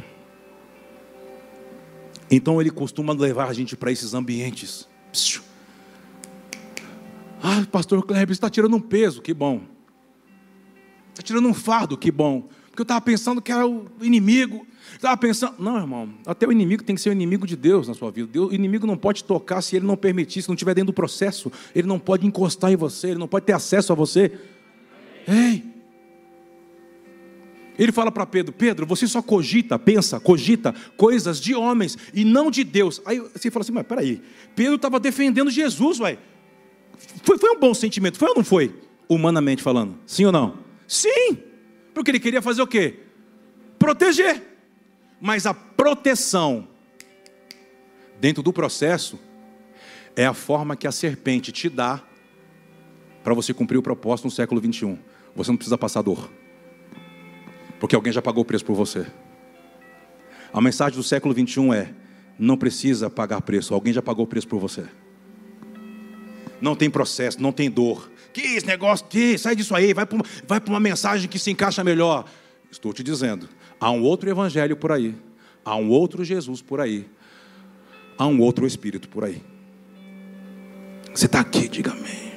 Então 2.31 2.59
ele 2.59 2.71
costuma 2.71 3.13
levar 3.13 3.51
a 3.51 3.53
gente 3.53 3.77
para 3.77 3.93
esses 3.93 4.15
ambientes. 4.15 4.89
Ah, 7.43 7.67
pastor 7.71 8.03
Kleber 8.07 8.33
está 8.33 8.49
tirando 8.49 8.77
um 8.77 8.81
peso, 8.81 9.21
que 9.21 9.35
bom. 9.35 9.61
Está 11.11 11.23
tirando 11.23 11.47
um 11.47 11.53
fardo, 11.53 11.99
que 11.99 12.11
bom. 12.11 12.49
Porque 12.71 12.81
eu 12.81 12.85
estava 12.85 13.03
pensando 13.03 13.43
que 13.43 13.53
era 13.53 13.69
o 13.69 13.91
inimigo. 14.01 14.67
Estava 14.95 15.17
pensando, 15.17 15.55
não, 15.59 15.77
irmão, 15.77 16.09
até 16.27 16.47
o 16.47 16.53
inimigo 16.53 16.83
tem 16.83 16.95
que 16.95 17.01
ser 17.01 17.11
o 17.11 17.13
inimigo 17.13 17.47
de 17.47 17.57
Deus 17.57 17.89
na 17.89 17.95
sua 17.95 18.11
vida. 18.11 18.29
Deus, 18.31 18.51
o 18.51 18.55
inimigo 18.55 18.87
não 18.87 18.97
pode 18.97 19.25
tocar 19.25 19.63
se 19.63 19.77
ele 19.77 19.87
não 19.87 19.97
permitir, 19.97 20.43
se 20.43 20.49
não 20.49 20.55
estiver 20.55 20.75
dentro 20.75 20.93
do 20.93 20.95
processo. 20.95 21.51
Ele 21.75 21.87
não 21.87 21.99
pode 21.99 22.27
encostar 22.27 22.73
em 22.73 22.77
você, 22.77 23.09
ele 23.09 23.19
não 23.19 23.29
pode 23.29 23.47
ter 23.47 23.53
acesso 23.53 23.93
a 23.93 23.97
você. 23.97 24.33
Ei! 25.27 25.65
Ele 27.79 27.93
fala 27.93 28.13
para 28.13 28.27
Pedro: 28.27 28.53
Pedro, 28.53 28.85
você 28.85 29.07
só 29.07 29.23
cogita, 29.23 29.79
pensa, 29.79 30.21
cogita 30.21 30.75
coisas 30.99 31.41
de 31.41 31.55
homens 31.55 31.97
e 32.13 32.25
não 32.27 32.51
de 32.51 32.63
Deus. 32.63 33.01
Aí 33.07 33.19
você 33.19 33.51
fala 33.51 33.63
assim: 33.63 33.73
mas 33.73 33.87
peraí, 33.87 34.21
Pedro 34.55 34.75
estava 34.75 35.01
defendendo 35.01 35.51
Jesus, 35.51 35.99
ué. 36.01 36.19
Foi, 37.23 37.39
foi 37.39 37.51
um 37.51 37.59
bom 37.59 37.73
sentimento, 37.73 38.19
foi 38.19 38.29
ou 38.29 38.37
não 38.37 38.45
foi? 38.45 38.75
Humanamente 39.09 39.63
falando, 39.63 39.99
sim 40.05 40.27
ou 40.27 40.33
não? 40.33 40.59
Sim, 40.87 41.39
porque 41.95 42.11
ele 42.11 42.21
queria 42.21 42.43
fazer 42.43 42.61
o 42.61 42.67
quê? 42.67 43.01
Proteger. 43.79 44.50
Mas 45.21 45.47
a 45.47 45.53
proteção 45.53 46.67
dentro 48.19 48.43
do 48.43 48.53
processo 48.53 49.19
é 50.17 50.27
a 50.27 50.35
forma 50.35 50.77
que 50.77 50.87
a 50.87 50.93
serpente 50.93 51.53
te 51.53 51.69
dá 51.69 52.03
para 53.23 53.35
você 53.35 53.53
cumprir 53.53 53.79
o 53.79 53.83
propósito 53.83 54.25
no 54.25 54.31
século 54.31 54.61
21. 54.61 54.99
Você 55.35 55.51
não 55.51 55.57
precisa 55.57 55.79
passar 55.79 56.03
dor. 56.03 56.31
Porque 57.79 57.95
alguém 57.95 58.13
já 58.13 58.23
pagou 58.23 58.43
o 58.43 58.47
preço 58.47 58.65
por 58.65 58.75
você. 58.75 59.07
A 60.53 60.61
mensagem 60.61 60.97
do 60.97 61.03
século 61.03 61.35
21 61.35 61.73
é: 61.73 61.95
não 62.39 62.57
precisa 62.57 63.09
pagar 63.09 63.41
preço, 63.43 63.75
alguém 63.75 63.93
já 63.93 64.03
pagou 64.03 64.25
o 64.25 64.29
preço 64.29 64.49
por 64.49 64.59
você. 64.59 64.85
Não 66.61 66.75
tem 66.75 66.91
processo, 66.91 67.41
não 67.41 67.53
tem 67.53 67.71
dor. 67.71 68.11
Que 68.33 68.41
esse 68.41 68.67
negócio, 68.67 69.07
que 69.07 69.39
sai 69.39 69.57
disso 69.57 69.75
aí, 69.75 69.95
vai 69.95 70.05
para 70.07 70.19
vai 70.47 70.61
uma 70.67 70.81
mensagem 70.81 71.29
que 71.29 71.39
se 71.39 71.51
encaixa 71.51 71.83
melhor. 71.83 72.25
Estou 72.71 72.93
te 72.93 73.03
dizendo, 73.03 73.49
há 73.81 73.91
um 73.91 74.03
outro 74.03 74.29
evangelho 74.29 74.77
por 74.77 74.93
aí, 74.93 75.15
há 75.65 75.75
um 75.75 75.89
outro 75.89 76.23
Jesus 76.23 76.61
por 76.61 76.81
aí, 76.81 77.07
há 78.19 78.27
um 78.27 78.41
outro 78.41 78.67
Espírito 78.67 79.09
por 79.09 79.25
aí. 79.25 79.43
Você 81.15 81.27
está 81.27 81.41
aqui, 81.41 81.69
diga 81.69 81.91
amém. 81.91 82.31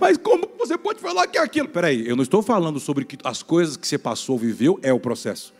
Mas 0.00 0.18
como 0.18 0.48
você 0.58 0.76
pode 0.76 1.00
falar 1.00 1.26
que 1.28 1.38
é 1.38 1.40
aquilo? 1.40 1.68
Peraí, 1.68 2.06
eu 2.06 2.16
não 2.16 2.22
estou 2.22 2.42
falando 2.42 2.80
sobre 2.80 3.04
que 3.04 3.16
as 3.24 3.42
coisas 3.42 3.76
que 3.76 3.86
você 3.86 3.96
passou, 3.96 4.36
viveu, 4.36 4.78
é 4.82 4.92
o 4.92 5.00
processo. 5.00 5.54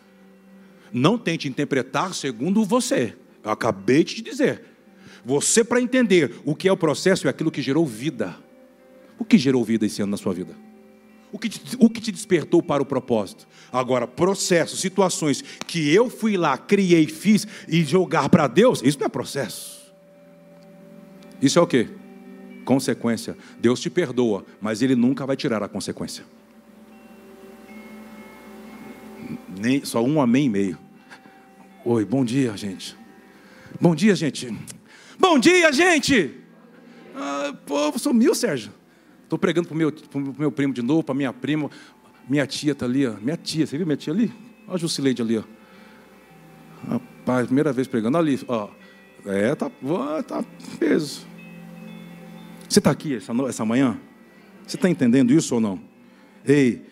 Não 0.92 1.16
tente 1.16 1.48
interpretar 1.48 2.12
segundo 2.14 2.64
você. 2.64 3.16
Eu 3.42 3.50
acabei 3.50 4.04
de 4.04 4.16
te 4.16 4.22
dizer. 4.22 4.64
Você, 5.24 5.62
para 5.62 5.80
entender 5.80 6.34
o 6.44 6.54
que 6.54 6.68
é 6.68 6.72
o 6.72 6.76
processo, 6.76 7.26
é 7.26 7.30
aquilo 7.30 7.50
que 7.50 7.62
gerou 7.62 7.86
vida. 7.86 8.36
O 9.18 9.24
que 9.24 9.38
gerou 9.38 9.64
vida 9.64 9.86
esse 9.86 10.00
ano 10.02 10.12
na 10.12 10.16
sua 10.16 10.32
vida? 10.32 10.54
O 11.30 11.38
que, 11.38 11.48
te, 11.48 11.76
o 11.78 11.90
que 11.90 12.00
te 12.00 12.10
despertou 12.10 12.62
para 12.62 12.82
o 12.82 12.86
propósito? 12.86 13.46
Agora, 13.70 14.06
processos, 14.06 14.80
situações 14.80 15.42
que 15.66 15.92
eu 15.92 16.08
fui 16.08 16.36
lá, 16.36 16.56
criei, 16.56 17.06
fiz 17.06 17.46
e 17.68 17.84
jogar 17.84 18.28
para 18.28 18.46
Deus, 18.46 18.80
isso 18.82 18.98
não 18.98 19.06
é 19.06 19.08
processo. 19.10 19.78
Isso 21.40 21.58
é 21.58 21.62
o 21.62 21.66
quê? 21.66 21.88
Consequência. 22.64 23.36
Deus 23.60 23.80
te 23.80 23.90
perdoa, 23.90 24.44
mas 24.60 24.80
Ele 24.80 24.94
nunca 24.94 25.26
vai 25.26 25.36
tirar 25.36 25.62
a 25.62 25.68
consequência. 25.68 26.24
Nem, 29.58 29.84
só 29.84 30.02
um 30.02 30.20
amém 30.20 30.46
e 30.46 30.48
meio. 30.48 30.78
Oi, 31.84 32.04
bom 32.04 32.24
dia, 32.24 32.56
gente. 32.56 32.96
Bom 33.80 33.94
dia, 33.94 34.14
gente. 34.14 34.56
Bom 35.18 35.38
dia, 35.38 35.70
gente. 35.72 36.34
Ah, 37.14 37.54
povo 37.66 37.98
sumiu, 37.98 38.34
Sérgio. 38.34 38.77
Estou 39.28 39.38
pregando 39.38 39.68
para 39.68 39.74
o 39.74 39.76
meu, 39.76 39.92
meu 40.38 40.50
primo 40.50 40.72
de 40.72 40.80
novo, 40.80 41.02
para 41.02 41.14
minha 41.14 41.34
prima. 41.34 41.70
Minha 42.26 42.46
tia 42.46 42.72
está 42.72 42.86
ali, 42.86 43.06
ó. 43.06 43.12
Minha 43.20 43.36
tia, 43.36 43.66
você 43.66 43.76
viu 43.76 43.86
minha 43.86 43.94
tia 43.94 44.10
ali? 44.10 44.32
Olha 44.66 44.76
a 44.76 44.78
Jusileide 44.78 45.20
ali, 45.20 45.36
ó. 45.36 45.42
Rapaz, 46.88 47.44
primeira 47.44 47.70
vez 47.70 47.86
pregando 47.86 48.16
ali, 48.16 48.40
ó. 48.48 48.70
É, 49.26 49.54
tá, 49.54 49.70
tá 50.26 50.42
peso. 50.78 51.26
Você 52.66 52.78
está 52.78 52.90
aqui 52.90 53.16
essa, 53.16 53.30
essa 53.46 53.66
manhã? 53.66 54.00
Você 54.66 54.76
está 54.76 54.88
entendendo 54.88 55.30
isso 55.30 55.54
ou 55.54 55.60
não? 55.60 55.78
Ei, 56.42 56.86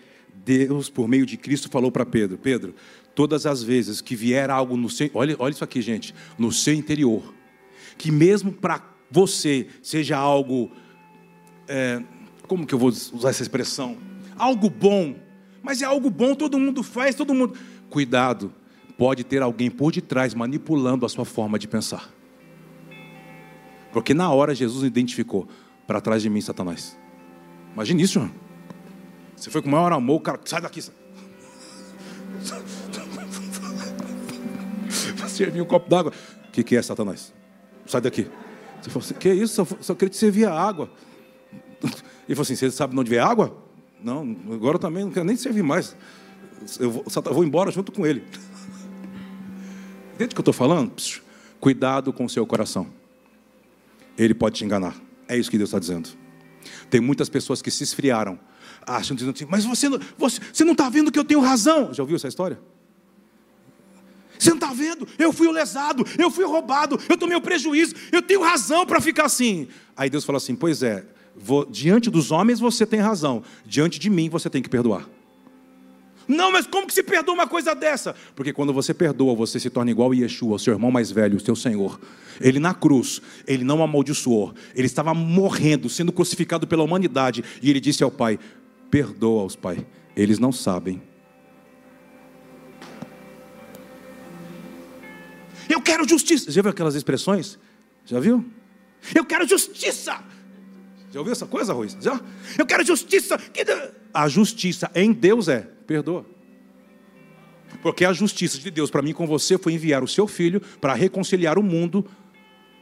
Deus, 0.45 0.91
por 0.91 1.09
meio 1.09 1.25
de 1.25 1.39
Cristo, 1.39 1.71
falou 1.71 1.91
para 1.91 2.05
Pedro: 2.05 2.37
Pedro, 2.37 2.75
todas 3.15 3.47
as 3.47 3.63
vezes 3.63 4.03
que 4.03 4.15
vier 4.15 4.51
algo 4.51 4.77
no 4.77 4.91
seu. 4.91 5.11
Olha, 5.15 5.35
olha 5.39 5.53
isso 5.53 5.65
aqui, 5.65 5.81
gente. 5.81 6.15
No 6.39 6.53
seu 6.53 6.75
interior. 6.75 7.33
Que 7.97 8.11
mesmo 8.11 8.53
para 8.53 8.83
você 9.11 9.69
seja 9.83 10.19
algo. 10.19 10.71
É, 11.67 12.03
como 12.47 12.67
que 12.67 12.75
eu 12.75 12.79
vou 12.79 12.89
usar 12.89 13.31
essa 13.31 13.43
expressão? 13.43 13.97
Algo 14.37 14.71
bom. 14.71 15.17
Mas 15.63 15.83
é 15.83 15.85
algo 15.85 16.09
bom, 16.11 16.35
todo 16.35 16.59
mundo 16.59 16.83
faz, 16.83 17.15
todo 17.15 17.35
mundo. 17.35 17.55
Cuidado, 17.91 18.53
pode 18.97 19.25
ter 19.25 19.43
alguém 19.43 19.71
por 19.71 19.93
detrás 19.93 20.33
manipulando 20.35 21.05
a 21.05 21.09
sua 21.09 21.25
forma 21.25 21.59
de 21.59 21.67
pensar. 21.67 22.09
Porque 23.93 24.15
na 24.15 24.31
hora 24.31 24.55
Jesus 24.55 24.85
identificou: 24.85 25.49
para 25.87 26.01
trás 26.01 26.23
de 26.23 26.31
mim, 26.31 26.41
Satanás. 26.41 26.97
Imagine 27.75 28.03
isso, 28.03 28.19
irmão. 28.19 28.35
Você 29.35 29.51
foi 29.51 29.61
com 29.61 29.69
o 29.69 29.73
maior 29.73 29.93
amor, 29.93 30.21
cara, 30.21 30.41
sai 30.45 30.61
daqui. 30.61 30.83
Servir 35.29 35.61
um 35.61 35.67
copo 35.67 35.91
d'água. 35.91 36.13
O 36.49 36.51
que, 36.53 36.63
que 36.65 36.77
é, 36.77 36.83
Satanás? 36.83 37.35
Sai 37.85 38.01
daqui. 38.01 38.27
Você 38.81 38.91
falou 38.91 39.05
assim, 39.05 39.15
que 39.15 39.33
isso? 39.33 39.55
Só, 39.55 39.67
só 39.81 39.95
queria 39.95 40.11
te 40.11 40.17
servir 40.17 40.47
a 40.47 40.55
água. 40.55 40.91
Ele 42.27 42.35
falou 42.35 42.43
assim, 42.43 42.57
você 42.57 42.71
sabe 42.71 42.99
onde 42.99 43.11
vem 43.11 43.19
água? 43.19 43.57
Não, 44.03 44.37
agora 44.53 44.79
também 44.79 45.05
não 45.05 45.11
quero 45.11 45.25
nem 45.25 45.37
servir 45.37 45.63
mais. 45.63 45.97
Eu 46.79 46.91
vou, 46.91 47.05
eu 47.07 47.35
vou 47.35 47.45
embora 47.45 47.71
junto 47.71 47.93
com 47.93 48.07
ele. 48.07 48.25
Entende 50.15 50.33
o 50.33 50.35
que 50.35 50.39
eu 50.39 50.43
estou 50.43 50.55
falando? 50.55 50.93
Cuidado 51.61 52.13
com 52.13 52.25
o 52.25 52.31
seu 52.31 52.47
coração. 52.47 52.87
Ele 54.19 54.35
pode 54.35 54.57
te 54.57 54.65
enganar. 54.65 54.95
É 55.29 55.37
isso 55.37 55.51
que 55.51 55.59
Deus 55.59 55.69
está 55.69 55.79
dizendo. 55.79 56.09
Tem 56.91 57.01
muitas 57.01 57.29
pessoas 57.29 57.63
que 57.63 57.71
se 57.71 57.85
esfriaram, 57.85 58.39
acham, 58.87 59.15
dizendo 59.15 59.35
assim, 59.35 59.47
mas 59.49 59.65
você, 59.65 59.89
você, 60.17 60.41
você 60.53 60.65
não 60.65 60.73
está 60.73 60.89
vendo 60.89 61.13
que 61.13 61.19
eu 61.19 61.25
tenho 61.25 61.41
razão. 61.41 61.93
Já 61.93 62.03
ouviu 62.03 62.17
essa 62.17 62.29
história? 62.29 62.59
Você 64.39 64.51
não 64.51 64.57
está 64.57 64.73
vendo? 64.73 65.07
Eu 65.19 65.33
fui 65.33 65.51
lesado, 65.51 66.05
eu 66.19 66.31
fui 66.31 66.45
roubado, 66.45 66.99
eu 67.09 67.17
tomei 67.17 67.37
o 67.37 67.41
prejuízo, 67.41 67.95
eu 68.13 68.21
tenho 68.21 68.43
razão 68.43 68.85
para 68.85 69.01
ficar 69.01 69.27
assim. 69.27 69.69
Aí 69.97 70.11
Deus 70.11 70.25
fala 70.25 70.39
assim: 70.39 70.55
Pois 70.55 70.83
é, 70.83 71.05
vou, 71.37 71.65
diante 71.65 72.11
dos 72.11 72.31
homens 72.31 72.61
você 72.61 72.87
tem 72.87 73.01
razão, 73.01 73.43
diante 73.65 73.99
de 73.99 74.11
mim 74.11 74.29
você 74.29 74.49
tem 74.49 74.63
que 74.63 74.69
perdoar. 74.69 75.09
Não, 76.29 76.51
mas 76.51 76.67
como 76.67 76.87
que 76.89 76.95
se 76.95 77.05
perdoa 77.05 77.35
uma 77.35 77.47
coisa 77.47 77.75
dessa? 77.75 78.15
Porque 78.35 78.53
quando 78.53 78.73
você 78.73 78.93
perdoa, 78.93 79.35
você 79.35 79.61
se 79.61 79.71
torna 79.71 79.93
igual 79.93 80.11
a 80.11 80.15
Yeshua, 80.17 80.59
seu 80.59 80.73
irmão 80.73 80.91
mais 80.91 81.11
velho, 81.11 81.37
o 81.37 81.41
seu 81.41 81.55
Senhor. 81.55 82.01
Ele 82.41 82.59
na 82.59 82.75
cruz, 82.75 83.23
ele 83.47 83.63
não 83.63 83.83
amaldiçoou, 83.83 84.53
ele 84.75 84.87
estava 84.87 85.15
morrendo, 85.15 85.89
sendo 85.89 86.11
crucificado 86.11 86.67
pela 86.67 86.83
humanidade, 86.83 87.45
e 87.63 87.71
ele 87.71 87.79
disse 87.79 88.03
ao 88.03 88.11
Pai: 88.11 88.41
Perdoa-os, 88.91 89.55
Pai, 89.55 89.87
eles 90.17 90.39
não 90.41 90.51
sabem. 90.51 91.01
Eu 95.69 95.81
quero 95.81 96.09
justiça. 96.09 96.51
Já 96.51 96.63
viu 96.63 96.71
aquelas 96.71 96.95
expressões? 96.95 97.59
Já 98.05 98.19
viu? 98.19 98.45
Eu 99.15 99.25
quero 99.25 99.47
justiça. 99.47 100.23
Já 101.17 101.21
ouviu 101.21 101.33
essa 101.33 101.47
coisa, 101.47 101.73
Ruiz? 101.73 101.97
Já? 101.99 102.21
Eu 102.59 102.67
quero 102.67 102.85
justiça. 102.85 103.41
A 104.13 104.29
justiça 104.29 104.91
em 104.95 105.15
Deus 105.15 105.49
é 105.49 105.67
perdoa. 105.87 106.27
Porque 107.81 108.05
a 108.05 108.13
justiça 108.13 108.59
de 108.59 108.71
Deus 108.71 108.91
para 108.91 109.01
mim 109.01 109.15
com 109.15 109.27
você 109.27 109.57
foi 109.57 109.73
enviar 109.73 110.05
o 110.05 110.09
seu 110.09 110.27
filho 110.27 110.61
para 110.79 110.93
reconciliar 110.93 111.59
o 111.59 111.63
mundo 111.63 112.05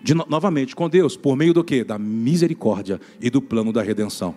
de, 0.03 0.15
novamente 0.15 0.75
com 0.75 0.89
Deus, 0.89 1.17
por 1.17 1.37
meio 1.37 1.55
do 1.55 1.63
que? 1.63 1.85
Da 1.85 1.97
misericórdia 1.97 3.01
e 3.21 3.31
do 3.31 3.41
plano 3.41 3.73
da 3.73 3.83
redenção. 3.83 4.35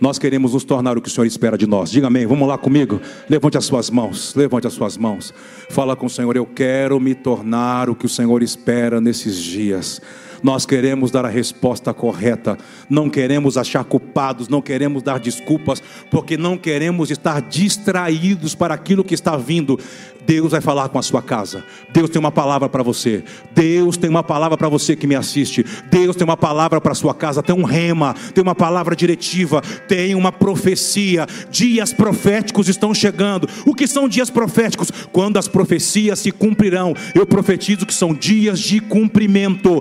Nós 0.00 0.20
queremos 0.20 0.52
nos 0.52 0.62
tornar 0.62 0.96
o 0.96 1.02
que 1.02 1.08
o 1.08 1.10
Senhor 1.10 1.26
espera 1.26 1.58
de 1.58 1.66
nós. 1.66 1.90
Diga 1.90 2.06
amém. 2.06 2.26
Vamos 2.26 2.46
lá 2.46 2.56
comigo. 2.56 3.00
Levante 3.28 3.58
as 3.58 3.64
suas 3.64 3.90
mãos. 3.90 4.36
Levante 4.36 4.68
as 4.68 4.72
suas 4.72 4.96
mãos. 4.96 5.34
Fala 5.70 5.96
com 5.96 6.06
o 6.06 6.10
Senhor. 6.10 6.36
Eu 6.36 6.46
quero 6.46 7.00
me 7.00 7.12
tornar 7.12 7.90
o 7.90 7.96
que 7.96 8.06
o 8.06 8.08
Senhor 8.08 8.40
espera 8.40 9.00
nesses 9.00 9.36
dias. 9.36 10.00
Nós 10.42 10.66
queremos 10.66 11.10
dar 11.10 11.24
a 11.24 11.28
resposta 11.28 11.92
correta, 11.92 12.58
não 12.88 13.08
queremos 13.08 13.56
achar 13.56 13.84
culpados, 13.84 14.48
não 14.48 14.62
queremos 14.62 15.02
dar 15.02 15.18
desculpas, 15.18 15.82
porque 16.10 16.36
não 16.36 16.56
queremos 16.56 17.10
estar 17.10 17.40
distraídos 17.42 18.54
para 18.54 18.74
aquilo 18.74 19.04
que 19.04 19.14
está 19.14 19.36
vindo. 19.36 19.78
Deus 20.26 20.50
vai 20.50 20.60
falar 20.60 20.88
com 20.88 20.98
a 20.98 21.02
sua 21.02 21.22
casa. 21.22 21.64
Deus 21.92 22.10
tem 22.10 22.18
uma 22.18 22.32
palavra 22.32 22.68
para 22.68 22.82
você. 22.82 23.22
Deus 23.54 23.96
tem 23.96 24.10
uma 24.10 24.24
palavra 24.24 24.56
para 24.58 24.68
você 24.68 24.96
que 24.96 25.06
me 25.06 25.14
assiste. 25.14 25.64
Deus 25.88 26.16
tem 26.16 26.24
uma 26.24 26.36
palavra 26.36 26.80
para 26.80 26.92
a 26.92 26.96
sua 26.96 27.14
casa. 27.14 27.42
Tem 27.42 27.54
um 27.54 27.62
rema, 27.62 28.14
tem 28.34 28.42
uma 28.42 28.54
palavra 28.54 28.96
diretiva, 28.96 29.62
tem 29.86 30.16
uma 30.16 30.32
profecia. 30.32 31.26
Dias 31.48 31.92
proféticos 31.92 32.68
estão 32.68 32.92
chegando. 32.92 33.48
O 33.64 33.74
que 33.74 33.86
são 33.86 34.08
dias 34.08 34.28
proféticos? 34.28 34.90
Quando 35.12 35.38
as 35.38 35.46
profecias 35.46 36.18
se 36.18 36.32
cumprirão. 36.32 36.92
Eu 37.14 37.24
profetizo 37.24 37.86
que 37.86 37.94
são 37.94 38.12
dias 38.12 38.58
de 38.58 38.80
cumprimento 38.80 39.80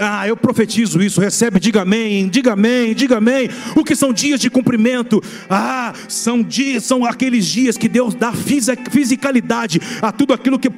Ah, 0.00 0.26
eu 0.26 0.36
profetizo 0.36 1.02
isso, 1.02 1.20
recebe, 1.20 1.60
diga 1.60 1.82
amém, 1.82 2.28
diga 2.28 2.54
amém, 2.54 2.94
diga 2.94 3.18
amém. 3.18 3.48
O 3.76 3.84
que 3.84 3.94
são 3.94 4.12
dias 4.12 4.40
de 4.40 4.48
cumprimento? 4.48 5.22
Ah, 5.48 5.92
são 6.08 6.42
dias, 6.42 6.84
são 6.84 7.04
aqueles 7.04 7.46
dias 7.46 7.76
que 7.76 7.88
Deus 7.88 8.14
dá 8.14 8.32
fisicalidade 8.32 9.80
a 10.00 10.10
tudo 10.10 10.32
aquilo 10.32 10.58
que 10.58 10.68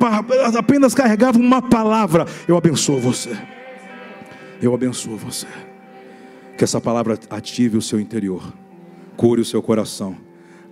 apenas 0.58 0.94
carregava 0.94 1.38
uma 1.38 1.62
palavra. 1.62 2.26
Eu 2.48 2.56
abençoo 2.56 2.98
você. 2.98 3.30
Eu 4.60 4.74
abençoo 4.74 5.16
você. 5.16 5.46
Que 6.56 6.64
essa 6.64 6.80
palavra 6.80 7.18
ative 7.30 7.76
o 7.76 7.82
seu 7.82 8.00
interior, 8.00 8.52
cure 9.16 9.40
o 9.40 9.44
seu 9.44 9.62
coração, 9.62 10.16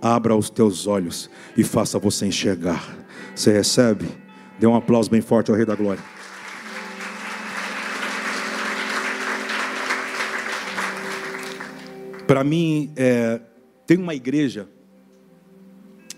abra 0.01 0.35
os 0.35 0.49
teus 0.49 0.87
olhos 0.87 1.29
e 1.55 1.63
faça 1.63 1.97
você 1.97 2.25
enxergar. 2.25 2.83
Você 3.35 3.51
recebe? 3.51 4.05
Dê 4.59 4.67
um 4.67 4.75
aplauso 4.75 5.09
bem 5.09 5.21
forte 5.21 5.49
ao 5.49 5.57
Rei 5.57 5.65
da 5.65 5.75
Glória. 5.75 6.03
Para 12.33 12.43
mim, 12.43 12.91
é, 12.95 13.39
tem 13.85 13.95
uma 13.95 14.15
igreja, 14.15 14.67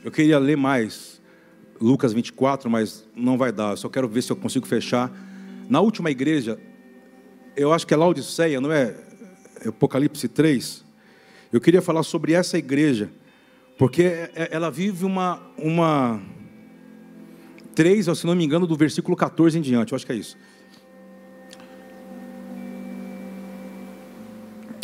eu 0.01 0.09
queria 0.09 0.39
ler 0.39 0.55
mais 0.55 1.22
Lucas 1.78 2.13
24, 2.13 2.70
mas 2.70 3.05
não 3.13 3.38
vai 3.38 3.51
dar, 3.51 3.72
eu 3.72 3.76
só 3.76 3.89
quero 3.89 4.07
ver 4.07 4.22
se 4.22 4.32
eu 4.32 4.36
consigo 4.38 4.66
fechar. 4.66 5.11
Na 5.68 5.82
última 5.82 6.09
igreja, 6.09 6.57
eu 7.53 7.74
acho 7.74 7.86
que 7.86 7.93
é 7.93 7.97
Laodiceia, 7.97 8.61
não 8.61 8.72
é? 8.72 8.95
Apocalipse 9.68 10.30
3. 10.30 10.86
Eu 11.51 11.59
queria 11.59 11.82
falar 11.82 12.01
sobre 12.01 12.32
essa 12.32 12.57
igreja, 12.57 13.09
porque 13.78 14.03
é, 14.03 14.32
é, 14.36 14.49
ela 14.51 14.72
vive 14.72 15.03
uma, 15.03 15.41
uma 15.57 16.22
3, 17.76 18.18
se 18.18 18.26
não 18.26 18.36
me 18.36 18.45
engano, 18.45 18.66
do 18.66 18.78
versículo 18.78 19.18
14 19.18 19.57
em 19.57 19.61
diante, 19.61 19.91
eu 19.91 19.97
acho 19.97 20.05
que 20.05 20.13
é 20.13 20.16
isso. 20.16 20.38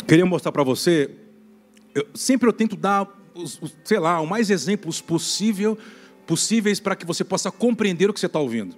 Queria 0.06 0.26
mostrar 0.26 0.52
para 0.52 0.62
você, 0.62 1.21
eu, 1.94 2.06
sempre 2.14 2.48
eu 2.48 2.52
tento 2.52 2.76
dar, 2.76 3.06
os, 3.34 3.60
os, 3.60 3.74
sei 3.84 3.98
lá, 3.98 4.20
o 4.20 4.26
mais 4.26 4.50
exemplos 4.50 5.00
possível, 5.00 5.78
possíveis 6.26 6.80
para 6.80 6.96
que 6.96 7.06
você 7.06 7.24
possa 7.24 7.50
compreender 7.50 8.08
o 8.08 8.12
que 8.12 8.20
você 8.20 8.26
está 8.26 8.38
ouvindo. 8.38 8.74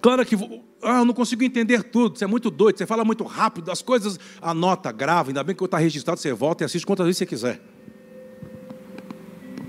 Claro 0.00 0.24
que 0.24 0.34
ah, 0.82 1.00
eu 1.00 1.04
não 1.04 1.14
consigo 1.14 1.42
entender 1.42 1.82
tudo, 1.82 2.18
você 2.18 2.24
é 2.24 2.26
muito 2.26 2.50
doido, 2.50 2.78
você 2.78 2.86
fala 2.86 3.04
muito 3.04 3.24
rápido, 3.24 3.70
as 3.70 3.82
coisas, 3.82 4.18
anota, 4.40 4.90
grava, 4.92 5.30
ainda 5.30 5.44
bem 5.44 5.54
que 5.54 5.64
está 5.64 5.78
registrado, 5.78 6.18
você 6.18 6.32
volta 6.32 6.64
e 6.64 6.66
assiste 6.66 6.86
quantas 6.86 7.04
vezes 7.04 7.18
você 7.18 7.26
quiser. 7.26 7.60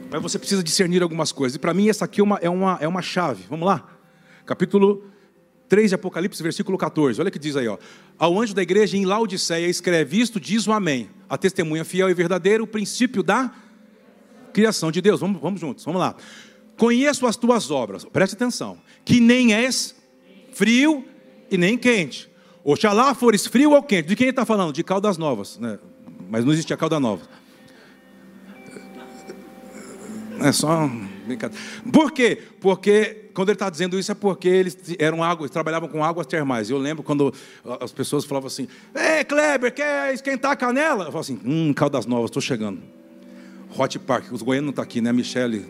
Mas 0.10 0.22
você 0.22 0.40
precisa 0.40 0.64
discernir 0.64 1.04
algumas 1.04 1.34
coisas. 1.34 1.58
E 1.58 1.60
para 1.60 1.74
mim 1.74 1.90
essa 1.90 2.06
aqui 2.06 2.22
é 2.22 2.24
uma, 2.24 2.38
é, 2.38 2.50
uma, 2.50 2.78
é 2.80 2.88
uma 2.88 3.02
chave. 3.02 3.44
Vamos 3.50 3.66
lá? 3.66 3.86
Capítulo 4.46 5.04
3 5.68 5.90
de 5.90 5.96
Apocalipse, 5.96 6.42
versículo 6.42 6.78
14. 6.78 7.20
Olha 7.20 7.30
o 7.30 7.32
que 7.32 7.40
diz 7.40 7.56
aí, 7.56 7.68
ó. 7.68 7.78
Ao 8.18 8.40
anjo 8.40 8.54
da 8.54 8.62
igreja 8.62 8.98
em 8.98 9.06
Laodiceia, 9.06 9.68
escreve 9.68 10.20
isto, 10.20 10.40
diz 10.40 10.68
o 10.68 10.72
amém. 10.72 11.10
A 11.30 11.38
testemunha 11.38 11.84
fiel 11.84 12.10
e 12.10 12.14
verdadeira, 12.14 12.64
o 12.64 12.68
princípio 12.68 13.22
da 13.22 13.54
criação 14.54 14.92
de 14.92 15.02
Deus. 15.02 15.20
Vamos, 15.20 15.42
vamos 15.42 15.60
juntos, 15.60 15.84
vamos 15.84 16.00
lá. 16.00 16.16
Conheço 16.78 17.26
as 17.26 17.36
tuas 17.36 17.72
obras, 17.72 18.06
preste 18.06 18.34
atenção, 18.34 18.78
que 19.04 19.20
nem 19.20 19.54
és 19.54 19.96
frio 20.52 21.04
e 21.50 21.58
nem 21.58 21.78
quente. 21.78 22.30
Oxalá 22.64 23.14
fores 23.16 23.48
frio 23.48 23.72
ou 23.72 23.82
quente. 23.82 24.08
De 24.08 24.16
quem 24.16 24.26
ele 24.26 24.32
está 24.32 24.46
falando? 24.46 24.74
De 24.74 24.84
Caldas 24.84 25.18
Novas, 25.18 25.58
né? 25.58 25.80
Mas 26.30 26.44
não 26.46 26.52
existia 26.52 26.78
Caldas 26.78 27.02
Novas. 27.02 27.28
É 30.40 30.52
só 30.52 30.90
brincadeira. 31.28 31.64
Por 31.92 32.12
quê? 32.12 32.42
Porque 32.60 33.30
quando 33.34 33.50
ele 33.50 33.56
está 33.56 33.70
dizendo 33.70 34.00
isso 34.00 34.12
é 34.12 34.16
porque 34.16 34.48
eles 34.48 34.76
eram 34.98 35.24
água, 35.24 35.48
trabalhavam 35.48 35.88
com 35.88 36.04
águas 36.04 36.26
termais. 36.26 36.70
Eu 36.72 36.78
lembro 36.80 37.04
quando 37.04 37.32
as 37.80 37.92
pessoas 37.92 38.26
falavam 38.26 38.48
assim: 38.48 38.68
Ei, 38.96 39.24
Kleber, 39.24 39.74
quer 39.74 40.14
esquentar 40.14 40.52
a 40.52 40.56
canela? 40.56 41.06
Eu 41.06 41.12
falo 41.12 41.20
assim: 41.20 41.40
Hum, 41.46 41.72
Caldas 41.74 42.08
Novas, 42.08 42.32
estou 42.32 42.42
chegando. 42.42 42.82
Hot 43.78 44.00
Park, 44.00 44.32
os 44.32 44.42
goianos 44.42 44.66
não 44.66 44.72
estão 44.72 44.84
tá 44.84 44.90
aqui, 44.90 45.02
né? 45.02 45.14
Michele. 45.14 45.66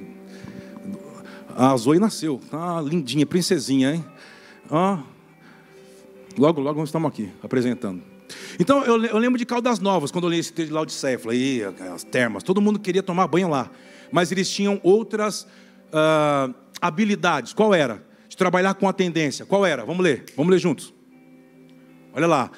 A 1.55 1.76
Zoe 1.76 1.99
nasceu, 1.99 2.39
tá 2.49 2.80
lindinha, 2.82 3.26
princesinha, 3.26 3.95
hein? 3.95 4.05
Ah, 4.72 5.01
logo, 6.38 6.62
logo 6.62 6.80
nós 6.80 6.89
estamos 6.89 7.10
aqui 7.10 7.30
apresentando. 7.43 8.01
Então 8.60 8.84
eu, 8.86 9.03
eu 9.03 9.18
lembro 9.18 9.38
de 9.38 9.45
Caldas 9.45 9.80
Novas, 9.80 10.12
quando 10.12 10.26
eu 10.26 10.30
li 10.30 10.39
esse 10.39 10.53
texto 10.53 10.70
de 10.70 10.74
Laodiceia, 10.74 11.18
falei, 11.18 11.64
as 11.93 12.03
termas, 12.03 12.43
todo 12.43 12.62
mundo 12.62 12.80
queria 12.80 13.03
tomar 13.03 13.28
banho 13.28 13.49
lá 13.49 13.70
mas 14.12 14.32
eles 14.32 14.49
tinham 14.49 14.80
outras 14.84 15.43
uh, 15.43 16.53
habilidades. 16.82 17.53
Qual 17.53 17.74
era? 17.74 18.05
De 18.28 18.36
trabalhar 18.36 18.74
com 18.76 18.88
a 18.88 18.93
tendência. 18.93 19.45
Qual 19.45 19.66
era? 19.66 19.86
Vamos 19.86 20.03
ler, 20.03 20.26
vamos 20.36 20.51
ler 20.51 20.60
juntos. 20.60 20.93
Olha 22.14 22.28
lá. 22.28 22.51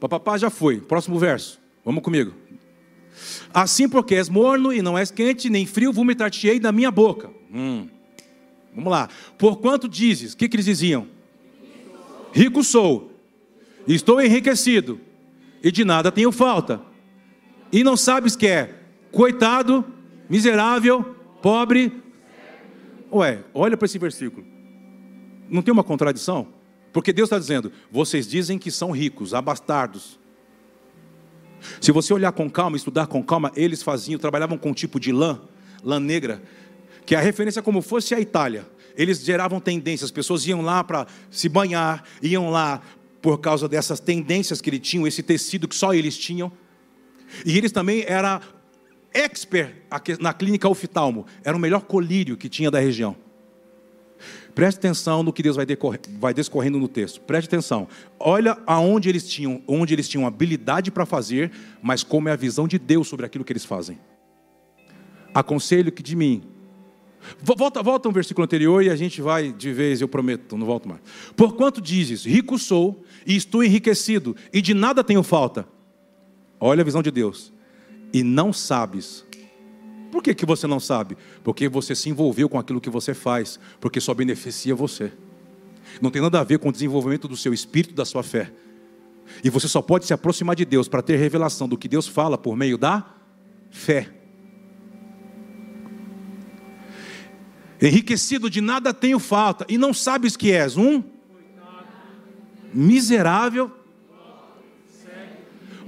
Papapá 0.00 0.38
já 0.38 0.50
foi. 0.50 0.80
Próximo 0.80 1.18
verso. 1.18 1.60
Vamos 1.84 2.02
comigo. 2.02 2.34
Assim 3.52 3.88
porque 3.88 4.14
és 4.14 4.28
morno 4.28 4.72
e 4.72 4.82
não 4.82 4.96
és 4.96 5.10
quente, 5.10 5.50
nem 5.50 5.66
frio, 5.66 5.92
vomitar-te-ei 5.92 6.60
da 6.60 6.70
minha 6.70 6.90
boca. 6.90 7.30
Hum. 7.52 7.88
Vamos 8.74 8.90
lá. 8.90 9.08
Porquanto 9.36 9.88
dizes, 9.88 10.34
o 10.34 10.36
que, 10.36 10.48
que 10.48 10.56
eles 10.56 10.66
diziam? 10.66 11.08
Rico 12.32 12.62
sou, 12.62 13.12
estou 13.86 14.20
enriquecido, 14.20 15.00
e 15.62 15.72
de 15.72 15.84
nada 15.84 16.12
tenho 16.12 16.30
falta. 16.30 16.80
E 17.72 17.82
não 17.82 17.96
sabes 17.96 18.36
que 18.36 18.46
é 18.46 18.74
coitado, 19.10 19.84
miserável, 20.28 21.16
pobre. 21.40 21.92
Ué, 23.12 23.44
olha 23.54 23.76
para 23.76 23.86
esse 23.86 23.98
versículo. 23.98 24.46
Não 25.48 25.62
tem 25.62 25.72
uma 25.72 25.84
contradição? 25.84 26.48
Porque 26.92 27.12
Deus 27.12 27.28
está 27.28 27.38
dizendo: 27.38 27.72
vocês 27.90 28.26
dizem 28.26 28.58
que 28.58 28.70
são 28.70 28.90
ricos, 28.90 29.34
abastardos. 29.34 30.18
Se 31.80 31.90
você 31.90 32.12
olhar 32.12 32.32
com 32.32 32.48
calma, 32.48 32.76
estudar 32.76 33.06
com 33.06 33.22
calma, 33.22 33.50
eles 33.56 33.82
faziam, 33.82 34.18
trabalhavam 34.18 34.56
com 34.56 34.70
um 34.70 34.74
tipo 34.74 35.00
de 35.00 35.12
lã, 35.12 35.40
lã 35.82 35.98
negra, 35.98 36.42
que 37.04 37.14
a 37.14 37.20
referência 37.20 37.60
é 37.60 37.62
como 37.62 37.82
fosse 37.82 38.14
a 38.14 38.20
Itália. 38.20 38.66
Eles 38.96 39.24
geravam 39.24 39.60
tendências, 39.60 40.08
as 40.08 40.10
pessoas 40.10 40.46
iam 40.46 40.60
lá 40.60 40.82
para 40.82 41.06
se 41.30 41.48
banhar, 41.48 42.04
iam 42.22 42.50
lá 42.50 42.82
por 43.22 43.38
causa 43.38 43.68
dessas 43.68 44.00
tendências 44.00 44.60
que 44.60 44.70
eles 44.70 44.80
tinham, 44.80 45.06
esse 45.06 45.22
tecido 45.22 45.68
que 45.68 45.74
só 45.74 45.94
eles 45.94 46.16
tinham. 46.16 46.50
E 47.44 47.56
eles 47.56 47.72
também 47.72 48.04
era 48.06 48.40
expert 49.12 49.74
na 50.20 50.32
clínica 50.32 50.68
oftalmo, 50.68 51.26
era 51.42 51.56
o 51.56 51.60
melhor 51.60 51.82
colírio 51.82 52.36
que 52.36 52.48
tinha 52.48 52.70
da 52.70 52.78
região. 52.78 53.16
Preste 54.54 54.78
atenção 54.78 55.22
no 55.22 55.32
que 55.32 55.42
Deus 55.42 55.54
vai, 55.54 55.64
decorrer, 55.64 56.00
vai 56.18 56.34
descorrendo 56.34 56.78
no 56.78 56.88
texto. 56.88 57.20
Preste 57.20 57.46
atenção. 57.46 57.86
Olha 58.18 58.58
aonde 58.66 59.08
eles 59.08 59.28
tinham, 59.28 59.62
onde 59.68 59.94
eles 59.94 60.08
tinham 60.08 60.26
habilidade 60.26 60.90
para 60.90 61.06
fazer, 61.06 61.52
mas 61.80 62.02
como 62.02 62.28
é 62.28 62.32
a 62.32 62.36
visão 62.36 62.66
de 62.66 62.78
Deus 62.78 63.06
sobre 63.06 63.24
aquilo 63.24 63.44
que 63.44 63.52
eles 63.52 63.64
fazem. 63.64 63.98
Aconselho 65.32 65.92
que 65.92 66.02
de 66.02 66.16
mim. 66.16 66.42
Volta, 67.40 67.82
volta 67.82 68.08
um 68.08 68.12
versículo 68.12 68.44
anterior 68.44 68.82
e 68.82 68.90
a 68.90 68.96
gente 68.96 69.22
vai 69.22 69.52
de 69.52 69.72
vez, 69.72 70.00
eu 70.00 70.08
prometo, 70.08 70.56
não 70.56 70.66
volto 70.66 70.88
mais. 70.88 71.00
Porquanto 71.36 71.80
dizes, 71.80 72.24
rico 72.24 72.58
sou 72.58 73.04
e 73.24 73.36
estou 73.36 73.62
enriquecido, 73.62 74.34
e 74.52 74.60
de 74.60 74.74
nada 74.74 75.04
tenho 75.04 75.22
falta. 75.22 75.68
Olha 76.58 76.80
a 76.80 76.84
visão 76.84 77.02
de 77.02 77.10
Deus 77.10 77.52
e 78.12 78.22
não 78.22 78.52
sabes. 78.52 79.24
Por 80.10 80.22
que, 80.22 80.34
que 80.34 80.46
você 80.46 80.66
não 80.66 80.80
sabe? 80.80 81.16
Porque 81.44 81.68
você 81.68 81.94
se 81.94 82.08
envolveu 82.08 82.48
com 82.48 82.58
aquilo 82.58 82.80
que 82.80 82.90
você 82.90 83.12
faz, 83.12 83.60
porque 83.80 84.00
só 84.00 84.14
beneficia 84.14 84.74
você. 84.74 85.12
Não 86.00 86.10
tem 86.10 86.22
nada 86.22 86.40
a 86.40 86.44
ver 86.44 86.58
com 86.58 86.68
o 86.68 86.72
desenvolvimento 86.72 87.28
do 87.28 87.36
seu 87.36 87.52
espírito, 87.52 87.94
da 87.94 88.04
sua 88.04 88.22
fé. 88.22 88.52
E 89.44 89.50
você 89.50 89.68
só 89.68 89.82
pode 89.82 90.06
se 90.06 90.14
aproximar 90.14 90.56
de 90.56 90.64
Deus 90.64 90.88
para 90.88 91.02
ter 91.02 91.16
revelação 91.16 91.68
do 91.68 91.76
que 91.76 91.88
Deus 91.88 92.06
fala 92.06 92.38
por 92.38 92.56
meio 92.56 92.78
da 92.78 93.14
fé. 93.70 94.08
Enriquecido 97.80 98.50
de 98.50 98.60
nada 98.60 98.92
tenho 98.92 99.18
falta, 99.18 99.64
e 99.68 99.78
não 99.78 99.94
sabes 99.94 100.36
que 100.36 100.50
és 100.50 100.76
um 100.76 101.02
miserável. 102.72 103.70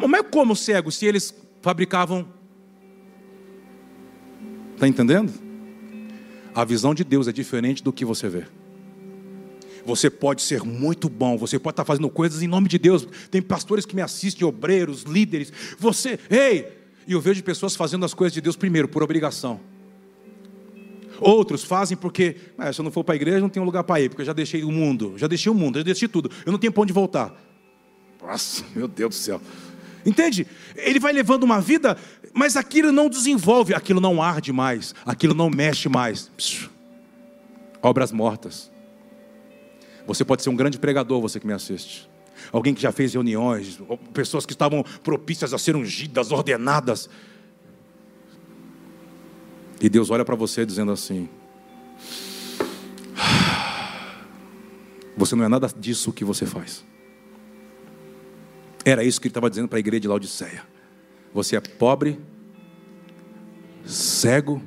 Mas 0.09 0.25
como 0.31 0.57
cego, 0.57 0.91
se 0.91 1.05
eles 1.05 1.35
fabricavam. 1.61 2.27
Está 4.75 4.89
entendendo? 4.89 5.33
A 6.55 6.65
visão 6.65 6.95
de 6.95 7.05
Deus 7.05 7.29
é 7.29 7.33
diferente 7.33 7.83
do 7.83 7.93
que 7.93 8.05
você 8.05 8.29
vê. 8.29 8.45
Você 9.85 10.11
pode 10.11 10.43
ser 10.43 10.63
muito 10.63 11.09
bom, 11.09 11.39
você 11.39 11.59
pode 11.59 11.73
estar 11.73 11.85
fazendo 11.85 12.09
coisas 12.11 12.43
em 12.43 12.47
nome 12.47 12.69
de 12.69 12.79
Deus. 12.79 13.07
Tem 13.31 13.41
pastores 13.41 13.87
que 13.87 13.95
me 13.95 14.03
assistem, 14.03 14.47
obreiros, 14.47 15.03
líderes. 15.03 15.53
Você, 15.79 16.19
ei! 16.29 16.81
E 17.07 17.13
eu 17.13 17.21
vejo 17.21 17.43
pessoas 17.43 17.75
fazendo 17.75 18.05
as 18.05 18.15
coisas 18.15 18.33
de 18.33 18.41
Deus 18.41 18.57
primeiro, 18.57 18.89
por 18.89 19.03
obrigação. 19.03 19.61
Outros 21.19 21.65
fazem 21.65 21.97
porque, 21.97 22.37
ah, 22.57 22.73
se 22.73 22.81
eu 22.81 22.85
não 22.85 22.91
for 22.91 23.05
para 23.05 23.15
a 23.15 23.17
igreja, 23.17 23.41
não 23.41 23.49
tenho 23.49 23.65
lugar 23.65 23.85
para 23.85 24.01
ir, 24.01 24.09
porque 24.09 24.23
eu 24.23 24.27
já 24.27 24.33
deixei 24.33 24.65
o 24.65 24.71
mundo, 24.71 25.15
já 25.17 25.27
deixei 25.27 25.53
o 25.53 25.55
mundo, 25.55 25.79
já 25.79 25.85
deixei 25.85 26.09
tudo. 26.09 26.31
Eu 26.47 26.53
não 26.53 26.59
tenho 26.59 26.73
para 26.73 26.83
onde 26.83 26.93
voltar. 26.93 27.35
Nossa, 28.23 28.65
meu 28.75 28.89
Deus 28.89 29.11
do 29.11 29.15
céu. 29.15 29.41
Entende? 30.05 30.47
Ele 30.77 30.99
vai 30.99 31.13
levando 31.13 31.45
uma 31.45 31.61
vida, 31.61 31.97
mas 32.33 32.57
aquilo 32.57 32.91
não 32.91 33.09
desenvolve, 33.09 33.75
aquilo 33.75 34.01
não 34.01 34.23
arde 34.23 34.53
mais, 34.53 34.95
aquilo 35.05 35.35
não 35.35 35.51
mexe 35.51 35.89
mais. 35.89 36.31
Psh, 36.37 36.71
obras 37.83 38.13
mortas. 38.13 38.71
Você 40.07 40.25
pode 40.25 40.43
ser 40.43 40.51
um 40.51 40.57
grande 40.57 40.79
pregador, 40.79 41.21
você 41.21 41.39
que 41.39 41.47
me 41.47 41.53
assiste. 41.53 42.09
Alguém 42.53 42.75
que 42.75 42.81
já 42.81 42.91
fez 42.91 43.13
reuniões, 43.13 43.79
pessoas 44.15 44.47
que 44.47 44.53
estavam 44.53 44.83
propícias 45.03 45.53
a 45.53 45.59
ser 45.59 45.77
ungidas, 45.77 46.33
ordenadas. 46.33 47.09
E 49.81 49.89
Deus 49.89 50.11
olha 50.11 50.25
para 50.25 50.35
você 50.35 50.65
dizendo 50.65 50.91
assim: 50.91 51.29
Você 55.17 55.37
não 55.37 55.45
é 55.45 55.49
nada 55.49 55.69
disso 55.79 56.13
que 56.13 56.25
você 56.25 56.47
faz. 56.47 56.85
Era 58.91 59.05
isso 59.05 59.21
que 59.21 59.29
ele 59.29 59.31
estava 59.31 59.49
dizendo 59.49 59.69
para 59.69 59.79
a 59.79 59.81
igreja 59.81 60.01
de 60.01 60.09
Laodiceia. 60.09 60.65
Você 61.33 61.55
é 61.55 61.61
pobre, 61.61 62.19
cego 63.85 64.61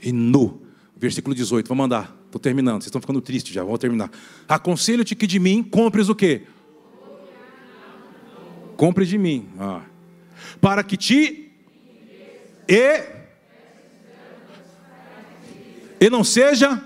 e 0.00 0.12
nu. 0.12 0.62
Versículo 0.96 1.34
18, 1.34 1.66
vamos 1.66 1.82
mandar. 1.82 2.16
Estou 2.26 2.40
terminando, 2.40 2.76
vocês 2.76 2.86
estão 2.86 3.00
ficando 3.00 3.20
tristes 3.20 3.52
já, 3.52 3.64
vamos 3.64 3.80
terminar. 3.80 4.10
Aconselho-te 4.48 5.16
que 5.16 5.26
de 5.26 5.40
mim 5.40 5.62
compres 5.64 6.08
o 6.08 6.14
quê? 6.14 6.42
Compre 8.76 9.04
de 9.04 9.18
mim. 9.18 9.48
Ah. 9.58 9.82
Para 10.60 10.84
que 10.84 10.96
te 10.96 11.50
e 12.68 13.02
e 16.00 16.10
não 16.10 16.22
seja 16.22 16.80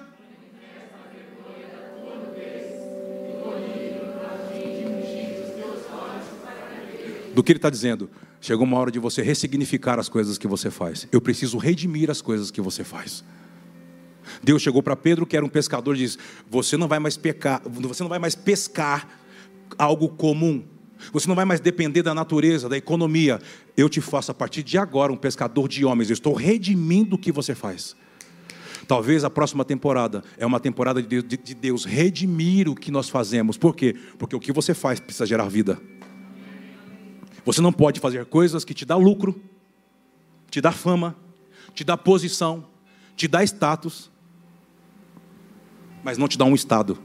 do 7.39 7.45
que 7.45 7.53
ele 7.53 7.59
está 7.59 7.70
dizendo. 7.70 8.11
Chegou 8.41 8.66
uma 8.66 8.76
hora 8.76 8.91
de 8.91 8.99
você 8.99 9.22
ressignificar 9.22 9.97
as 10.01 10.09
coisas 10.09 10.36
que 10.36 10.49
você 10.49 10.72
faz. 10.72 11.07
Eu 11.12 11.20
preciso 11.20 11.57
redimir 11.57 12.11
as 12.11 12.20
coisas 12.20 12.51
que 12.51 12.61
você 12.61 12.82
faz. 12.82 13.22
Deus 14.43 14.61
chegou 14.61 14.82
para 14.82 14.97
Pedro, 14.97 15.24
que 15.24 15.36
era 15.36 15.47
um 15.47 15.49
pescador, 15.49 15.95
e 15.95 16.01
disse: 16.01 16.18
Você 16.51 16.76
não 16.76 16.89
vai 16.89 16.99
mais 16.99 17.16
pecar, 17.16 17.62
você 17.64 18.03
não 18.03 18.11
vai 18.11 18.18
mais 18.18 18.34
pescar 18.34 19.09
algo 19.78 20.09
comum. 20.09 20.64
Você 21.12 21.28
não 21.28 21.36
vai 21.36 21.45
mais 21.45 21.61
depender 21.61 22.03
da 22.03 22.12
natureza, 22.12 22.68
da 22.68 22.76
economia. 22.76 23.39
Eu 23.76 23.89
te 23.89 24.01
faço 24.01 24.32
a 24.32 24.34
partir 24.34 24.64
de 24.64 24.76
agora 24.76 25.12
um 25.12 25.16
pescador 25.16 25.68
de 25.68 25.84
homens. 25.84 26.11
Eu 26.11 26.14
estou 26.14 26.34
redimindo 26.34 27.14
o 27.14 27.18
que 27.18 27.30
você 27.30 27.55
faz. 27.55 27.95
Talvez 28.89 29.22
a 29.22 29.30
próxima 29.30 29.64
temporada 29.64 30.24
é 30.36 30.45
uma 30.45 30.59
temporada 30.59 31.01
de 31.01 31.55
Deus 31.55 31.84
redimir 31.84 32.68
o 32.68 32.74
que 32.74 32.91
nós 32.91 33.09
fazemos. 33.09 33.57
Por 33.57 33.76
quê? 33.76 33.95
Porque 34.18 34.34
o 34.34 34.41
que 34.41 34.51
você 34.51 34.74
faz 34.74 34.99
precisa 34.99 35.24
gerar 35.24 35.49
vida. 35.49 35.80
Você 37.45 37.61
não 37.61 37.72
pode 37.72 38.01
fazer 38.01 38.26
coisas 38.26 38.64
que 38.64 38.74
te 38.74 38.84
dá 38.84 38.97
lucro, 38.97 39.41
te 40.51 40.61
dá 40.61 40.72
fama, 40.72 41.16
te 41.74 41.84
dá 41.84 41.97
posição, 41.97 42.66
te 43.16 43.28
dá 43.28 43.43
status, 43.45 44.11
mas 46.03 46.18
não 46.18 46.28
te 46.28 46.39
dá 46.39 46.45
um 46.45 46.55
estado. 46.55 46.99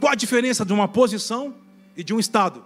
Qual 0.00 0.12
a 0.12 0.16
diferença 0.16 0.64
de 0.64 0.72
uma 0.72 0.86
posição 0.86 1.54
e 1.98 2.04
de 2.04 2.14
um 2.14 2.20
estado. 2.20 2.62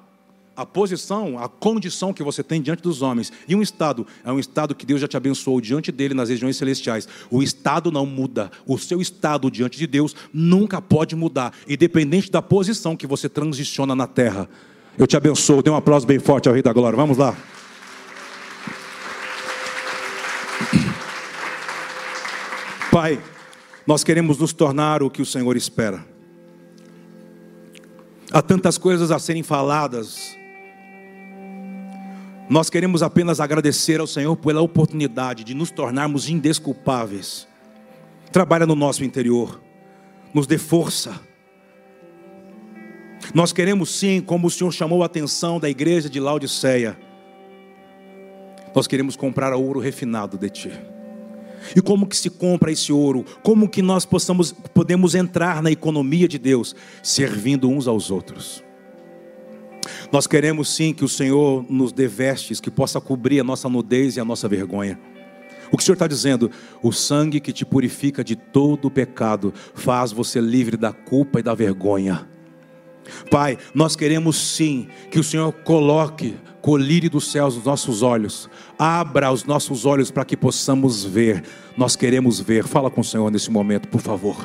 A 0.55 0.67
posição, 0.67 1.39
a 1.39 1.49
condição 1.49 2.13
que 2.13 2.23
você 2.23 2.43
tem 2.43 2.61
diante 2.61 2.83
dos 2.83 3.01
homens. 3.01 3.33
E 3.49 3.57
um 3.57 3.63
estado 3.63 4.07
é 4.23 4.31
um 4.31 4.39
estado 4.39 4.75
que 4.75 4.85
Deus 4.85 5.01
já 5.01 5.09
te 5.09 5.17
abençoou 5.17 5.59
diante 5.59 5.91
dele 5.91 6.13
nas 6.13 6.29
regiões 6.29 6.59
celestiais. 6.59 7.09
O 7.31 7.43
estado 7.43 7.91
não 7.91 8.05
muda. 8.05 8.53
O 8.67 8.77
seu 8.77 9.01
estado 9.01 9.51
diante 9.51 9.79
de 9.79 9.87
Deus 9.87 10.15
nunca 10.31 10.83
pode 10.83 11.17
mudar, 11.17 11.55
independente 11.67 12.31
da 12.31 12.43
posição 12.43 12.95
que 12.95 13.07
você 13.07 13.31
transiciona 13.31 13.95
na 13.95 14.07
terra. 14.07 14.47
Eu 14.99 15.07
te 15.07 15.16
abençoo. 15.16 15.62
Dê 15.62 15.70
um 15.70 15.76
aplauso 15.76 16.07
bem 16.07 16.18
forte 16.18 16.49
ao 16.49 16.55
Rei 16.55 16.62
da 16.62 16.72
Glória. 16.72 16.97
Vamos 16.97 17.18
lá. 17.18 17.34
Pai, 22.90 23.18
nós 23.86 24.05
queremos 24.05 24.36
nos 24.36 24.53
tornar 24.53 25.03
o 25.03 25.11
que 25.11 25.22
o 25.22 25.26
Senhor 25.26 25.57
espera. 25.57 26.05
Há 28.30 28.43
tantas 28.43 28.76
coisas 28.76 29.11
a 29.11 29.18
serem 29.18 29.43
faladas. 29.43 30.36
Nós 32.51 32.68
queremos 32.68 33.03
apenas 33.03 33.40
agradecer 33.40 33.99
ao 33.99 34.07
Senhor 34.07 34.36
pela 34.36 34.61
oportunidade 34.61 35.43
de 35.43 35.55
nos 35.55 35.70
tornarmos 35.70 36.28
indesculpáveis. 36.28 37.49
Trabalha 38.30 38.66
no 38.66 38.74
nosso 38.74 39.05
interior, 39.05 39.61
nos 40.34 40.47
dê 40.47 40.59
força. 40.59 41.18
Nós 43.35 43.53
queremos 43.53 43.91
sim, 43.91 44.20
como 44.20 44.47
o 44.47 44.51
Senhor 44.51 44.73
chamou 44.73 45.03
a 45.03 45.07
atenção 45.07 45.59
da 45.59 45.70
igreja 45.70 46.11
de 46.11 46.20
Laodiceia, 46.20 46.99
nós 48.75 48.87
queremos 48.87 49.16
comprar 49.16 49.55
ouro 49.55 49.81
refinado 49.81 50.37
de 50.37 50.51
Ti. 50.51 50.73
E 51.77 51.81
como 51.81 52.07
que 52.07 52.16
se 52.16 52.29
compra 52.29 52.73
esse 52.73 52.93
ouro? 52.93 53.25
Como 53.43 53.68
que 53.68 53.83
nós 53.83 54.05
possamos, 54.05 54.53
podemos 54.75 55.14
entrar 55.14 55.62
na 55.62 55.70
economia 55.70 56.27
de 56.27 56.39
Deus? 56.39 56.75
Servindo 57.03 57.70
uns 57.70 57.87
aos 57.87 58.11
outros. 58.11 58.64
Nós 60.11 60.27
queremos 60.27 60.68
sim 60.68 60.93
que 60.93 61.05
o 61.05 61.09
Senhor 61.09 61.64
nos 61.70 61.93
dê 61.93 62.07
vestes 62.07 62.61
que 62.61 62.70
possa 62.70 63.01
cobrir 63.01 63.41
a 63.41 63.45
nossa 63.45 63.68
nudez 63.68 64.16
e 64.16 64.20
a 64.20 64.25
nossa 64.25 64.49
vergonha. 64.49 64.99
O 65.70 65.77
que 65.77 65.83
o 65.83 65.87
Senhor 65.87 65.95
está 65.95 66.07
dizendo? 66.07 66.51
O 66.83 66.93
sangue 66.93 67.41
que 67.41 67.53
te 67.53 67.64
purifica 67.64 68.23
de 68.23 68.37
todo 68.37 68.87
o 68.87 68.91
pecado 68.91 69.55
faz 69.75 70.12
você 70.12 70.41
livre 70.41 70.77
da 70.77 70.93
culpa 70.93 71.41
e 71.41 71.43
da 71.43 71.55
vergonha. 71.55 72.29
Pai, 73.31 73.59
nós 73.75 73.97
queremos 73.97 74.37
sim 74.37 74.89
que 75.11 75.19
o 75.19 75.25
Senhor 75.25 75.53
coloque 75.53 76.37
colírio 76.63 77.11
dos 77.11 77.31
céus 77.31 77.57
nos 77.57 77.65
nossos 77.65 78.03
olhos, 78.03 78.49
abra 78.79 79.33
os 79.33 79.45
nossos 79.45 79.85
olhos 79.85 80.11
para 80.11 80.25
que 80.25 80.37
possamos 80.37 81.05
ver. 81.05 81.43
Nós 81.77 81.97
queremos 81.97 82.39
ver. 82.39 82.65
Fala 82.65 82.91
com 82.91 83.01
o 83.01 83.05
Senhor 83.05 83.31
nesse 83.31 83.51
momento, 83.51 83.89
por 83.89 84.01
favor. 84.01 84.37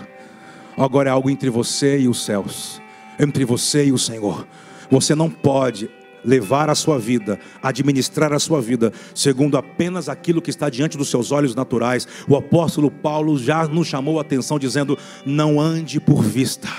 Agora 0.75 1.09
é 1.09 1.11
algo 1.13 1.29
entre 1.29 1.49
você 1.49 1.99
e 1.99 2.07
os 2.07 2.23
céus, 2.23 2.81
entre 3.19 3.45
você 3.45 3.85
e 3.85 3.91
o 3.91 3.97
Senhor. 3.97 4.47
Você 4.89 5.15
não 5.15 5.29
pode 5.29 5.89
levar 6.23 6.69
a 6.69 6.75
sua 6.75 6.99
vida, 6.99 7.39
administrar 7.61 8.33
a 8.33 8.39
sua 8.39 8.61
vida, 8.61 8.91
segundo 9.13 9.57
apenas 9.57 10.09
aquilo 10.09 10.41
que 10.41 10.49
está 10.49 10.69
diante 10.69 10.97
dos 10.97 11.09
seus 11.09 11.31
olhos 11.31 11.55
naturais. 11.55 12.07
O 12.27 12.35
apóstolo 12.35 12.91
Paulo 12.91 13.37
já 13.37 13.67
nos 13.67 13.87
chamou 13.87 14.17
a 14.17 14.21
atenção, 14.21 14.59
dizendo: 14.59 14.97
não 15.25 15.59
ande 15.59 15.99
por 15.99 16.21
vista, 16.21 16.69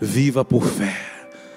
viva 0.00 0.44
por 0.44 0.64
fé. 0.64 1.11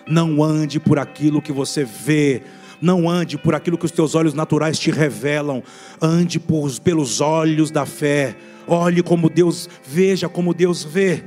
Não 0.07 0.43
ande 0.43 0.79
por 0.79 0.99
aquilo 0.99 1.41
que 1.41 1.51
você 1.51 1.83
vê, 1.83 2.43
não 2.81 3.09
ande 3.09 3.37
por 3.37 3.55
aquilo 3.55 3.77
que 3.77 3.85
os 3.85 3.91
teus 3.91 4.15
olhos 4.15 4.33
naturais 4.33 4.77
te 4.77 4.91
revelam, 4.91 5.63
ande 6.01 6.39
por, 6.39 6.71
pelos 6.79 7.21
olhos 7.21 7.71
da 7.71 7.85
fé. 7.85 8.35
Olhe 8.67 9.01
como 9.01 9.29
Deus, 9.29 9.69
veja 9.87 10.27
como 10.27 10.53
Deus 10.53 10.83
vê. 10.83 11.23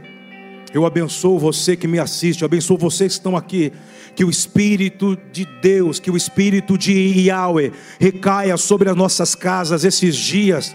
Eu 0.73 0.85
abençoo 0.85 1.39
você 1.39 1.77
que 1.77 1.89
me 1.89 1.99
assiste, 1.99 2.43
eu 2.43 2.47
abençoo 2.47 2.77
vocês 2.77 3.13
que 3.13 3.19
estão 3.19 3.37
aqui. 3.37 3.73
Que 4.15 4.25
o 4.25 4.31
Espírito 4.31 5.17
de 5.33 5.47
Deus, 5.63 5.99
que 5.99 6.11
o 6.11 6.17
Espírito 6.17 6.77
de 6.77 6.93
Yahweh 6.93 7.73
recaia 7.99 8.57
sobre 8.57 8.91
as 8.91 8.97
nossas 8.97 9.35
casas 9.35 9.85
esses 9.85 10.17
dias, 10.17 10.75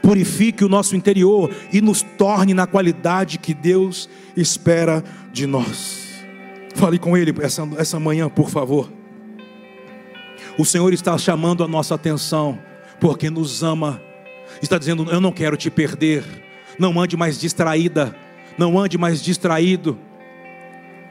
purifique 0.00 0.64
o 0.64 0.68
nosso 0.68 0.94
interior 0.96 1.50
e 1.72 1.80
nos 1.80 2.02
torne 2.02 2.54
na 2.54 2.66
qualidade 2.66 3.38
que 3.38 3.52
Deus 3.52 4.08
espera 4.36 5.02
de 5.32 5.46
nós. 5.46 6.05
Fale 6.76 6.98
com 6.98 7.16
Ele 7.16 7.34
essa, 7.40 7.66
essa 7.78 7.98
manhã, 7.98 8.28
por 8.28 8.50
favor. 8.50 8.92
O 10.58 10.64
Senhor 10.64 10.92
está 10.92 11.16
chamando 11.16 11.64
a 11.64 11.68
nossa 11.68 11.94
atenção, 11.94 12.58
porque 13.00 13.30
nos 13.30 13.62
ama. 13.62 14.00
Está 14.60 14.76
dizendo: 14.76 15.10
Eu 15.10 15.18
não 15.18 15.32
quero 15.32 15.56
te 15.56 15.70
perder. 15.70 16.22
Não 16.78 17.00
ande 17.00 17.16
mais 17.16 17.40
distraída. 17.40 18.14
Não 18.58 18.78
ande 18.78 18.98
mais 18.98 19.22
distraído. 19.22 19.98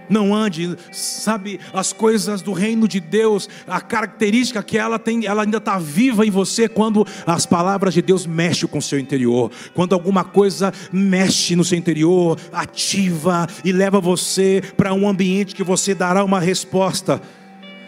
Não 0.09 0.35
ande, 0.35 0.75
sabe, 0.91 1.59
as 1.73 1.91
coisas 1.93 2.41
do 2.41 2.53
reino 2.53 2.87
de 2.87 2.99
Deus, 2.99 3.49
a 3.67 3.81
característica 3.81 4.61
que 4.63 4.77
ela 4.77 4.99
tem, 4.99 5.25
ela 5.25 5.43
ainda 5.43 5.57
está 5.57 5.77
viva 5.77 6.25
em 6.25 6.29
você 6.29 6.67
quando 6.67 7.05
as 7.25 7.45
palavras 7.45 7.93
de 7.93 8.01
Deus 8.01 8.25
mexem 8.25 8.67
com 8.67 8.77
o 8.77 8.81
seu 8.81 8.99
interior, 8.99 9.51
quando 9.73 9.93
alguma 9.93 10.23
coisa 10.23 10.73
mexe 10.91 11.55
no 11.55 11.63
seu 11.63 11.77
interior, 11.77 12.39
ativa 12.51 13.47
e 13.63 13.71
leva 13.71 13.99
você 13.99 14.61
para 14.77 14.93
um 14.93 15.07
ambiente 15.07 15.55
que 15.55 15.63
você 15.63 15.93
dará 15.93 16.23
uma 16.23 16.39
resposta. 16.39 17.21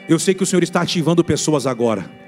Eu 0.07 0.20
sei 0.20 0.34
que 0.34 0.43
o 0.43 0.45
Senhor 0.45 0.63
está 0.63 0.82
ativando 0.82 1.24
pessoas 1.24 1.68
agora. 1.68 2.26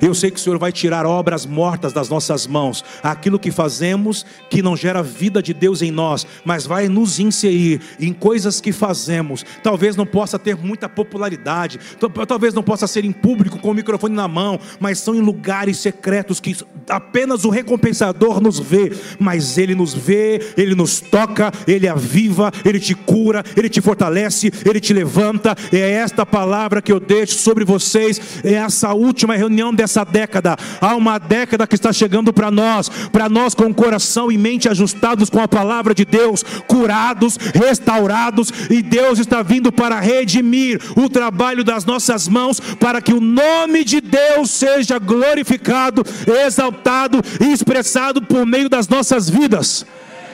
Eu 0.00 0.14
sei 0.14 0.30
que 0.30 0.38
o 0.38 0.40
Senhor 0.40 0.58
vai 0.58 0.72
tirar 0.72 1.06
obras 1.06 1.46
mortas 1.46 1.92
das 1.92 2.08
nossas 2.08 2.46
mãos, 2.46 2.84
aquilo 3.02 3.38
que 3.38 3.50
fazemos 3.50 4.24
que 4.50 4.62
não 4.62 4.76
gera 4.76 5.02
vida 5.02 5.42
de 5.42 5.52
Deus 5.52 5.82
em 5.82 5.90
nós, 5.90 6.26
mas 6.44 6.66
vai 6.66 6.88
nos 6.88 7.18
inserir 7.18 7.80
em 8.00 8.12
coisas 8.12 8.60
que 8.60 8.72
fazemos. 8.72 9.44
Talvez 9.62 9.96
não 9.96 10.06
possa 10.06 10.38
ter 10.38 10.56
muita 10.56 10.88
popularidade, 10.88 11.78
talvez 12.26 12.54
não 12.54 12.62
possa 12.62 12.86
ser 12.86 13.04
em 13.04 13.12
público 13.12 13.58
com 13.58 13.70
o 13.70 13.74
microfone 13.74 14.14
na 14.14 14.28
mão, 14.28 14.58
mas 14.78 14.98
são 14.98 15.14
em 15.14 15.20
lugares 15.20 15.78
secretos 15.78 16.40
que 16.40 16.56
apenas 16.88 17.44
o 17.44 17.50
recompensador 17.50 18.40
nos 18.40 18.58
vê, 18.58 18.92
mas 19.18 19.58
ele 19.58 19.74
nos 19.74 19.94
vê, 19.94 20.40
ele 20.56 20.74
nos 20.74 21.00
toca, 21.00 21.52
ele 21.66 21.88
aviva, 21.88 22.52
ele 22.64 22.78
te 22.78 22.94
cura, 22.94 23.42
ele 23.56 23.68
te 23.68 23.80
fortalece, 23.80 24.52
ele 24.64 24.80
te 24.80 24.92
levanta. 24.92 25.56
É 25.72 25.90
esta 25.90 26.24
palavra 26.24 26.82
que 26.82 26.92
eu 26.92 27.00
deixo 27.00 27.34
sobre 27.38 27.64
vocês, 27.64 28.20
é 28.44 28.54
essa 28.54 28.92
última 28.94 29.34
reunião 29.34 29.73
dessa 29.74 30.04
década. 30.04 30.56
Há 30.80 30.94
uma 30.94 31.18
década 31.18 31.66
que 31.66 31.74
está 31.74 31.92
chegando 31.92 32.32
para 32.32 32.50
nós, 32.50 32.88
para 33.10 33.28
nós 33.28 33.54
com 33.54 33.72
coração 33.72 34.30
e 34.30 34.38
mente 34.38 34.68
ajustados 34.68 35.30
com 35.30 35.40
a 35.40 35.48
palavra 35.48 35.94
de 35.94 36.04
Deus, 36.04 36.42
curados, 36.66 37.36
restaurados, 37.36 38.52
e 38.70 38.82
Deus 38.82 39.18
está 39.18 39.42
vindo 39.42 39.72
para 39.72 40.00
redimir 40.00 40.80
o 40.96 41.08
trabalho 41.08 41.64
das 41.64 41.84
nossas 41.84 42.28
mãos, 42.28 42.60
para 42.60 43.00
que 43.00 43.12
o 43.12 43.20
nome 43.20 43.84
de 43.84 44.00
Deus 44.00 44.50
seja 44.50 44.98
glorificado, 44.98 46.04
exaltado 46.44 47.20
e 47.40 47.52
expressado 47.52 48.22
por 48.22 48.46
meio 48.46 48.68
das 48.68 48.88
nossas 48.88 49.28
vidas. 49.28 49.86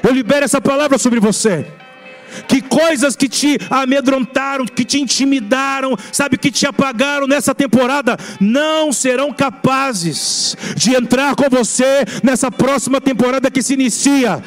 Eu 0.03 0.13
libero 0.13 0.45
essa 0.45 0.61
palavra 0.61 0.99
sobre 0.99 1.21
você 1.21 1.80
que 2.49 2.61
coisas 2.61 3.17
que 3.17 3.29
te 3.29 3.59
amedrontaram, 3.71 4.67
que 4.67 4.85
te 4.85 5.01
intimidaram, 5.01 5.97
sabe, 6.13 6.37
que 6.37 6.51
te 6.51 6.67
apagaram 6.67 7.27
nessa 7.27 7.55
temporada, 7.55 8.17
não 8.41 8.93
serão 8.93 9.33
capazes 9.33 10.57
de 10.77 10.95
entrar 10.95 11.35
com 11.35 11.49
você 11.49 12.05
nessa 12.23 12.51
próxima 12.51 13.01
temporada 13.01 13.51
que 13.51 13.63
se 13.63 13.75
inicia. 13.75 14.43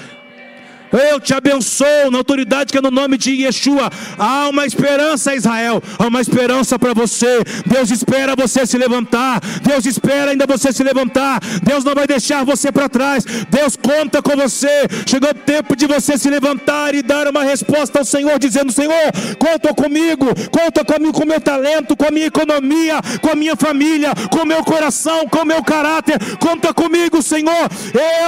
Eu 0.94 1.20
te 1.20 1.34
abençoo 1.34 2.12
na 2.12 2.20
autoridade 2.20 2.72
que 2.72 2.78
é 2.78 2.82
no 2.82 2.91
nome 2.91 3.18
de 3.18 3.32
Yeshua. 3.32 3.89
Há 4.18 4.48
uma 4.50 4.66
esperança, 4.66 5.36
Israel. 5.36 5.82
Há 5.98 6.08
uma 6.08 6.22
esperança 6.22 6.78
para 6.78 6.94
você. 6.94 7.44
Deus 7.66 7.89
espera 7.89 8.36
você 8.36 8.66
se 8.68 8.78
levantar. 8.78 9.41
Deus 9.64 9.88
espera 9.88 10.32
ainda 10.32 10.46
você 10.46 10.72
se 10.72 10.84
levantar. 10.84 11.39
Deus 11.64 11.84
não 11.84 11.96
vai 11.96 12.06
deixar 12.06 12.46
você 12.46 12.72
para 12.72 12.88
trás. 12.88 13.26
Deus 13.50 13.76
conta 13.76 14.22
com 14.22 14.36
você. 14.36 14.88
Chegou 15.08 15.32
o 15.32 15.34
tempo 15.34 15.76
de 15.76 15.88
você 15.88 16.16
se 16.16 16.30
levantar 16.30 16.94
e 16.94 17.02
dar 17.02 17.28
uma 17.28 17.44
resposta 17.44 18.00
ao 18.00 18.06
Senhor, 18.06 18.38
dizendo: 18.38 18.72
Senhor, 18.72 19.12
conta 19.39 19.74
comigo, 19.74 20.28
conta 20.52 20.86
comigo 20.86 21.14
com 21.14 21.24
o 21.24 21.28
meu 21.28 21.41
talento, 21.41 21.98
com 21.98 22.08
a 22.08 22.12
minha 22.12 22.28
economia, 22.28 23.02
com 23.20 23.32
a 23.32 23.36
minha 23.36 23.56
família, 23.56 24.14
com 24.30 24.44
o 24.44 24.46
meu 24.46 24.64
coração, 24.64 25.28
com 25.28 25.39
o 25.39 25.46
meu 25.46 25.64
caráter. 25.64 26.20
Conta 26.38 26.72
comigo, 26.72 27.22
Senhor. 27.22 27.68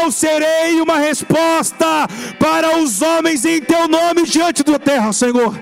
Eu 0.01 0.11
serei 0.11 0.81
uma 0.81 0.97
resposta 0.97 2.07
para 2.39 2.54
para 2.55 2.77
os 2.77 3.01
homens 3.01 3.43
em 3.43 3.59
teu 3.59 3.85
nome 3.85 4.23
diante 4.23 4.63
da 4.63 4.79
terra, 4.79 5.11
Senhor. 5.11 5.59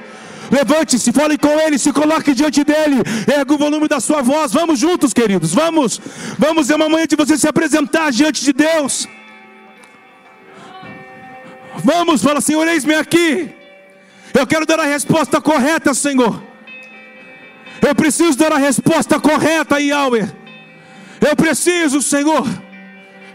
Levante-se, 0.52 1.12
fale 1.12 1.40
com 1.40 1.54
ele, 1.60 1.80
se 1.80 1.92
coloque 1.92 2.36
diante 2.36 2.64
dele, 2.64 2.98
erga 3.36 3.52
o 3.52 3.58
volume 3.58 3.88
da 3.88 4.00
sua 4.00 4.22
voz. 4.22 4.54
Vamos 4.54 4.78
juntos, 4.78 5.12
queridos, 5.12 5.56
vamos. 5.56 6.00
Vamos, 6.38 6.70
é 6.70 6.76
uma 6.76 6.88
manhã 6.88 7.08
de 7.08 7.16
você 7.16 7.36
se 7.36 7.48
apresentar 7.48 8.12
diante 8.12 8.44
de 8.44 8.54
Deus. 8.54 9.08
Vamos, 11.78 12.22
fala, 12.22 12.40
Senhor, 12.42 12.68
eis-me 12.68 12.94
aqui. 12.94 13.50
Eu 14.40 14.46
quero 14.46 14.66
dar 14.68 14.80
a 14.80 14.86
resposta 14.86 15.42
correta, 15.42 15.96
Senhor. 15.96 16.44
Eu 17.82 17.96
preciso 17.96 18.38
dar 18.38 18.52
a 18.52 18.60
resposta 18.60 19.20
correta, 19.20 19.82
Yahweh. 19.82 20.32
Eu 21.28 21.36
preciso, 21.36 22.04
Senhor. 22.04 22.48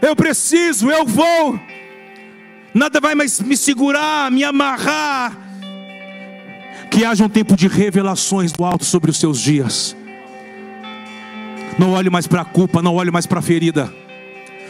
Eu 0.01 0.15
preciso, 0.15 0.89
eu 0.89 1.05
vou 1.05 1.59
nada 2.73 2.99
vai 2.99 3.15
mais 3.15 3.39
me 3.39 3.55
segurar, 3.55 4.31
me 4.31 4.43
amarrar. 4.43 5.37
Que 6.89 7.05
haja 7.05 7.23
um 7.23 7.29
tempo 7.29 7.55
de 7.55 7.67
revelações 7.67 8.51
do 8.51 8.63
alto 8.63 8.83
sobre 8.83 9.11
os 9.11 9.17
seus 9.17 9.39
dias. 9.39 9.95
Não 11.77 11.91
olhe 11.91 12.09
mais 12.09 12.27
para 12.27 12.41
a 12.41 12.45
culpa, 12.45 12.81
não 12.81 12.95
olhe 12.95 13.11
mais 13.11 13.25
para 13.25 13.39
a 13.39 13.41
ferida. 13.41 13.93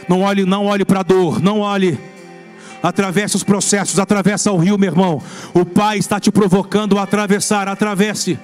Não 0.07 0.21
olhe, 0.21 0.45
não 0.45 0.65
olhe 0.65 0.85
para 0.85 0.99
a 0.99 1.03
dor, 1.03 1.41
não 1.41 1.59
olhe. 1.59 1.97
Atravesse 2.81 3.35
os 3.35 3.43
processos, 3.43 3.99
atravessa 3.99 4.51
o 4.51 4.57
rio, 4.57 4.77
meu 4.77 4.89
irmão. 4.89 5.21
O 5.53 5.65
Pai 5.65 5.97
está 5.97 6.19
te 6.19 6.31
provocando 6.31 6.97
a 6.97 7.03
atravessar, 7.03 7.67
atravesse. 7.67 8.39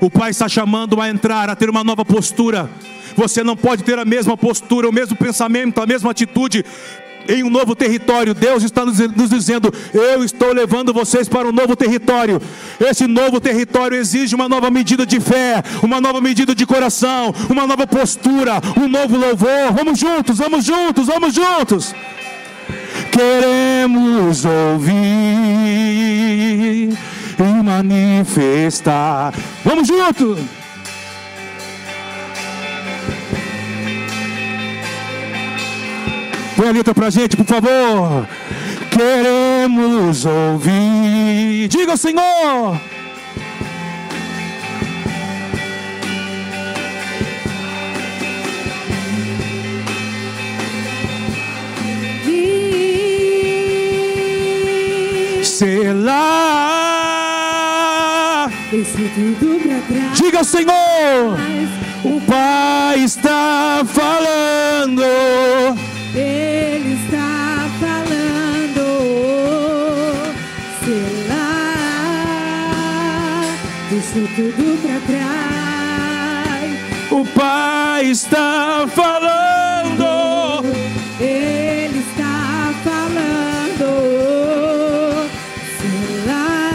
O 0.00 0.10
Pai 0.10 0.30
está 0.30 0.48
chamando 0.48 1.00
a 1.00 1.08
entrar, 1.08 1.48
a 1.50 1.56
ter 1.56 1.70
uma 1.70 1.84
nova 1.84 2.04
postura. 2.04 2.68
Você 3.16 3.42
não 3.42 3.56
pode 3.56 3.84
ter 3.84 3.98
a 3.98 4.04
mesma 4.04 4.36
postura, 4.36 4.88
o 4.88 4.92
mesmo 4.92 5.16
pensamento, 5.16 5.80
a 5.80 5.86
mesma 5.86 6.10
atitude 6.10 6.64
em 7.28 7.44
um 7.44 7.50
novo 7.50 7.76
território. 7.76 8.34
Deus 8.34 8.62
está 8.62 8.84
nos, 8.84 8.96
dizendo: 9.28 9.72
Eu 9.92 10.24
estou 10.24 10.52
levando 10.52 10.92
vocês 10.92 11.28
para 11.28 11.46
um 11.46 11.52
novo 11.52 11.76
território. 11.76 12.40
Esse 12.80 13.06
novo 13.06 13.40
território 13.40 13.98
exige 13.98 14.34
uma 14.34 14.48
nova 14.48 14.70
medida 14.70 15.04
de 15.04 15.20
fé, 15.20 15.62
uma 15.82 16.00
nova 16.00 16.20
medida 16.20 16.54
de 16.54 16.64
coração, 16.66 17.34
uma 17.50 17.66
nova 17.66 17.86
postura, 17.86 18.60
um 18.76 18.88
novo 18.88 19.16
louvor. 19.16 19.72
Vamos 19.72 19.98
juntos, 19.98 20.38
vamos 20.38 20.64
juntos, 20.64 21.06
vamos 21.06 21.34
juntos. 21.34 21.94
Queremos 23.12 24.44
ouvir 24.44 24.94
e 27.38 27.62
manifestar. 27.62 29.34
Vamos 29.64 29.86
juntos. 29.86 30.57
Põe 36.58 36.68
a 36.70 36.72
letra 36.72 36.92
pra 36.92 37.08
gente, 37.08 37.36
por 37.36 37.46
favor. 37.46 38.26
Queremos 38.90 40.26
ouvir. 40.26 41.68
Diga, 41.68 41.96
Senhor. 41.96 42.80
Selah. 55.44 56.50
Diga, 60.12 60.42
Senhor. 60.42 61.38
O 62.04 62.20
Pai 62.22 63.04
está 63.04 63.84
falando. 63.86 65.04
Deixa 73.90 74.20
tudo 74.36 74.78
pra 74.82 75.00
trás. 75.06 76.70
O 77.10 77.24
Pai 77.24 78.06
está 78.06 78.86
falando, 78.94 80.64
Ele 81.18 81.98
está 82.00 82.70
falando, 82.84 83.88
sei 85.80 86.26
lá, 86.26 86.70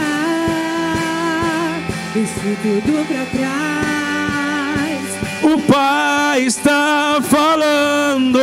deixa 2.14 2.56
tudo 2.62 3.06
pra 3.06 3.24
trás. 3.38 5.04
O 5.42 5.58
Pai 5.72 6.42
está 6.42 7.20
falando. 7.22 8.40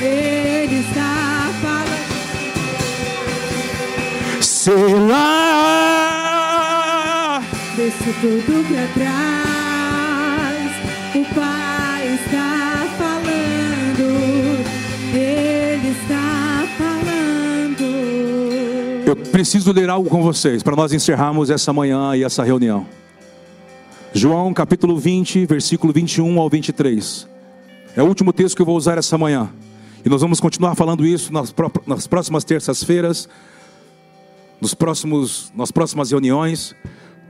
Ele 0.00 0.80
está 0.80 1.50
falando. 1.62 2.12
Sei 4.40 4.94
lá. 5.08 5.91
Deixa 8.04 8.20
tudo 8.20 8.66
pra 8.66 8.86
trás. 8.94 10.72
O 11.14 11.24
Pai 11.34 12.14
está 12.14 12.88
falando. 12.98 14.08
Ele 15.14 15.88
está 15.88 16.64
falando. 16.78 17.84
Eu 19.06 19.14
preciso 19.30 19.70
ler 19.70 19.88
algo 19.88 20.10
com 20.10 20.20
vocês 20.20 20.64
para 20.64 20.74
nós 20.74 20.92
encerrarmos 20.92 21.48
essa 21.48 21.72
manhã 21.72 22.16
e 22.16 22.24
essa 22.24 22.42
reunião. 22.42 22.84
João 24.12 24.52
capítulo 24.52 24.98
20, 24.98 25.46
versículo 25.46 25.92
21 25.92 26.40
ao 26.40 26.50
23. 26.50 27.28
É 27.96 28.02
o 28.02 28.06
último 28.06 28.32
texto 28.32 28.56
que 28.56 28.62
eu 28.62 28.66
vou 28.66 28.76
usar 28.76 28.98
essa 28.98 29.16
manhã. 29.16 29.48
E 30.04 30.08
nós 30.08 30.22
vamos 30.22 30.40
continuar 30.40 30.74
falando 30.74 31.06
isso 31.06 31.32
nas, 31.32 31.54
nas 31.86 32.08
próximas 32.08 32.42
terças-feiras, 32.42 33.28
nos 34.60 34.74
próximos, 34.74 35.52
nas 35.54 35.70
próximas 35.70 36.10
reuniões, 36.10 36.74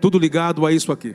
tudo 0.02 0.18
ligado 0.18 0.66
a 0.66 0.72
isso 0.72 0.90
aqui. 0.90 1.14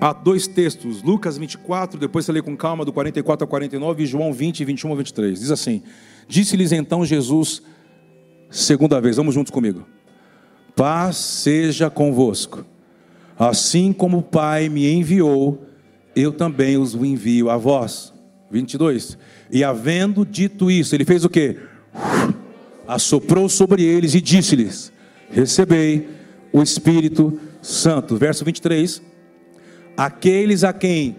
Há 0.00 0.12
dois 0.12 0.46
textos, 0.46 1.02
Lucas 1.02 1.36
24, 1.36 1.98
depois 1.98 2.24
você 2.24 2.30
lê 2.30 2.40
com 2.40 2.56
calma, 2.56 2.84
do 2.84 2.92
44 2.92 3.42
ao 3.42 3.48
49, 3.48 4.04
e 4.04 4.06
João 4.06 4.32
20, 4.32 4.64
21 4.64 4.90
ao 4.90 4.96
23. 4.96 5.40
Diz 5.40 5.50
assim: 5.50 5.82
Disse-lhes 6.28 6.70
então 6.70 7.04
Jesus, 7.04 7.60
segunda 8.48 9.00
vez, 9.00 9.16
vamos 9.16 9.34
juntos 9.34 9.50
comigo. 9.50 9.84
Paz 10.76 11.16
seja 11.16 11.90
convosco. 11.90 12.64
Assim 13.36 13.92
como 13.92 14.18
o 14.18 14.22
Pai 14.22 14.68
me 14.68 14.88
enviou, 14.88 15.66
eu 16.14 16.30
também 16.30 16.76
os 16.76 16.94
envio 16.94 17.50
a 17.50 17.56
vós. 17.56 18.14
22. 18.48 19.18
E 19.50 19.64
havendo 19.64 20.24
dito 20.24 20.70
isso, 20.70 20.94
ele 20.94 21.04
fez 21.04 21.24
o 21.24 21.28
que? 21.28 21.58
Assoprou 22.86 23.48
sobre 23.48 23.82
eles 23.82 24.14
e 24.14 24.20
disse-lhes: 24.20 24.92
Recebei 25.30 26.08
o 26.52 26.62
Espírito 26.62 27.38
Santo. 27.60 28.16
Verso 28.16 28.44
23. 28.44 29.02
Aqueles 29.96 30.64
a 30.64 30.72
quem 30.72 31.16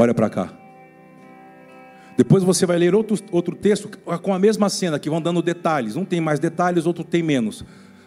Olha 0.00 0.14
para 0.14 0.30
cá. 0.30 0.50
Depois 2.16 2.42
você 2.42 2.64
vai 2.64 2.78
ler 2.78 2.94
outro, 2.94 3.18
outro 3.30 3.54
texto 3.54 3.90
com 4.22 4.32
a 4.32 4.38
mesma 4.38 4.70
cena, 4.70 4.98
que 4.98 5.10
vão 5.10 5.20
dando 5.20 5.42
detalhes. 5.42 5.94
Um 5.94 6.06
tem 6.06 6.22
mais 6.22 6.40
detalhes, 6.40 6.86
outro 6.86 7.04
tem 7.04 7.22
menos. 7.22 7.62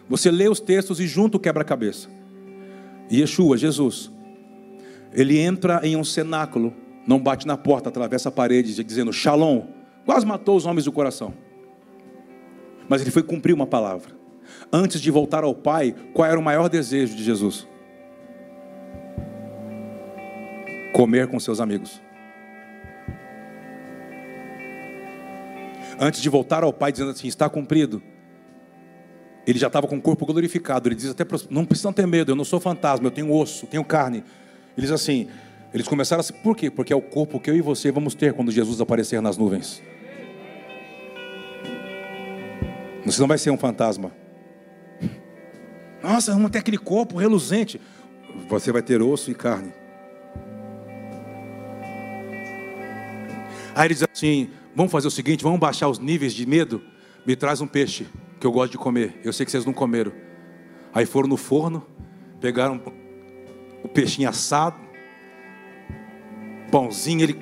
Você 0.08 0.28
lê 0.28 0.48
os 0.48 0.58
textos 0.58 0.98
e 0.98 1.06
junto 1.06 1.38
quebra-cabeça. 1.38 2.08
Yeshua, 3.12 3.56
Jesus, 3.56 4.10
ele 5.12 5.38
entra 5.38 5.82
em 5.84 5.94
um 5.94 6.02
cenáculo, 6.02 6.74
não 7.06 7.18
bate 7.18 7.46
na 7.46 7.56
porta, 7.56 7.88
atravessa 7.88 8.28
a 8.28 8.32
parede, 8.32 8.82
dizendo 8.82 9.12
Shalom, 9.12 9.62
quase 10.04 10.26
matou 10.26 10.56
os 10.56 10.66
homens 10.66 10.84
do 10.84 10.92
coração. 10.92 11.34
Mas 12.88 13.00
ele 13.00 13.10
foi 13.10 13.22
cumprir 13.22 13.54
uma 13.54 13.66
palavra. 13.66 14.14
Antes 14.72 15.00
de 15.00 15.10
voltar 15.10 15.44
ao 15.44 15.54
Pai, 15.54 15.94
qual 16.12 16.28
era 16.28 16.38
o 16.38 16.42
maior 16.42 16.68
desejo 16.68 17.16
de 17.16 17.24
Jesus? 17.24 17.66
Comer 20.92 21.26
com 21.28 21.40
seus 21.40 21.60
amigos. 21.60 22.00
antes 25.98 26.20
de 26.20 26.28
voltar 26.28 26.62
ao 26.62 26.72
Pai, 26.72 26.92
dizendo 26.92 27.10
assim: 27.10 27.28
está 27.28 27.48
cumprido. 27.48 28.02
Ele 29.46 29.58
já 29.58 29.66
estava 29.66 29.86
com 29.86 29.96
o 29.96 30.00
corpo 30.00 30.24
glorificado. 30.24 30.88
Ele 30.88 30.94
diz 30.94 31.10
até: 31.10 31.24
não 31.50 31.64
precisam 31.64 31.92
ter 31.92 32.06
medo, 32.06 32.32
eu 32.32 32.36
não 32.36 32.44
sou 32.44 32.60
fantasma, 32.60 33.06
eu 33.06 33.10
tenho 33.10 33.32
osso, 33.32 33.66
tenho 33.66 33.84
carne. 33.84 34.18
Ele 34.76 34.86
diz 34.86 34.90
assim: 34.90 35.28
eles 35.74 35.88
começaram 35.88 36.20
assim, 36.20 36.32
por 36.34 36.56
quê? 36.56 36.70
Porque 36.70 36.92
é 36.92 36.96
o 36.96 37.02
corpo 37.02 37.40
que 37.40 37.50
eu 37.50 37.56
e 37.56 37.60
você 37.60 37.90
vamos 37.90 38.14
ter 38.14 38.32
quando 38.32 38.52
Jesus 38.52 38.80
aparecer 38.80 39.20
nas 39.20 39.36
nuvens. 39.36 39.82
Você 43.04 43.20
não 43.20 43.26
vai 43.26 43.36
ser 43.36 43.50
um 43.50 43.58
fantasma. 43.58 44.12
Nossa, 46.00 46.32
vamos 46.32 46.52
ter 46.52 46.58
aquele 46.58 46.78
corpo 46.78 47.18
reluzente. 47.18 47.80
Você 48.48 48.70
vai 48.70 48.82
ter 48.82 49.02
osso 49.02 49.32
e 49.32 49.34
carne. 49.34 49.72
Aí 53.74 53.88
ele 53.88 53.94
diz 53.94 54.04
assim: 54.04 54.50
Vamos 54.76 54.92
fazer 54.92 55.08
o 55.08 55.10
seguinte, 55.10 55.42
vamos 55.42 55.58
baixar 55.58 55.88
os 55.88 55.98
níveis 55.98 56.32
de 56.32 56.46
medo. 56.46 56.80
Me 57.26 57.34
traz 57.34 57.60
um 57.60 57.66
peixe 57.66 58.06
que 58.38 58.46
eu 58.46 58.52
gosto 58.52 58.72
de 58.72 58.78
comer. 58.78 59.20
Eu 59.24 59.32
sei 59.32 59.44
que 59.44 59.50
vocês 59.50 59.64
não 59.64 59.72
comeram. 59.72 60.12
Aí 60.92 61.04
foram 61.04 61.28
no 61.28 61.36
forno, 61.36 61.84
pegaram 62.40 62.80
o 63.82 63.88
peixinho 63.88 64.28
assado, 64.28 64.83
pãozinho, 66.74 67.22
ele 67.22 67.36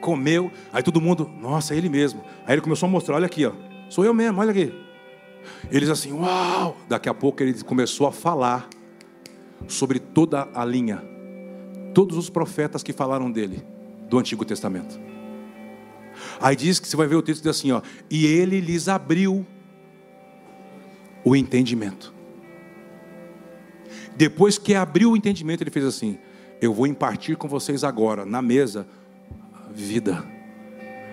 comeu. 0.00 0.52
Aí 0.72 0.84
todo 0.84 1.00
mundo, 1.00 1.28
nossa, 1.40 1.74
é 1.74 1.76
ele 1.76 1.88
mesmo. 1.88 2.22
Aí 2.46 2.54
ele 2.54 2.62
começou 2.62 2.86
a 2.86 2.90
mostrar, 2.90 3.16
olha 3.16 3.26
aqui, 3.26 3.44
ó. 3.44 3.50
Sou 3.90 4.04
eu 4.04 4.14
mesmo, 4.14 4.40
olha 4.40 4.52
aqui. 4.52 4.72
Eles 5.68 5.88
assim, 5.88 6.12
uau! 6.12 6.76
Daqui 6.88 7.08
a 7.08 7.14
pouco 7.14 7.42
ele 7.42 7.60
começou 7.64 8.06
a 8.06 8.12
falar 8.12 8.68
sobre 9.66 9.98
toda 9.98 10.48
a 10.54 10.64
linha, 10.64 11.02
todos 11.92 12.16
os 12.16 12.30
profetas 12.30 12.84
que 12.84 12.92
falaram 12.92 13.32
dele 13.32 13.64
do 14.08 14.16
Antigo 14.16 14.44
Testamento. 14.44 15.00
Aí 16.40 16.54
diz 16.54 16.78
que 16.78 16.86
você 16.86 16.96
vai 16.96 17.08
ver 17.08 17.16
o 17.16 17.22
texto 17.22 17.48
assim, 17.48 17.72
ó, 17.72 17.82
e 18.08 18.26
ele 18.26 18.60
lhes 18.60 18.86
abriu 18.86 19.44
o 21.24 21.34
entendimento. 21.34 22.14
Depois 24.14 24.56
que 24.56 24.72
abriu 24.72 25.10
o 25.10 25.16
entendimento, 25.16 25.64
ele 25.64 25.70
fez 25.70 25.84
assim: 25.84 26.16
Eu 26.62 26.72
vou 26.72 26.86
impartir 26.86 27.36
com 27.36 27.48
vocês 27.48 27.82
agora, 27.82 28.24
na 28.24 28.40
mesa, 28.40 28.86
vida. 29.74 30.24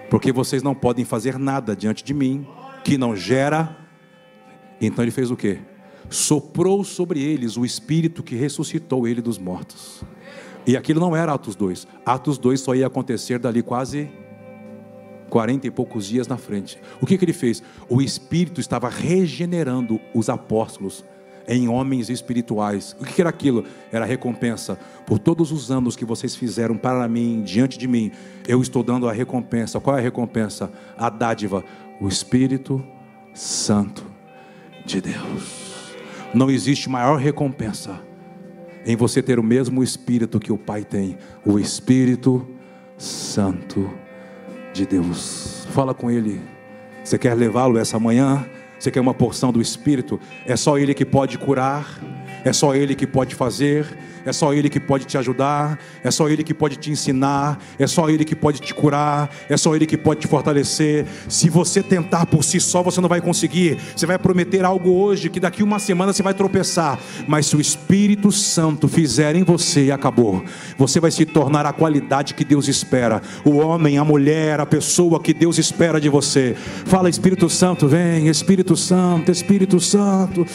Porque 0.08 0.32
vocês 0.32 0.62
não 0.62 0.76
podem 0.76 1.04
fazer 1.04 1.40
nada 1.40 1.76
diante 1.76 2.04
de 2.04 2.14
mim 2.14 2.48
que 2.84 3.00
não 3.00 3.16
gera. 3.16 3.76
Então 4.80 5.04
ele 5.04 5.10
fez 5.10 5.32
o 5.32 5.36
que? 5.36 5.58
Soprou 6.08 6.84
sobre 6.84 7.20
eles 7.24 7.58
o 7.58 7.66
espírito 7.66 8.22
que 8.22 8.36
ressuscitou 8.36 9.08
ele 9.08 9.24
dos 9.24 9.40
mortos. 9.40 10.04
E 10.68 10.78
aquilo 10.78 11.00
não 11.00 11.16
era 11.16 11.34
Atos 11.34 11.56
2. 11.56 11.88
Atos 12.06 12.38
2 12.38 12.62
só 12.62 12.76
ia 12.76 12.86
acontecer 12.86 13.40
dali 13.40 13.64
quase 13.64 14.08
40 15.32 15.66
e 15.66 15.72
poucos 15.72 16.06
dias 16.06 16.28
na 16.28 16.38
frente. 16.38 16.80
O 17.02 17.08
que, 17.08 17.18
que 17.18 17.26
ele 17.26 17.34
fez? 17.34 17.64
O 17.90 18.04
Espírito 18.04 18.62
estava 18.62 18.88
regenerando 18.88 20.00
os 20.14 20.30
apóstolos 20.30 21.04
em 21.50 21.68
homens 21.68 22.10
espirituais. 22.10 22.96
O 23.00 23.04
que, 23.04 23.20
era 23.20 23.30
aquilo? 23.30 23.66
Era 23.92 24.06
recompensa. 24.06 24.80
Por 25.06 25.18
todos 25.18 25.52
os 25.52 25.72
anos 25.72 25.96
que 25.96 26.06
vocês 26.06 26.36
fizeram 26.36 26.78
para 26.78 27.08
mim, 27.08 27.42
diante 27.44 27.78
de 27.78 27.88
mim, 27.88 28.12
eu 28.48 28.62
estou 28.62 28.84
dando 28.84 29.10
a 29.10 29.12
recompensa. 29.12 29.80
Qual 29.80 29.96
é 29.96 30.00
a 30.00 30.04
recompensa? 30.04 30.72
A 30.96 31.10
dádiva. 31.10 31.66
O 32.00 32.08
Espírito 32.08 32.86
Santo 33.34 34.06
de 34.86 35.02
Deus. 35.02 35.96
Não 36.34 36.52
existe 36.52 36.88
maior 36.88 37.18
recompensa 37.18 38.00
em 38.86 38.96
você 38.96 39.22
ter 39.22 39.40
o 39.40 39.44
mesmo 39.44 39.84
Espírito 39.84 40.40
que 40.40 40.52
o 40.52 40.58
Pai 40.58 40.84
tem, 40.84 41.18
o 41.44 41.60
Espírito 41.60 42.48
Santo 42.96 43.90
de 44.72 44.86
Deus. 44.86 45.66
Fala 45.72 45.96
com 45.96 46.12
Ele. 46.12 46.40
Você 47.04 47.18
quer 47.18 47.34
levá-lo 47.34 47.80
essa 47.80 48.00
manhã? 48.00 48.46
Você 48.80 48.90
quer 48.90 49.02
uma 49.02 49.14
porção 49.14 49.52
do 49.52 49.62
Espírito? 49.62 50.20
É 50.46 50.56
só 50.56 50.78
Ele 50.78 50.94
que 50.94 51.06
pode 51.06 51.38
curar, 51.38 52.00
é 52.44 52.54
só 52.54 52.76
Ele 52.76 52.96
que 52.96 53.08
pode 53.08 53.36
fazer, 53.36 53.86
é 54.26 54.34
só 54.34 54.54
Ele 54.54 54.70
que 54.70 54.80
pode 54.80 55.06
te 55.06 55.18
ajudar, 55.18 55.80
é 56.04 56.12
só 56.12 56.30
Ele 56.30 56.44
que 56.44 56.54
pode 56.54 56.76
te 56.76 56.92
ensinar, 56.92 57.60
é 57.78 57.88
só 57.88 58.10
Ele 58.10 58.24
que 58.26 58.36
pode 58.36 58.60
te 58.60 58.74
curar, 58.74 59.30
é 59.50 59.58
só 59.58 59.76
Ele 59.76 59.86
que 59.86 59.98
pode 59.98 60.22
te 60.22 60.28
fortalecer. 60.28 61.06
Se 61.28 61.50
você 61.50 61.82
tentar 61.82 62.26
por 62.26 62.44
si 62.44 62.60
só, 62.60 62.84
você 62.84 63.02
não 63.02 63.10
vai 63.10 63.22
conseguir. 63.22 63.78
Você 63.96 64.06
vai 64.06 64.18
prometer 64.18 64.64
algo 64.64 64.92
hoje 64.92 65.30
que 65.30 65.40
daqui 65.40 65.64
uma 65.64 65.80
semana 65.80 66.14
você 66.14 66.24
vai 66.24 66.34
tropeçar, 66.34 67.00
mas 67.28 67.48
se 67.48 67.56
o 67.56 67.62
Espírito 67.62 68.32
Santo 68.32 68.88
fizer 68.88 69.36
em 69.36 69.44
você, 69.44 69.92
acabou. 69.92 70.44
Você 70.78 71.00
vai 71.00 71.12
se 71.12 71.26
tornar 71.26 71.66
a 71.66 71.74
qualidade 71.74 72.34
que 72.34 72.46
Deus 72.46 72.68
espera. 72.68 73.22
O 73.44 73.58
homem, 73.58 73.98
a 73.98 74.04
mulher, 74.04 74.60
a 74.60 74.66
pessoa 74.66 75.20
que 75.20 75.34
Deus 75.34 75.58
espera 75.58 76.00
de 76.00 76.10
você. 76.10 76.56
Fala, 76.86 77.10
Espírito 77.10 77.50
Santo, 77.50 77.88
vem, 77.88 78.28
Espírito 78.28 78.76
Santo, 78.76 79.32
Espírito 79.32 79.80
Santo. 79.80 80.46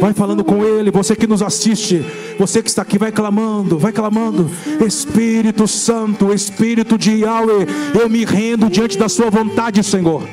Vai 0.00 0.14
falando 0.14 0.42
com 0.42 0.64
Ele, 0.64 0.90
você 0.90 1.14
que 1.14 1.26
nos 1.26 1.42
assiste, 1.42 2.02
você 2.38 2.62
que 2.62 2.70
está 2.70 2.80
aqui, 2.80 2.96
vai 2.96 3.12
clamando, 3.12 3.78
vai 3.78 3.92
clamando. 3.92 4.50
Espírito 4.84 5.68
Santo, 5.68 6.32
Espírito 6.32 6.96
de 6.96 7.16
Yahweh, 7.16 7.66
eu 8.00 8.08
me 8.08 8.24
rendo 8.24 8.70
diante 8.70 8.96
da 8.96 9.10
Sua 9.10 9.28
vontade, 9.28 9.84
Senhor. 9.84 10.26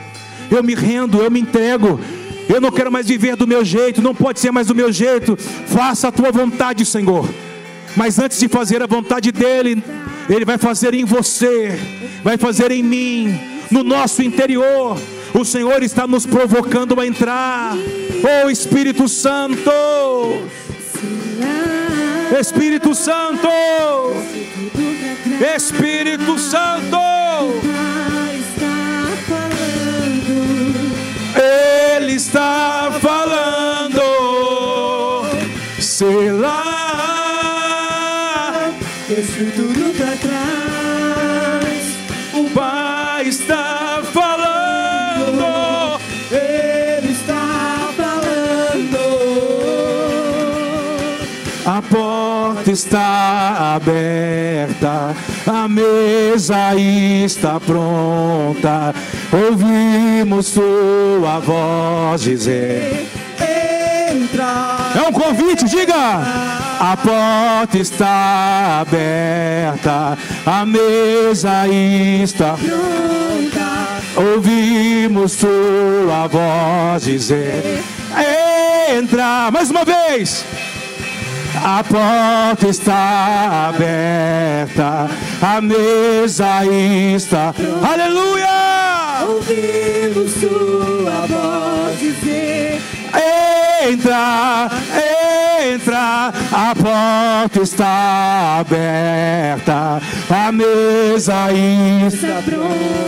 Eu 0.49 0.63
me 0.63 0.73
rendo, 0.73 1.21
eu 1.21 1.29
me 1.29 1.41
entrego. 1.41 1.99
Eu 2.47 2.61
não 2.61 2.71
quero 2.71 2.89
mais 2.89 3.07
viver 3.07 3.35
do 3.35 3.45
meu 3.45 3.65
jeito, 3.65 4.01
não 4.01 4.15
pode 4.15 4.39
ser 4.39 4.51
mais 4.51 4.67
do 4.67 4.75
meu 4.75 4.89
jeito. 4.89 5.35
Faça 5.35 6.07
a 6.07 6.11
tua 6.13 6.31
vontade, 6.31 6.85
Senhor. 6.85 7.27
Mas 7.93 8.19
antes 8.19 8.39
de 8.39 8.47
fazer 8.47 8.81
a 8.81 8.87
vontade 8.87 9.33
dEle, 9.33 9.83
Ele 10.29 10.45
vai 10.45 10.57
fazer 10.57 10.93
em 10.93 11.03
você, 11.03 11.77
vai 12.23 12.37
fazer 12.37 12.71
em 12.71 12.81
mim, 12.81 13.37
no 13.69 13.83
nosso 13.83 14.23
interior. 14.23 14.97
O 15.33 15.45
Senhor 15.45 15.83
está 15.83 16.07
nos 16.07 16.25
provocando 16.25 16.99
a 16.99 17.05
entrar. 17.05 17.75
Oh 18.45 18.49
Espírito 18.49 19.07
Santo! 19.07 19.71
Espírito 22.39 22.93
Santo! 22.95 23.47
Espírito 25.55 26.37
Santo! 26.37 26.97
Ele 31.35 32.13
está 32.13 32.91
falando. 33.01 33.76
Está 52.87 53.75
aberta, 53.75 55.13
a 55.45 55.67
mesa 55.67 56.73
está 56.75 57.59
pronta. 57.59 58.95
Ouvimos 59.31 60.51
tua 60.51 61.39
voz 61.39 62.21
dizer: 62.21 63.05
Entra. 64.09 64.77
É 64.95 65.01
um 65.07 65.11
convite, 65.11 65.65
diga. 65.65 66.21
A 66.79 66.95
porta 66.95 67.77
está 67.77 68.81
aberta, 68.81 70.17
a 70.45 70.65
mesa 70.65 71.67
está 71.67 72.55
pronta. 72.55 74.31
Ouvimos 74.33 75.35
tua 75.35 76.27
voz 76.27 77.03
dizer: 77.03 77.83
Entra. 78.89 79.51
Mais 79.51 79.69
uma 79.69 79.83
vez. 79.83 80.45
A 81.63 81.83
porta 81.83 82.67
está 82.67 83.69
aberta, 83.69 85.09
a 85.41 85.61
mesa 85.61 86.65
está. 86.65 87.53
Aleluia! 87.83 89.25
Ouvimos 89.27 90.31
sua 90.33 91.25
voz 91.27 91.99
dizer: 91.99 92.81
Entra, 93.89 94.69
entrar, 95.73 96.33
a 96.51 96.75
porta 96.75 97.61
está 97.61 98.59
aberta, 98.59 100.01
a 100.29 100.51
mesa 100.51 101.51
está 101.53 102.41
pronta. 102.43 103.07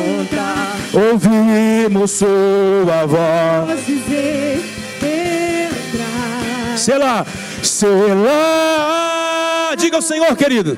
Ouvimos 0.93 2.11
sua 2.11 3.05
voz 3.05 3.85
dizer: 3.85 4.63
entra. 5.01 6.77
Sei 6.77 6.97
lá, 6.97 7.25
sei 7.63 8.13
lá. 8.13 9.73
Diga 9.77 9.97
ao 9.97 10.01
Senhor, 10.01 10.35
querido. 10.35 10.77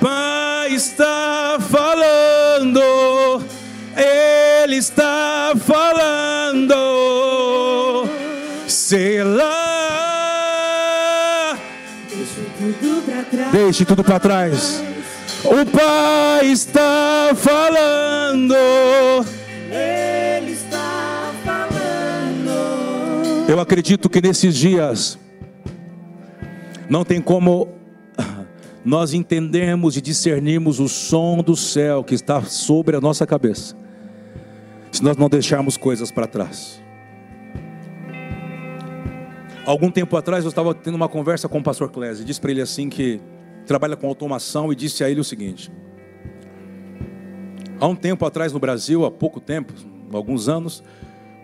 Pai 0.00 0.72
está 0.74 1.58
falando, 1.60 3.42
Ele 3.96 4.76
está 4.76 5.52
falando, 5.66 6.74
sei 8.68 9.24
lá. 9.24 9.76
Deixe 13.52 13.84
tudo 13.84 14.04
para 14.04 14.20
trás. 14.20 14.82
O 15.44 15.64
Pai 15.66 16.46
está 16.46 17.30
falando. 17.34 18.54
Acredito 23.66 24.08
que 24.08 24.20
nesses 24.20 24.54
dias 24.54 25.18
não 26.88 27.04
tem 27.04 27.20
como 27.20 27.66
nós 28.84 29.12
entendermos 29.12 29.96
e 29.96 30.00
discernirmos 30.00 30.78
o 30.78 30.88
som 30.88 31.38
do 31.38 31.56
céu 31.56 32.04
que 32.04 32.14
está 32.14 32.42
sobre 32.42 32.96
a 32.96 33.00
nossa 33.00 33.26
cabeça, 33.26 33.76
se 34.92 35.02
nós 35.02 35.16
não 35.16 35.28
deixarmos 35.28 35.76
coisas 35.76 36.12
para 36.12 36.28
trás. 36.28 36.80
Algum 39.66 39.90
tempo 39.90 40.16
atrás 40.16 40.44
eu 40.44 40.48
estava 40.50 40.72
tendo 40.72 40.94
uma 40.94 41.08
conversa 41.08 41.48
com 41.48 41.58
o 41.58 41.62
pastor 41.62 41.90
Clésio, 41.90 42.24
disse 42.24 42.40
para 42.40 42.52
ele 42.52 42.62
assim 42.62 42.88
que 42.88 43.20
trabalha 43.66 43.96
com 43.96 44.06
automação 44.06 44.72
e 44.72 44.76
disse 44.76 45.02
a 45.02 45.10
ele 45.10 45.18
o 45.18 45.24
seguinte: 45.24 45.72
Há 47.80 47.88
um 47.88 47.96
tempo 47.96 48.24
atrás 48.24 48.52
no 48.52 48.60
Brasil, 48.60 49.04
há 49.04 49.10
pouco 49.10 49.40
tempo, 49.40 49.74
alguns 50.12 50.48
anos, 50.48 50.84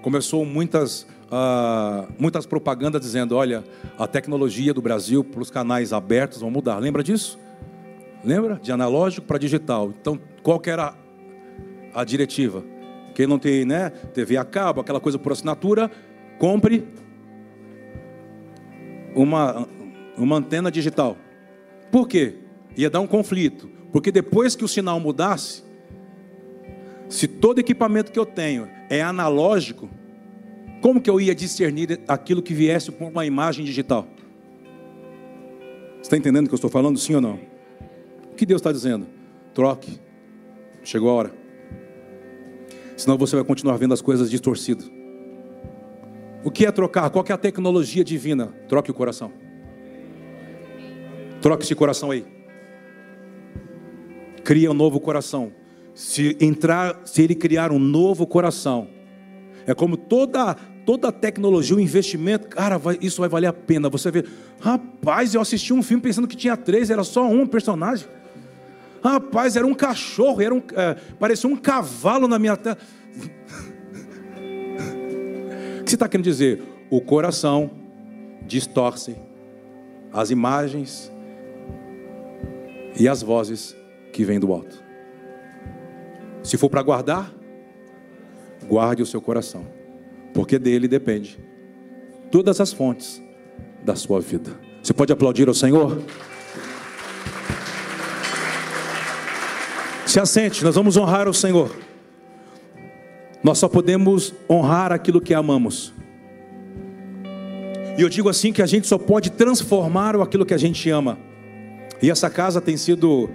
começou 0.02 0.44
muitas 0.44 1.04
uh, 1.32 2.12
muitas 2.18 2.44
propagandas 2.44 3.00
dizendo: 3.00 3.34
olha, 3.34 3.64
a 3.98 4.06
tecnologia 4.06 4.74
do 4.74 4.82
Brasil 4.82 5.24
para 5.24 5.40
os 5.40 5.50
canais 5.50 5.92
abertos 5.92 6.40
vão 6.40 6.50
mudar. 6.50 6.78
Lembra 6.78 7.02
disso? 7.02 7.38
Lembra? 8.22 8.60
De 8.62 8.70
analógico 8.70 9.26
para 9.26 9.38
digital. 9.38 9.92
Então, 9.98 10.20
qual 10.42 10.60
que 10.60 10.70
era 10.70 10.94
a 11.94 12.04
diretiva? 12.04 12.62
Quem 13.14 13.26
não 13.26 13.38
tem 13.38 13.64
né, 13.64 13.90
TV 13.90 14.36
a 14.36 14.44
cabo, 14.44 14.80
aquela 14.80 15.00
coisa 15.00 15.18
por 15.18 15.32
assinatura, 15.32 15.90
compre 16.38 16.86
uma, 19.14 19.66
uma 20.16 20.36
antena 20.36 20.70
digital. 20.70 21.16
Por 21.90 22.08
quê? 22.08 22.36
Ia 22.76 22.88
dar 22.88 23.00
um 23.00 23.06
conflito. 23.06 23.68
Porque 23.92 24.10
depois 24.10 24.56
que 24.56 24.64
o 24.64 24.68
sinal 24.68 24.98
mudasse, 24.98 25.62
se 27.08 27.28
todo 27.28 27.58
equipamento 27.58 28.10
que 28.10 28.18
eu 28.18 28.24
tenho 28.24 28.66
é 28.88 29.02
analógico, 29.02 29.90
como 30.82 31.00
que 31.00 31.08
eu 31.08 31.20
ia 31.20 31.32
discernir 31.32 32.00
aquilo 32.08 32.42
que 32.42 32.52
viesse 32.52 32.90
por 32.90 33.08
uma 33.08 33.24
imagem 33.24 33.64
digital? 33.64 34.04
Você 35.94 36.02
está 36.02 36.16
entendendo 36.16 36.46
o 36.46 36.48
que 36.48 36.54
eu 36.54 36.56
estou 36.56 36.68
falando, 36.68 36.98
sim 36.98 37.14
ou 37.14 37.20
não? 37.20 37.38
O 38.32 38.34
que 38.34 38.44
Deus 38.44 38.60
está 38.60 38.72
dizendo? 38.72 39.06
Troque. 39.54 40.00
Chegou 40.82 41.08
a 41.10 41.12
hora. 41.12 41.34
Senão 42.96 43.16
você 43.16 43.36
vai 43.36 43.44
continuar 43.44 43.76
vendo 43.76 43.94
as 43.94 44.02
coisas 44.02 44.28
distorcidas. 44.28 44.90
O 46.42 46.50
que 46.50 46.66
é 46.66 46.72
trocar? 46.72 47.08
Qual 47.10 47.24
é 47.28 47.32
a 47.32 47.38
tecnologia 47.38 48.02
divina? 48.02 48.46
Troque 48.68 48.90
o 48.90 48.94
coração. 48.94 49.32
Troque 51.40 51.62
esse 51.62 51.76
coração 51.76 52.10
aí. 52.10 52.26
Cria 54.42 54.68
um 54.68 54.74
novo 54.74 54.98
coração. 54.98 55.52
Se 55.94 56.36
entrar, 56.40 57.02
se 57.04 57.22
ele 57.22 57.36
criar 57.36 57.70
um 57.70 57.78
novo 57.78 58.26
coração, 58.26 58.88
é 59.64 59.74
como 59.74 59.96
toda 59.96 60.56
toda 60.84 61.08
a 61.08 61.12
tecnologia, 61.12 61.76
o 61.76 61.80
investimento, 61.80 62.48
cara, 62.48 62.78
vai, 62.78 62.98
isso 63.00 63.20
vai 63.20 63.28
valer 63.28 63.46
a 63.46 63.52
pena. 63.52 63.88
Você 63.88 64.10
vê, 64.10 64.24
rapaz, 64.60 65.34
eu 65.34 65.40
assisti 65.40 65.72
um 65.72 65.82
filme 65.82 66.02
pensando 66.02 66.28
que 66.28 66.36
tinha 66.36 66.56
três, 66.56 66.90
era 66.90 67.04
só 67.04 67.28
um 67.28 67.46
personagem. 67.46 68.06
Rapaz, 69.02 69.56
era 69.56 69.66
um 69.66 69.74
cachorro, 69.74 70.40
era 70.40 70.54
um, 70.54 70.62
é, 70.74 70.94
parecia 71.18 71.48
um 71.48 71.56
cavalo 71.56 72.28
na 72.28 72.38
minha 72.38 72.56
tela. 72.56 72.78
o 75.80 75.84
que 75.84 75.90
você 75.90 75.96
está 75.96 76.08
querendo 76.08 76.24
dizer? 76.24 76.62
O 76.90 77.00
coração 77.00 77.70
distorce 78.46 79.16
as 80.12 80.30
imagens 80.30 81.10
e 82.98 83.08
as 83.08 83.22
vozes 83.22 83.74
que 84.12 84.24
vêm 84.24 84.38
do 84.38 84.52
alto. 84.52 84.82
Se 86.42 86.56
for 86.56 86.68
para 86.68 86.82
guardar, 86.82 87.32
guarde 88.68 89.02
o 89.02 89.06
seu 89.06 89.20
coração 89.20 89.81
porque 90.32 90.58
dele 90.58 90.88
depende 90.88 91.38
todas 92.30 92.60
as 92.60 92.72
fontes 92.72 93.22
da 93.84 93.94
sua 93.94 94.20
vida. 94.20 94.50
Você 94.82 94.94
pode 94.94 95.12
aplaudir 95.12 95.46
ao 95.48 95.54
Senhor? 95.54 96.02
Se 100.06 100.18
assente, 100.18 100.64
nós 100.64 100.74
vamos 100.74 100.96
honrar 100.96 101.28
o 101.28 101.34
Senhor. 101.34 101.70
Nós 103.44 103.58
só 103.58 103.68
podemos 103.68 104.34
honrar 104.48 104.92
aquilo 104.92 105.20
que 105.20 105.34
amamos. 105.34 105.92
E 107.98 108.02
eu 108.02 108.08
digo 108.08 108.28
assim 108.28 108.52
que 108.52 108.62
a 108.62 108.66
gente 108.66 108.86
só 108.86 108.96
pode 108.96 109.30
transformar 109.30 110.16
aquilo 110.16 110.46
que 110.46 110.54
a 110.54 110.58
gente 110.58 110.88
ama. 110.88 111.18
E 112.00 112.10
essa 112.10 112.30
casa 112.30 112.60
tem 112.60 112.76
sido 112.76 113.28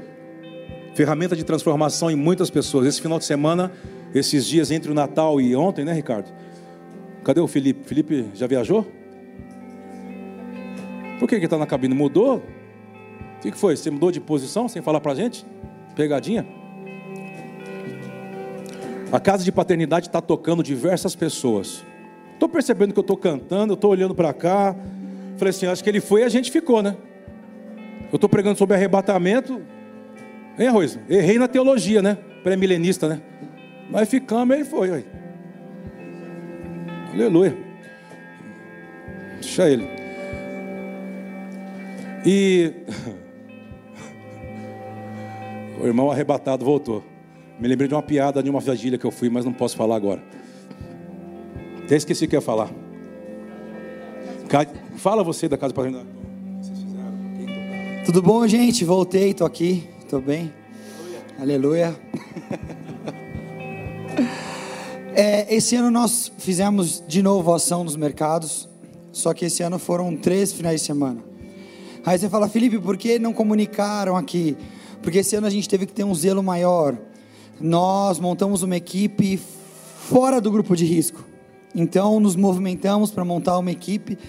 ferramenta 0.95 1.35
de 1.35 1.43
transformação 1.43 2.09
em 2.09 2.15
muitas 2.15 2.49
pessoas. 2.49 2.87
Esse 2.87 3.01
final 3.01 3.19
de 3.19 3.25
semana, 3.25 3.71
esses 4.13 4.45
dias 4.45 4.71
entre 4.71 4.91
o 4.91 4.95
Natal 4.95 5.39
e 5.39 5.55
ontem, 5.55 5.85
né, 5.85 5.93
Ricardo? 5.93 6.31
Cadê 7.27 7.41
o 7.41 7.47
Felipe? 7.47 7.85
Felipe 7.85 8.29
já 8.33 8.47
viajou? 8.47 8.87
Por 11.19 11.27
que 11.27 11.35
ele 11.35 11.43
está 11.43 11.57
na 11.57 11.65
cabine? 11.65 11.93
Mudou? 11.93 12.37
O 12.37 13.41
que 13.41 13.51
foi? 13.51 13.75
Você 13.75 13.91
mudou 13.91 14.13
de 14.13 14.21
posição 14.21 14.69
sem 14.69 14.81
falar 14.81 15.01
para 15.01 15.11
a 15.11 15.15
gente? 15.15 15.45
Pegadinha? 15.93 16.47
A 19.11 19.19
casa 19.19 19.43
de 19.43 19.51
paternidade 19.51 20.07
está 20.07 20.21
tocando 20.21 20.63
diversas 20.63 21.17
pessoas. 21.17 21.83
Estou 22.31 22.47
percebendo 22.47 22.93
que 22.93 22.99
eu 22.99 23.01
estou 23.01 23.17
cantando, 23.17 23.73
eu 23.73 23.75
estou 23.75 23.91
olhando 23.91 24.15
para 24.15 24.31
cá. 24.31 24.73
Falei 25.35 25.49
assim, 25.49 25.65
acho 25.65 25.83
que 25.83 25.89
ele 25.89 25.99
foi 25.99 26.21
e 26.21 26.23
a 26.23 26.29
gente 26.29 26.49
ficou, 26.49 26.81
né? 26.81 26.95
Eu 28.09 28.15
estou 28.15 28.29
pregando 28.29 28.57
sobre 28.57 28.73
arrebatamento. 28.77 29.61
Hein, 30.57 30.67
Arroz? 30.67 30.97
Errei 31.09 31.37
na 31.37 31.49
teologia, 31.49 32.01
né? 32.01 32.17
Pré-milenista, 32.41 33.09
né? 33.09 33.21
Mas 33.91 34.07
ficamos, 34.07 34.55
ele 34.55 34.63
foi. 34.63 34.91
Aí. 34.93 35.16
Aleluia. 37.17 37.57
Deixa 39.41 39.67
ele. 39.67 39.89
E 42.23 42.71
o 45.81 45.87
irmão 45.87 46.11
arrebatado 46.11 46.63
voltou. 46.63 47.03
Me 47.59 47.67
lembrei 47.67 47.87
de 47.87 47.95
uma 47.95 48.03
piada 48.03 48.43
de 48.43 48.51
uma 48.51 48.59
vigília 48.59 48.99
que 48.99 49.05
eu 49.05 49.09
fui, 49.09 49.31
mas 49.31 49.45
não 49.45 49.51
posso 49.51 49.75
falar 49.75 49.95
agora. 49.95 50.23
Até 51.83 51.95
esqueci 51.95 52.25
o 52.25 52.27
que 52.27 52.35
ia 52.35 52.41
falar. 52.41 52.69
Fala 54.97 55.23
você 55.23 55.49
da 55.49 55.57
casa 55.57 55.73
para 55.73 55.91
Tudo 58.05 58.21
bom, 58.21 58.47
gente? 58.47 58.85
Voltei, 58.85 59.33
tô 59.33 59.43
aqui, 59.43 59.89
tô 60.07 60.19
bem. 60.19 60.53
Aleluia. 61.39 61.87
Aleluia. 61.87 61.99
É, 65.19 65.51
esse 65.51 65.75
ano 65.75 65.89
nós 65.89 66.31
fizemos 66.37 67.03
de 67.07 67.23
novo 67.23 67.51
ação 67.51 67.83
nos 67.83 67.95
mercados, 67.95 68.69
só 69.11 69.33
que 69.33 69.45
esse 69.45 69.63
ano 69.63 69.79
foram 69.79 70.15
três 70.15 70.53
finais 70.53 70.81
de 70.81 70.85
semana. 70.85 71.23
Aí 72.05 72.19
você 72.19 72.29
fala, 72.29 72.47
Felipe, 72.47 72.77
por 72.77 72.95
que 72.95 73.17
não 73.17 73.33
comunicaram 73.33 74.15
aqui? 74.15 74.55
Porque 75.01 75.17
esse 75.17 75.35
ano 75.35 75.47
a 75.47 75.49
gente 75.49 75.67
teve 75.67 75.87
que 75.87 75.91
ter 75.91 76.03
um 76.03 76.13
zelo 76.13 76.43
maior. 76.43 76.95
Nós 77.59 78.19
montamos 78.19 78.61
uma 78.61 78.75
equipe 78.75 79.37
fora 79.37 80.39
do 80.39 80.51
grupo 80.51 80.75
de 80.75 80.85
risco. 80.85 81.25
Então 81.73 82.19
nos 82.19 82.35
movimentamos 82.35 83.09
para 83.09 83.25
montar 83.25 83.57
uma 83.57 83.71
equipe 83.71 84.19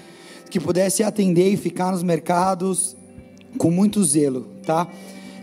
que 0.48 0.59
pudesse 0.59 1.02
atender 1.02 1.52
e 1.52 1.59
ficar 1.59 1.93
nos 1.93 2.02
mercados 2.02 2.97
com 3.59 3.70
muito 3.70 4.02
zelo, 4.02 4.47
tá? 4.65 4.89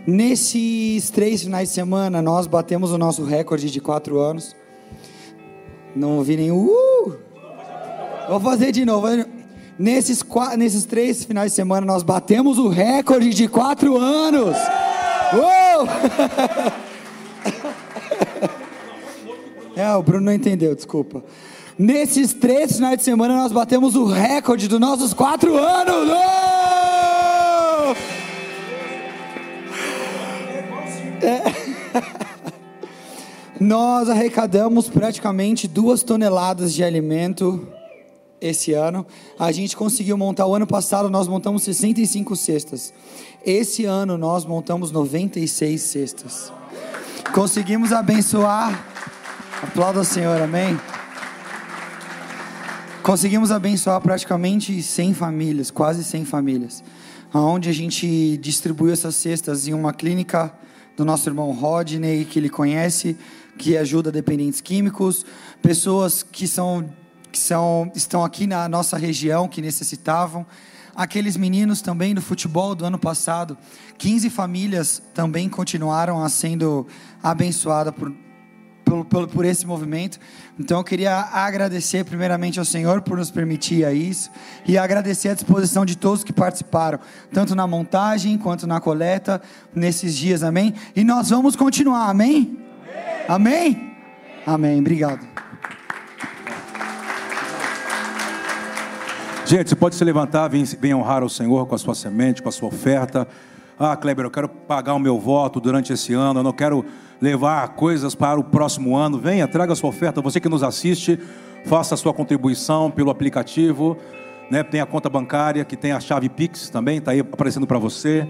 Nesses 0.04 1.08
três 1.08 1.44
finais 1.44 1.68
de 1.68 1.74
semana 1.76 2.20
nós 2.20 2.48
batemos 2.48 2.90
o 2.90 2.98
nosso 2.98 3.22
recorde 3.22 3.70
de 3.70 3.80
quatro 3.80 4.18
anos. 4.18 4.56
Não 5.96 6.18
ouvi 6.18 6.36
nenhum. 6.36 6.66
Uh! 6.66 7.16
Vou 8.28 8.38
fazer 8.38 8.70
de 8.70 8.84
novo. 8.84 9.06
Nesses, 9.78 10.22
quatro, 10.22 10.58
nesses 10.58 10.84
três 10.84 11.24
finais 11.24 11.52
de 11.52 11.56
semana, 11.56 11.86
nós 11.86 12.02
batemos 12.02 12.58
o 12.58 12.68
recorde 12.68 13.30
de 13.30 13.48
quatro 13.48 13.96
anos. 13.96 14.56
Uh! 15.32 15.86
É, 19.76 19.94
o 19.94 20.02
Bruno 20.02 20.24
não 20.24 20.32
entendeu, 20.32 20.74
desculpa. 20.74 21.22
Nesses 21.78 22.32
três 22.32 22.76
finais 22.76 22.96
de 22.96 23.04
semana 23.04 23.36
nós 23.36 23.52
batemos 23.52 23.94
o 23.94 24.06
recorde 24.06 24.68
dos 24.68 24.80
nossos 24.80 25.12
quatro 25.12 25.54
anos. 25.54 26.08
Oh! 26.10 27.94
É. 31.22 32.22
Nós 33.60 34.10
arrecadamos 34.10 34.88
praticamente 34.88 35.66
duas 35.66 36.02
toneladas 36.02 36.74
de 36.74 36.84
alimento 36.84 37.66
esse 38.38 38.74
ano. 38.74 39.06
A 39.38 39.50
gente 39.50 39.74
conseguiu 39.74 40.18
montar, 40.18 40.46
o 40.46 40.54
ano 40.54 40.66
passado 40.66 41.08
nós 41.08 41.26
montamos 41.26 41.62
65 41.62 42.36
cestas. 42.36 42.92
Esse 43.44 43.86
ano 43.86 44.18
nós 44.18 44.44
montamos 44.44 44.92
96 44.92 45.80
cestas. 45.80 46.52
Conseguimos 47.32 47.92
abençoar. 47.92 48.84
Aplauda 49.62 50.00
o 50.00 50.04
Senhor, 50.04 50.38
amém. 50.42 50.78
Conseguimos 53.02 53.50
abençoar 53.50 54.02
praticamente 54.02 54.82
100 54.82 55.14
famílias, 55.14 55.70
quase 55.70 56.04
100 56.04 56.26
famílias. 56.26 56.84
Onde 57.32 57.70
a 57.70 57.72
gente 57.72 58.36
distribuiu 58.36 58.92
essas 58.92 59.14
cestas 59.14 59.66
em 59.66 59.72
uma 59.72 59.94
clínica 59.94 60.52
do 60.94 61.04
nosso 61.04 61.28
irmão 61.28 61.52
Rodney, 61.52 62.24
que 62.24 62.38
ele 62.38 62.48
conhece, 62.48 63.16
que 63.58 63.76
ajuda 63.76 64.12
dependentes 64.12 64.60
químicos, 64.60 65.24
pessoas 65.62 66.22
que 66.22 66.46
são 66.46 66.88
que 67.36 67.40
são, 67.40 67.92
estão 67.94 68.24
aqui 68.24 68.46
na 68.46 68.66
nossa 68.66 68.96
região 68.96 69.46
que 69.46 69.60
necessitavam. 69.60 70.46
Aqueles 70.94 71.36
meninos 71.36 71.82
também 71.82 72.14
do 72.14 72.22
futebol 72.22 72.74
do 72.74 72.86
ano 72.86 72.98
passado, 72.98 73.58
15 73.98 74.30
famílias 74.30 75.02
também 75.12 75.46
continuaram 75.46 76.24
a 76.24 76.28
sendo 76.30 76.86
abençoadas 77.22 77.92
por, 77.94 78.10
por, 78.82 79.04
por, 79.04 79.28
por, 79.28 79.44
esse 79.44 79.66
movimento. 79.66 80.18
Então 80.58 80.78
eu 80.78 80.84
queria 80.84 81.14
agradecer 81.14 82.06
primeiramente 82.06 82.58
ao 82.58 82.64
Senhor 82.64 83.02
por 83.02 83.18
nos 83.18 83.30
permitir 83.30 83.86
isso 83.94 84.30
e 84.66 84.78
agradecer 84.78 85.28
a 85.28 85.34
disposição 85.34 85.84
de 85.84 85.98
todos 85.98 86.24
que 86.24 86.32
participaram, 86.32 86.98
tanto 87.30 87.54
na 87.54 87.66
montagem 87.66 88.38
quanto 88.38 88.66
na 88.66 88.80
coleta 88.80 89.42
nesses 89.74 90.16
dias, 90.16 90.42
amém? 90.42 90.72
E 90.94 91.04
nós 91.04 91.28
vamos 91.28 91.54
continuar, 91.54 92.08
amém? 92.08 92.65
Amém? 93.28 93.96
Amém, 94.46 94.78
obrigado. 94.78 95.26
Gente, 99.44 99.68
você 99.68 99.76
pode 99.76 99.94
se 99.94 100.04
levantar, 100.04 100.48
vem, 100.48 100.64
vem 100.64 100.94
honrar 100.94 101.22
o 101.22 101.30
Senhor 101.30 101.66
com 101.66 101.74
a 101.74 101.78
sua 101.78 101.94
semente, 101.94 102.42
com 102.42 102.48
a 102.48 102.52
sua 102.52 102.68
oferta. 102.68 103.28
Ah, 103.78 103.96
Kleber, 103.96 104.24
eu 104.24 104.30
quero 104.30 104.48
pagar 104.48 104.94
o 104.94 104.98
meu 104.98 105.20
voto 105.20 105.60
durante 105.60 105.92
esse 105.92 106.14
ano, 106.14 106.40
eu 106.40 106.44
não 106.44 106.52
quero 106.52 106.84
levar 107.20 107.68
coisas 107.74 108.14
para 108.14 108.40
o 108.40 108.44
próximo 108.44 108.96
ano. 108.96 109.18
Venha, 109.18 109.46
traga 109.46 109.72
a 109.72 109.76
sua 109.76 109.90
oferta. 109.90 110.20
Você 110.20 110.40
que 110.40 110.48
nos 110.48 110.62
assiste, 110.62 111.18
faça 111.64 111.94
a 111.94 111.96
sua 111.96 112.12
contribuição 112.12 112.90
pelo 112.90 113.10
aplicativo. 113.10 113.96
Né? 114.50 114.62
Tem 114.62 114.80
a 114.80 114.86
conta 114.86 115.08
bancária, 115.08 115.64
que 115.64 115.76
tem 115.76 115.92
a 115.92 116.00
chave 116.00 116.28
Pix 116.28 116.68
também, 116.68 116.98
está 116.98 117.10
aí 117.12 117.20
aparecendo 117.20 117.66
para 117.66 117.78
você. 117.78 118.26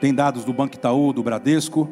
Tem 0.00 0.14
dados 0.14 0.44
do 0.44 0.52
Banco 0.52 0.74
Itaú, 0.74 1.12
do 1.12 1.22
Bradesco. 1.22 1.88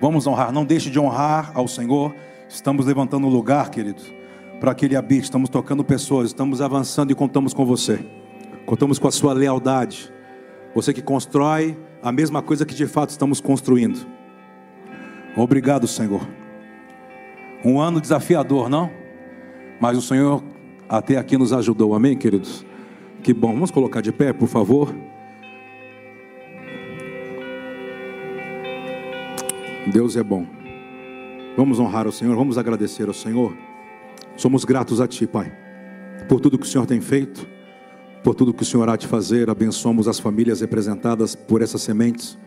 Vamos 0.00 0.26
honrar, 0.26 0.52
não 0.52 0.64
deixe 0.64 0.90
de 0.90 0.98
honrar 0.98 1.52
ao 1.54 1.68
Senhor. 1.68 2.14
Estamos 2.48 2.86
levantando 2.86 3.26
o 3.26 3.30
lugar, 3.30 3.70
querido 3.70 4.20
para 4.60 4.74
que 4.74 4.84
Ele 4.84 4.94
habite. 4.94 5.24
Estamos 5.24 5.48
tocando 5.48 5.82
pessoas, 5.82 6.28
estamos 6.28 6.60
avançando 6.60 7.10
e 7.10 7.14
contamos 7.14 7.54
com 7.54 7.64
você. 7.64 7.98
Contamos 8.66 8.98
com 8.98 9.08
a 9.08 9.10
sua 9.10 9.32
lealdade. 9.32 10.12
Você 10.74 10.92
que 10.92 11.02
constrói 11.02 11.76
a 12.02 12.12
mesma 12.12 12.42
coisa 12.42 12.66
que 12.66 12.74
de 12.74 12.86
fato 12.86 13.10
estamos 13.10 13.40
construindo. 13.40 14.06
Obrigado, 15.34 15.88
Senhor. 15.88 16.20
Um 17.64 17.80
ano 17.80 18.00
desafiador, 18.00 18.68
não? 18.68 18.90
Mas 19.80 19.96
o 19.96 20.02
Senhor 20.02 20.44
até 20.88 21.16
aqui 21.16 21.38
nos 21.38 21.52
ajudou, 21.52 21.94
amém, 21.94 22.16
queridos? 22.16 22.64
Que 23.22 23.32
bom. 23.32 23.52
Vamos 23.52 23.70
colocar 23.70 24.00
de 24.00 24.12
pé, 24.12 24.32
por 24.32 24.48
favor. 24.48 24.94
Deus 29.86 30.16
é 30.16 30.22
bom. 30.22 30.46
Vamos 31.56 31.80
honrar 31.80 32.06
o 32.06 32.12
Senhor, 32.12 32.36
vamos 32.36 32.58
agradecer 32.58 33.08
ao 33.08 33.14
Senhor. 33.14 33.56
Somos 34.36 34.64
gratos 34.64 35.00
a 35.00 35.08
Ti, 35.08 35.26
Pai, 35.26 35.52
por 36.28 36.38
tudo 36.40 36.58
que 36.58 36.66
o 36.66 36.68
Senhor 36.68 36.86
tem 36.86 37.00
feito, 37.00 37.46
por 38.22 38.34
tudo 38.34 38.52
que 38.52 38.62
o 38.62 38.66
Senhor 38.66 38.88
há 38.88 38.96
de 38.96 39.06
fazer. 39.06 39.48
Abençoamos 39.48 40.06
as 40.06 40.20
famílias 40.20 40.60
representadas 40.60 41.34
por 41.34 41.62
essas 41.62 41.80
sementes, 41.80 42.38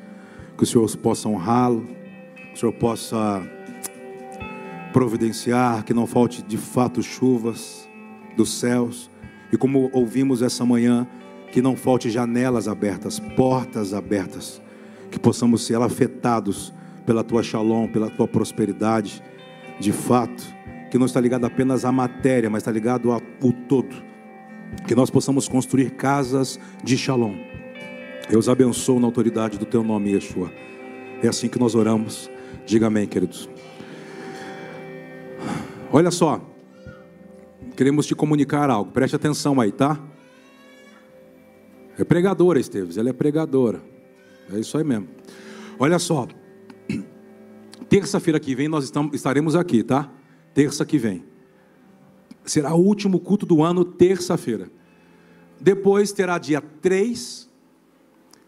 que 0.56 0.64
o 0.64 0.66
Senhor 0.66 0.96
possa 0.98 1.28
honrá-lo, 1.28 1.88
que 2.52 2.54
o 2.54 2.58
Senhor 2.58 2.74
possa 2.74 3.42
providenciar, 4.94 5.84
que 5.84 5.94
não 5.94 6.06
falte 6.06 6.44
de 6.44 6.58
fato 6.58 7.02
chuvas 7.02 7.90
dos 8.38 8.54
céus, 8.60 9.10
e 9.52 9.58
como 9.58 9.90
ouvimos 9.92 10.44
essa 10.44 10.64
manhã, 10.64 11.08
que 11.52 11.62
não 11.62 11.76
falte 11.76 12.10
janelas 12.10 12.68
abertas, 12.68 13.20
portas 13.20 13.94
abertas, 13.94 14.62
que 15.10 15.20
possamos 15.20 15.66
ser 15.66 15.82
afetados 15.82 16.74
pela 17.06 17.24
tua 17.24 17.44
shalom, 17.44 17.88
pela 17.88 18.10
tua 18.10 18.28
prosperidade, 18.28 19.22
de 19.80 19.92
fato 19.92 20.44
que 20.90 20.98
não 20.98 21.08
está 21.08 21.20
ligado 21.20 21.46
apenas 21.46 21.86
à 21.86 21.92
matéria, 21.92 22.50
mas 22.52 22.62
está 22.62 22.72
ligado 22.72 23.12
ao 23.12 23.20
todo. 23.68 23.96
Que 24.88 24.94
nós 24.94 25.10
possamos 25.10 25.48
construir 25.48 25.92
casas 25.92 26.60
de 26.84 26.96
shalom. 26.98 27.36
Eu 28.30 28.38
os 28.38 28.48
abençoo 28.48 29.00
na 29.00 29.08
autoridade 29.08 29.58
do 29.58 29.66
teu 29.66 29.84
nome, 29.84 30.14
Yeshua. 30.14 30.52
É 31.22 31.28
assim 31.28 31.50
que 31.50 31.60
nós 31.60 31.74
oramos. 31.74 32.30
Diga 32.66 32.88
amém, 32.88 33.08
queridos. 33.08 33.50
Olha 35.92 36.12
só. 36.12 36.42
Queremos 37.76 38.06
te 38.06 38.14
comunicar 38.14 38.70
algo. 38.70 38.92
Preste 38.92 39.16
atenção 39.16 39.60
aí, 39.60 39.72
tá? 39.72 40.00
É 41.98 42.04
pregadora, 42.04 42.60
Esteves. 42.60 42.98
Ela 42.98 43.10
é 43.10 43.14
pregadora. 43.14 43.82
É 44.52 44.60
isso 44.60 44.78
aí 44.78 44.84
mesmo. 44.84 45.08
Olha 45.80 45.98
só. 45.98 46.28
Terça-feira 47.94 48.40
que 48.40 48.56
vem 48.56 48.68
nós 48.68 48.86
estamos, 48.86 49.14
estaremos 49.14 49.56
aqui, 49.56 49.84
tá? 49.84 50.12
terça 50.52 50.84
que 50.84 50.98
vem. 50.98 51.24
Será 52.44 52.74
o 52.74 52.80
último 52.80 53.20
culto 53.20 53.46
do 53.46 53.62
ano, 53.62 53.86
terça-feira. 53.86 54.68
Depois 55.62 56.12
terá 56.12 56.40
dia 56.40 56.60
3 56.60 57.48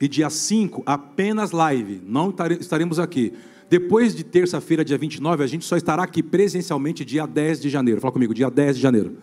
e 0.02 0.08
dia 0.08 0.32
5 0.32 0.82
apenas 0.84 1.52
live, 1.52 2.02
não 2.04 2.34
estaremos 2.60 2.98
aqui. 2.98 3.34
Depois 3.70 4.16
de 4.16 4.24
terça-feira, 4.24 4.84
dia 4.84 4.98
29, 4.98 5.44
a 5.44 5.48
gente 5.48 5.64
só 5.64 5.78
estará 5.78 6.02
aqui 6.02 6.24
presencialmente 6.24 7.06
dia 7.06 7.28
10 7.28 7.62
de 7.62 7.70
janeiro. 7.70 8.02
Fala 8.02 8.14
comigo, 8.14 8.34
dia 8.34 8.50
10 8.50 8.78
de 8.78 8.82
janeiro. 8.82 9.16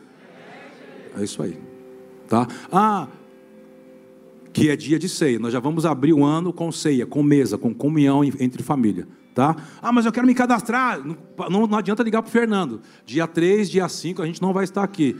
É 1.19 1.25
isso 1.25 1.43
aí. 1.43 1.59
Tá? 2.29 2.47
Ah, 2.71 3.09
que 4.53 4.71
é 4.71 4.77
dia 4.77 5.01
de 5.01 5.09
ceia. 5.09 5.41
Nós 5.41 5.53
já 5.53 5.59
vamos 5.59 5.85
abrir 5.85 6.13
o 6.13 6.25
ano 6.25 6.53
com 6.53 6.71
ceia, 6.71 7.05
com 7.05 7.25
mesa, 7.25 7.59
com 7.59 7.75
comunhão 7.75 8.23
entre 8.23 8.63
família. 8.63 9.09
Tá? 9.35 9.57
Ah, 9.81 9.91
mas 9.91 10.05
eu 10.05 10.13
quero 10.13 10.27
me 10.27 10.35
cadastrar. 10.35 11.01
Não, 11.49 11.67
não 11.67 11.79
adianta 11.79 12.03
ligar 12.03 12.23
para 12.23 12.29
o 12.29 12.33
Fernando. 12.33 12.83
Dia 13.07 13.27
3, 13.27 13.71
dia 13.71 13.89
5, 13.89 14.23
a 14.23 14.27
gente 14.27 14.43
não 14.43 14.53
vai 14.53 14.65
estar 14.65 14.83
aqui. 14.83 15.17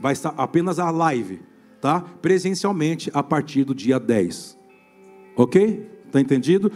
Vai 0.00 0.12
estar 0.12 0.32
apenas 0.36 0.78
a 0.78 0.90
live. 0.90 1.42
Tá? 1.80 2.00
Presencialmente 2.00 3.10
a 3.12 3.22
partir 3.22 3.64
do 3.64 3.74
dia 3.74 4.00
10. 4.00 4.58
Ok? 5.36 5.90
Está 6.06 6.20
entendido? 6.20 6.72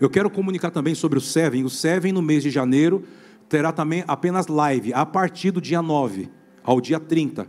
Eu 0.00 0.08
quero 0.10 0.30
comunicar 0.30 0.70
também 0.70 0.94
sobre 0.94 1.18
o 1.18 1.20
Seven. 1.20 1.64
O 1.64 1.70
Seven 1.70 2.12
no 2.12 2.22
mês 2.22 2.42
de 2.42 2.50
janeiro 2.50 3.04
terá 3.48 3.72
também 3.72 4.04
apenas 4.06 4.46
live 4.46 4.92
a 4.92 5.04
partir 5.04 5.50
do 5.50 5.60
dia 5.60 5.82
9 5.82 6.28
ao 6.62 6.80
dia 6.80 7.00
30. 7.00 7.46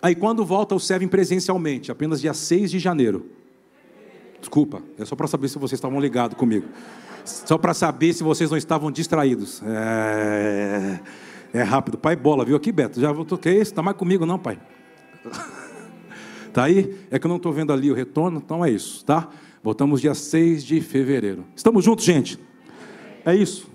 Aí 0.00 0.14
quando 0.14 0.44
volta 0.44 0.74
o 0.74 0.80
Seven 0.80 1.08
presencialmente? 1.08 1.90
Apenas 1.90 2.20
dia 2.20 2.34
6 2.34 2.70
de 2.70 2.78
janeiro. 2.78 3.26
Desculpa, 4.40 4.82
é 4.98 5.04
só 5.04 5.14
para 5.14 5.28
saber 5.28 5.48
se 5.48 5.58
vocês 5.58 5.78
estavam 5.78 6.00
ligados 6.00 6.36
comigo. 6.36 6.66
Só 7.24 7.56
para 7.56 7.74
saber 7.74 8.12
se 8.12 8.22
vocês 8.22 8.50
não 8.50 8.56
estavam 8.56 8.90
distraídos. 8.90 9.62
É, 9.64 11.00
é 11.52 11.62
rápido. 11.62 11.98
Pai, 11.98 12.16
bola, 12.16 12.44
viu 12.44 12.56
aqui, 12.56 12.72
Beto? 12.72 13.00
Já 13.00 13.12
voltou. 13.12 13.38
Que 13.38 13.50
isso? 13.50 13.72
Está 13.72 13.82
mais 13.82 13.96
comigo, 13.96 14.26
não, 14.26 14.38
pai? 14.38 14.58
Tá 16.52 16.64
aí? 16.64 16.94
É 17.10 17.18
que 17.18 17.26
eu 17.26 17.30
não 17.30 17.38
estou 17.38 17.50
vendo 17.50 17.72
ali 17.72 17.90
o 17.90 17.94
retorno, 17.94 18.36
então 18.44 18.62
é 18.62 18.70
isso, 18.70 19.02
tá? 19.06 19.26
Voltamos 19.62 20.02
dia 20.02 20.14
6 20.14 20.62
de 20.62 20.82
fevereiro. 20.82 21.46
Estamos 21.56 21.82
juntos, 21.82 22.04
gente? 22.04 22.38
É 23.24 23.34
isso. 23.34 23.66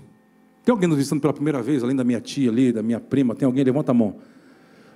Tem 0.63 0.71
alguém 0.71 0.87
nos 0.87 0.97
visitando 0.97 1.19
pela 1.19 1.33
primeira 1.33 1.59
vez, 1.59 1.83
além 1.83 1.95
da 1.95 2.03
minha 2.03 2.21
tia 2.21 2.51
ali, 2.51 2.71
da 2.71 2.83
minha 2.83 2.99
prima? 2.99 3.33
Tem 3.33 3.47
alguém? 3.47 3.63
Levanta 3.63 3.91
a 3.91 3.95
mão. 3.95 4.17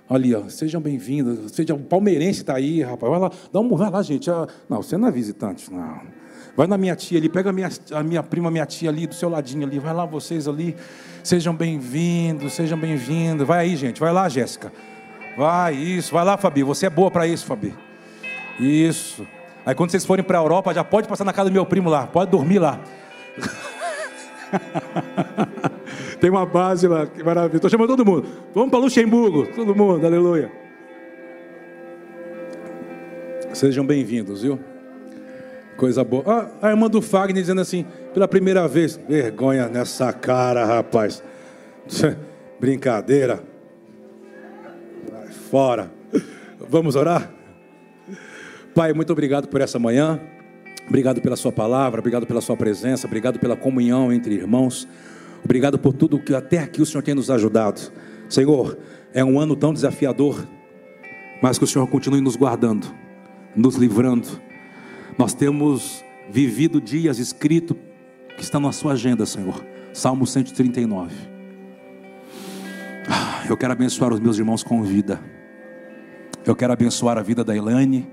Ali, 0.07 0.36
ó, 0.36 0.48
sejam 0.48 0.80
bem-vindos. 0.80 1.53
Seja 1.53 1.73
o 1.73 1.80
palmeirense 1.80 2.41
está 2.41 2.56
aí, 2.56 2.84
rapaz. 2.84 3.10
Vai 3.10 3.19
lá, 3.19 3.32
dá 3.52 3.60
um, 3.60 3.76
vai 3.76 3.90
lá, 3.90 4.03
gente. 4.03 4.30
Ah, 4.30 4.48
não, 4.69 4.84
você 4.84 4.95
não 4.95 5.07
é 5.07 5.11
visitante, 5.11 5.73
não. 5.73 6.02
Vai 6.56 6.68
na 6.68 6.78
minha 6.78 6.95
tia 6.95 7.18
ali, 7.18 7.30
pega 7.30 7.49
a 7.49 7.53
minha, 7.53 7.69
a 7.94 8.03
minha 8.03 8.22
prima, 8.22 8.52
minha 8.52 8.65
tia 8.65 8.90
ali, 8.90 9.07
do 9.07 9.15
seu 9.15 9.30
ladinho 9.30 9.65
ali. 9.65 9.80
Vai 9.80 9.94
lá 9.94 10.06
vocês 10.06 10.48
ali. 10.48 10.76
Sejam 11.23 11.56
bem-vindos, 11.56 12.53
sejam 12.53 12.78
bem-vindos. 12.78 13.48
Vai 13.48 13.60
aí, 13.60 13.76
gente. 13.76 13.99
Vai 13.99 14.11
lá, 14.11 14.28
Jéssica. 14.28 14.72
Vai, 15.38 15.76
isso. 15.76 16.14
Vai 16.14 16.26
lá, 16.26 16.38
Fabi. 16.38 16.64
Você 16.64 16.88
é 16.88 16.90
boa 16.90 17.10
para 17.10 17.26
isso, 17.26 17.45
Fabi. 17.45 17.73
Isso. 18.60 19.26
Aí 19.65 19.73
quando 19.73 19.91
vocês 19.91 20.06
forem 20.06 20.26
para 20.26 20.40
a 20.40 20.41
Europa, 20.41 20.73
já 20.73 20.84
pode 20.84 21.07
passar 21.07 21.23
na 21.23 21.32
casa 21.32 21.49
do 21.49 21.53
meu 21.53 21.65
primo 21.65 21.90
lá. 21.90 22.07
Pode 22.07 22.32
dormir 22.32 22.60
lá. 22.60 22.80
Tem 26.19 26.30
uma 26.30 26.45
base 26.45 26.88
lá, 26.88 27.07
que 27.07 27.23
maravilha. 27.23 27.56
Estou 27.56 27.69
chamando 27.69 27.90
todo 27.90 28.06
mundo. 28.06 28.28
Vamos 28.53 28.69
para 28.69 28.80
Luxemburgo, 28.80 29.48
todo 29.48 29.73
mundo, 29.73 30.06
aleluia. 30.06 30.52
Sejam 33.53 33.86
bem-vindos, 33.86 34.41
viu? 34.41 34.60
Coisa 35.81 36.03
boa. 36.03 36.23
Ah, 36.27 36.67
a 36.67 36.69
irmã 36.69 36.87
do 36.87 37.01
Fagner 37.01 37.41
dizendo 37.41 37.59
assim, 37.59 37.87
pela 38.13 38.27
primeira 38.27 38.67
vez, 38.67 38.99
vergonha 39.09 39.67
nessa 39.67 40.13
cara, 40.13 40.63
rapaz. 40.63 41.23
Brincadeira. 42.61 43.41
Vai 45.11 45.29
fora. 45.29 45.91
Vamos 46.69 46.95
orar? 46.95 47.33
Pai, 48.75 48.93
muito 48.93 49.11
obrigado 49.11 49.47
por 49.47 49.59
essa 49.59 49.79
manhã. 49.79 50.19
Obrigado 50.87 51.19
pela 51.19 51.35
sua 51.35 51.51
palavra, 51.51 51.99
obrigado 51.99 52.27
pela 52.27 52.41
sua 52.41 52.55
presença, 52.55 53.07
obrigado 53.07 53.39
pela 53.39 53.55
comunhão 53.55 54.13
entre 54.13 54.35
irmãos. 54.35 54.87
Obrigado 55.43 55.79
por 55.79 55.93
tudo 55.93 56.19
que 56.19 56.35
até 56.35 56.59
aqui 56.59 56.79
o 56.79 56.85
Senhor 56.85 57.01
tem 57.01 57.15
nos 57.15 57.31
ajudado. 57.31 57.81
Senhor, 58.29 58.77
é 59.15 59.25
um 59.25 59.39
ano 59.39 59.55
tão 59.55 59.73
desafiador, 59.73 60.45
mas 61.41 61.57
que 61.57 61.63
o 61.63 61.67
Senhor 61.67 61.87
continue 61.87 62.21
nos 62.21 62.35
guardando, 62.35 62.85
nos 63.55 63.77
livrando. 63.77 64.51
Nós 65.17 65.33
temos 65.33 66.03
vivido 66.29 66.79
dias 66.79 67.19
escritos 67.19 67.77
que 68.35 68.43
estão 68.43 68.61
na 68.61 68.71
sua 68.71 68.93
agenda, 68.93 69.25
Senhor. 69.25 69.63
Salmo 69.93 70.25
139. 70.25 71.13
Ah, 73.09 73.43
eu 73.49 73.57
quero 73.57 73.73
abençoar 73.73 74.13
os 74.13 74.19
meus 74.19 74.38
irmãos 74.38 74.63
com 74.63 74.81
vida. 74.83 75.19
Eu 76.45 76.55
quero 76.55 76.73
abençoar 76.73 77.17
a 77.17 77.21
vida 77.21 77.43
da 77.43 77.55
Elaine, 77.55 78.09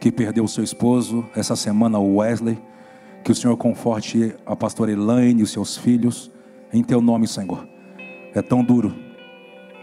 que 0.00 0.10
perdeu 0.10 0.44
o 0.44 0.48
seu 0.48 0.64
esposo 0.64 1.28
essa 1.36 1.54
semana, 1.54 1.98
o 1.98 2.16
Wesley. 2.16 2.58
Que 3.22 3.32
o 3.32 3.34
Senhor 3.34 3.56
conforte 3.56 4.34
a 4.46 4.56
pastora 4.56 4.90
Elaine 4.90 5.40
e 5.40 5.42
os 5.42 5.50
seus 5.50 5.76
filhos, 5.76 6.30
em 6.72 6.82
teu 6.82 7.00
nome, 7.00 7.26
Senhor. 7.26 7.68
É 8.34 8.40
tão 8.40 8.64
duro, 8.64 8.94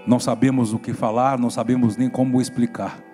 não 0.08 0.20
sabemos 0.20 0.74
o 0.74 0.80
que 0.80 0.94
falar, 0.94 1.40
não 1.40 1.50
sabemos 1.50 1.98
nem 1.98 2.10
como 2.10 2.40
explicar. 2.40 3.05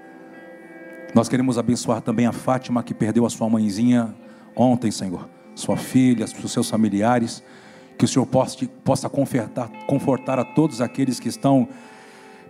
Nós 1.14 1.28
queremos 1.28 1.58
abençoar 1.58 2.02
também 2.02 2.26
a 2.26 2.32
Fátima, 2.32 2.82
que 2.82 2.94
perdeu 2.94 3.26
a 3.26 3.30
sua 3.30 3.50
mãezinha 3.50 4.16
ontem, 4.56 4.90
Senhor, 4.90 5.28
sua 5.54 5.76
filha, 5.76 6.26
os 6.26 6.52
seus 6.52 6.70
familiares. 6.70 7.44
Que 7.98 8.06
o 8.06 8.08
Senhor 8.08 8.26
possa, 8.26 8.66
possa 8.84 9.10
confortar, 9.10 9.70
confortar 9.88 10.40
a 10.40 10.46
todos 10.46 10.80
aqueles 10.80 11.20
que 11.20 11.28
estão 11.28 11.68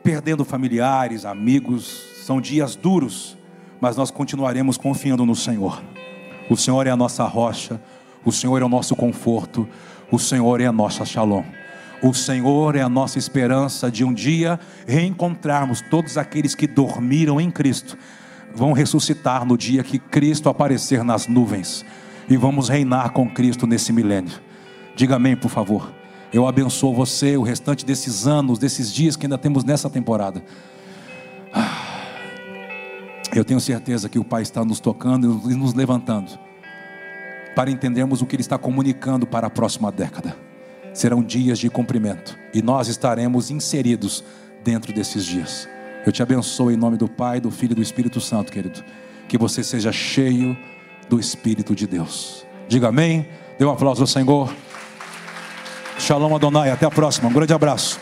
perdendo 0.04 0.46
familiares, 0.46 1.26
amigos. 1.26 2.06
São 2.24 2.40
dias 2.40 2.76
duros, 2.76 3.36
mas 3.82 3.98
nós 3.98 4.12
continuaremos 4.12 4.78
confiando 4.78 5.26
no 5.26 5.36
Senhor. 5.36 5.82
O 6.48 6.56
Senhor 6.56 6.86
é 6.86 6.92
a 6.92 6.96
nossa 6.96 7.24
rocha, 7.26 7.82
o 8.24 8.32
Senhor 8.32 8.62
é 8.62 8.66
o 8.66 8.70
nosso 8.70 8.96
conforto, 8.96 9.68
o 10.12 10.20
Senhor 10.20 10.62
é 10.62 10.68
a 10.68 10.72
nossa 10.72 11.04
shalom. 11.04 11.44
O 12.04 12.14
Senhor 12.14 12.76
é 12.76 12.82
a 12.82 12.90
nossa 12.90 13.18
esperança 13.18 13.90
de 13.90 14.04
um 14.04 14.14
dia 14.14 14.60
reencontrarmos 14.88 15.82
todos 15.82 16.18
aqueles 16.18 16.54
que 16.54 16.68
dormiram 16.68 17.42
em 17.42 17.50
Cristo. 17.50 17.98
Vão 18.54 18.74
ressuscitar 18.74 19.46
no 19.46 19.58
dia 19.58 19.84
que 19.84 19.98
Cristo 19.98 20.50
aparecer 20.50 21.04
nas 21.04 21.28
nuvens. 21.28 21.86
E 22.30 22.38
vamos 22.38 22.70
reinar 22.70 23.12
com 23.12 23.30
Cristo 23.30 23.66
nesse 23.66 23.92
milênio. 23.92 24.34
Diga 24.96 25.16
amém, 25.16 25.36
por 25.36 25.50
favor. 25.50 25.92
Eu 26.32 26.48
abençoo 26.48 26.94
você 26.94 27.36
o 27.36 27.42
restante 27.42 27.86
desses 27.86 28.26
anos, 28.26 28.58
desses 28.58 28.94
dias 28.94 29.16
que 29.16 29.26
ainda 29.26 29.38
temos 29.38 29.64
nessa 29.64 29.90
temporada. 29.90 30.44
Ah. 31.54 31.92
Eu 33.34 33.46
tenho 33.46 33.60
certeza 33.62 34.10
que 34.10 34.20
o 34.20 34.24
Pai 34.24 34.42
está 34.42 34.64
nos 34.64 34.80
tocando 34.80 35.42
e 35.50 35.56
nos 35.56 35.74
levantando 35.74 36.38
para 37.56 37.72
entendermos 37.72 38.22
o 38.22 38.26
que 38.26 38.36
Ele 38.36 38.42
está 38.42 38.58
comunicando 38.58 39.26
para 39.26 39.48
a 39.48 39.50
próxima 39.50 39.92
década. 39.92 40.36
Serão 40.94 41.24
dias 41.24 41.58
de 41.58 41.70
cumprimento 41.70 42.38
e 42.54 42.62
nós 42.62 42.88
estaremos 42.90 43.50
inseridos 43.50 44.24
dentro 44.64 44.94
desses 44.94 45.26
dias. 45.26 45.68
Eu 46.06 46.12
te 46.12 46.24
abençoo 46.24 46.72
em 46.72 46.76
nome 46.76 46.98
do 46.98 47.08
Pai, 47.08 47.40
do 47.40 47.52
Filho 47.52 47.74
e 47.74 47.76
do 47.76 47.82
Espírito 47.82 48.20
Santo, 48.20 48.52
querido. 48.52 48.84
Que 49.28 49.38
você 49.38 49.64
seja 49.64 49.92
cheio 49.92 50.58
do 51.08 51.20
Espírito 51.20 51.76
de 51.76 51.86
Deus. 51.86 52.46
Diga 52.68 52.88
amém. 52.88 53.28
Dê 53.60 53.66
um 53.66 53.72
aplauso 53.72 54.02
ao 54.02 54.08
Senhor. 54.08 54.52
Shalom 56.00 56.36
Adonai. 56.36 56.72
Até 56.72 56.86
a 56.86 56.92
próxima. 56.92 57.30
Um 57.30 57.34
grande 57.34 57.54
abraço. 57.54 58.00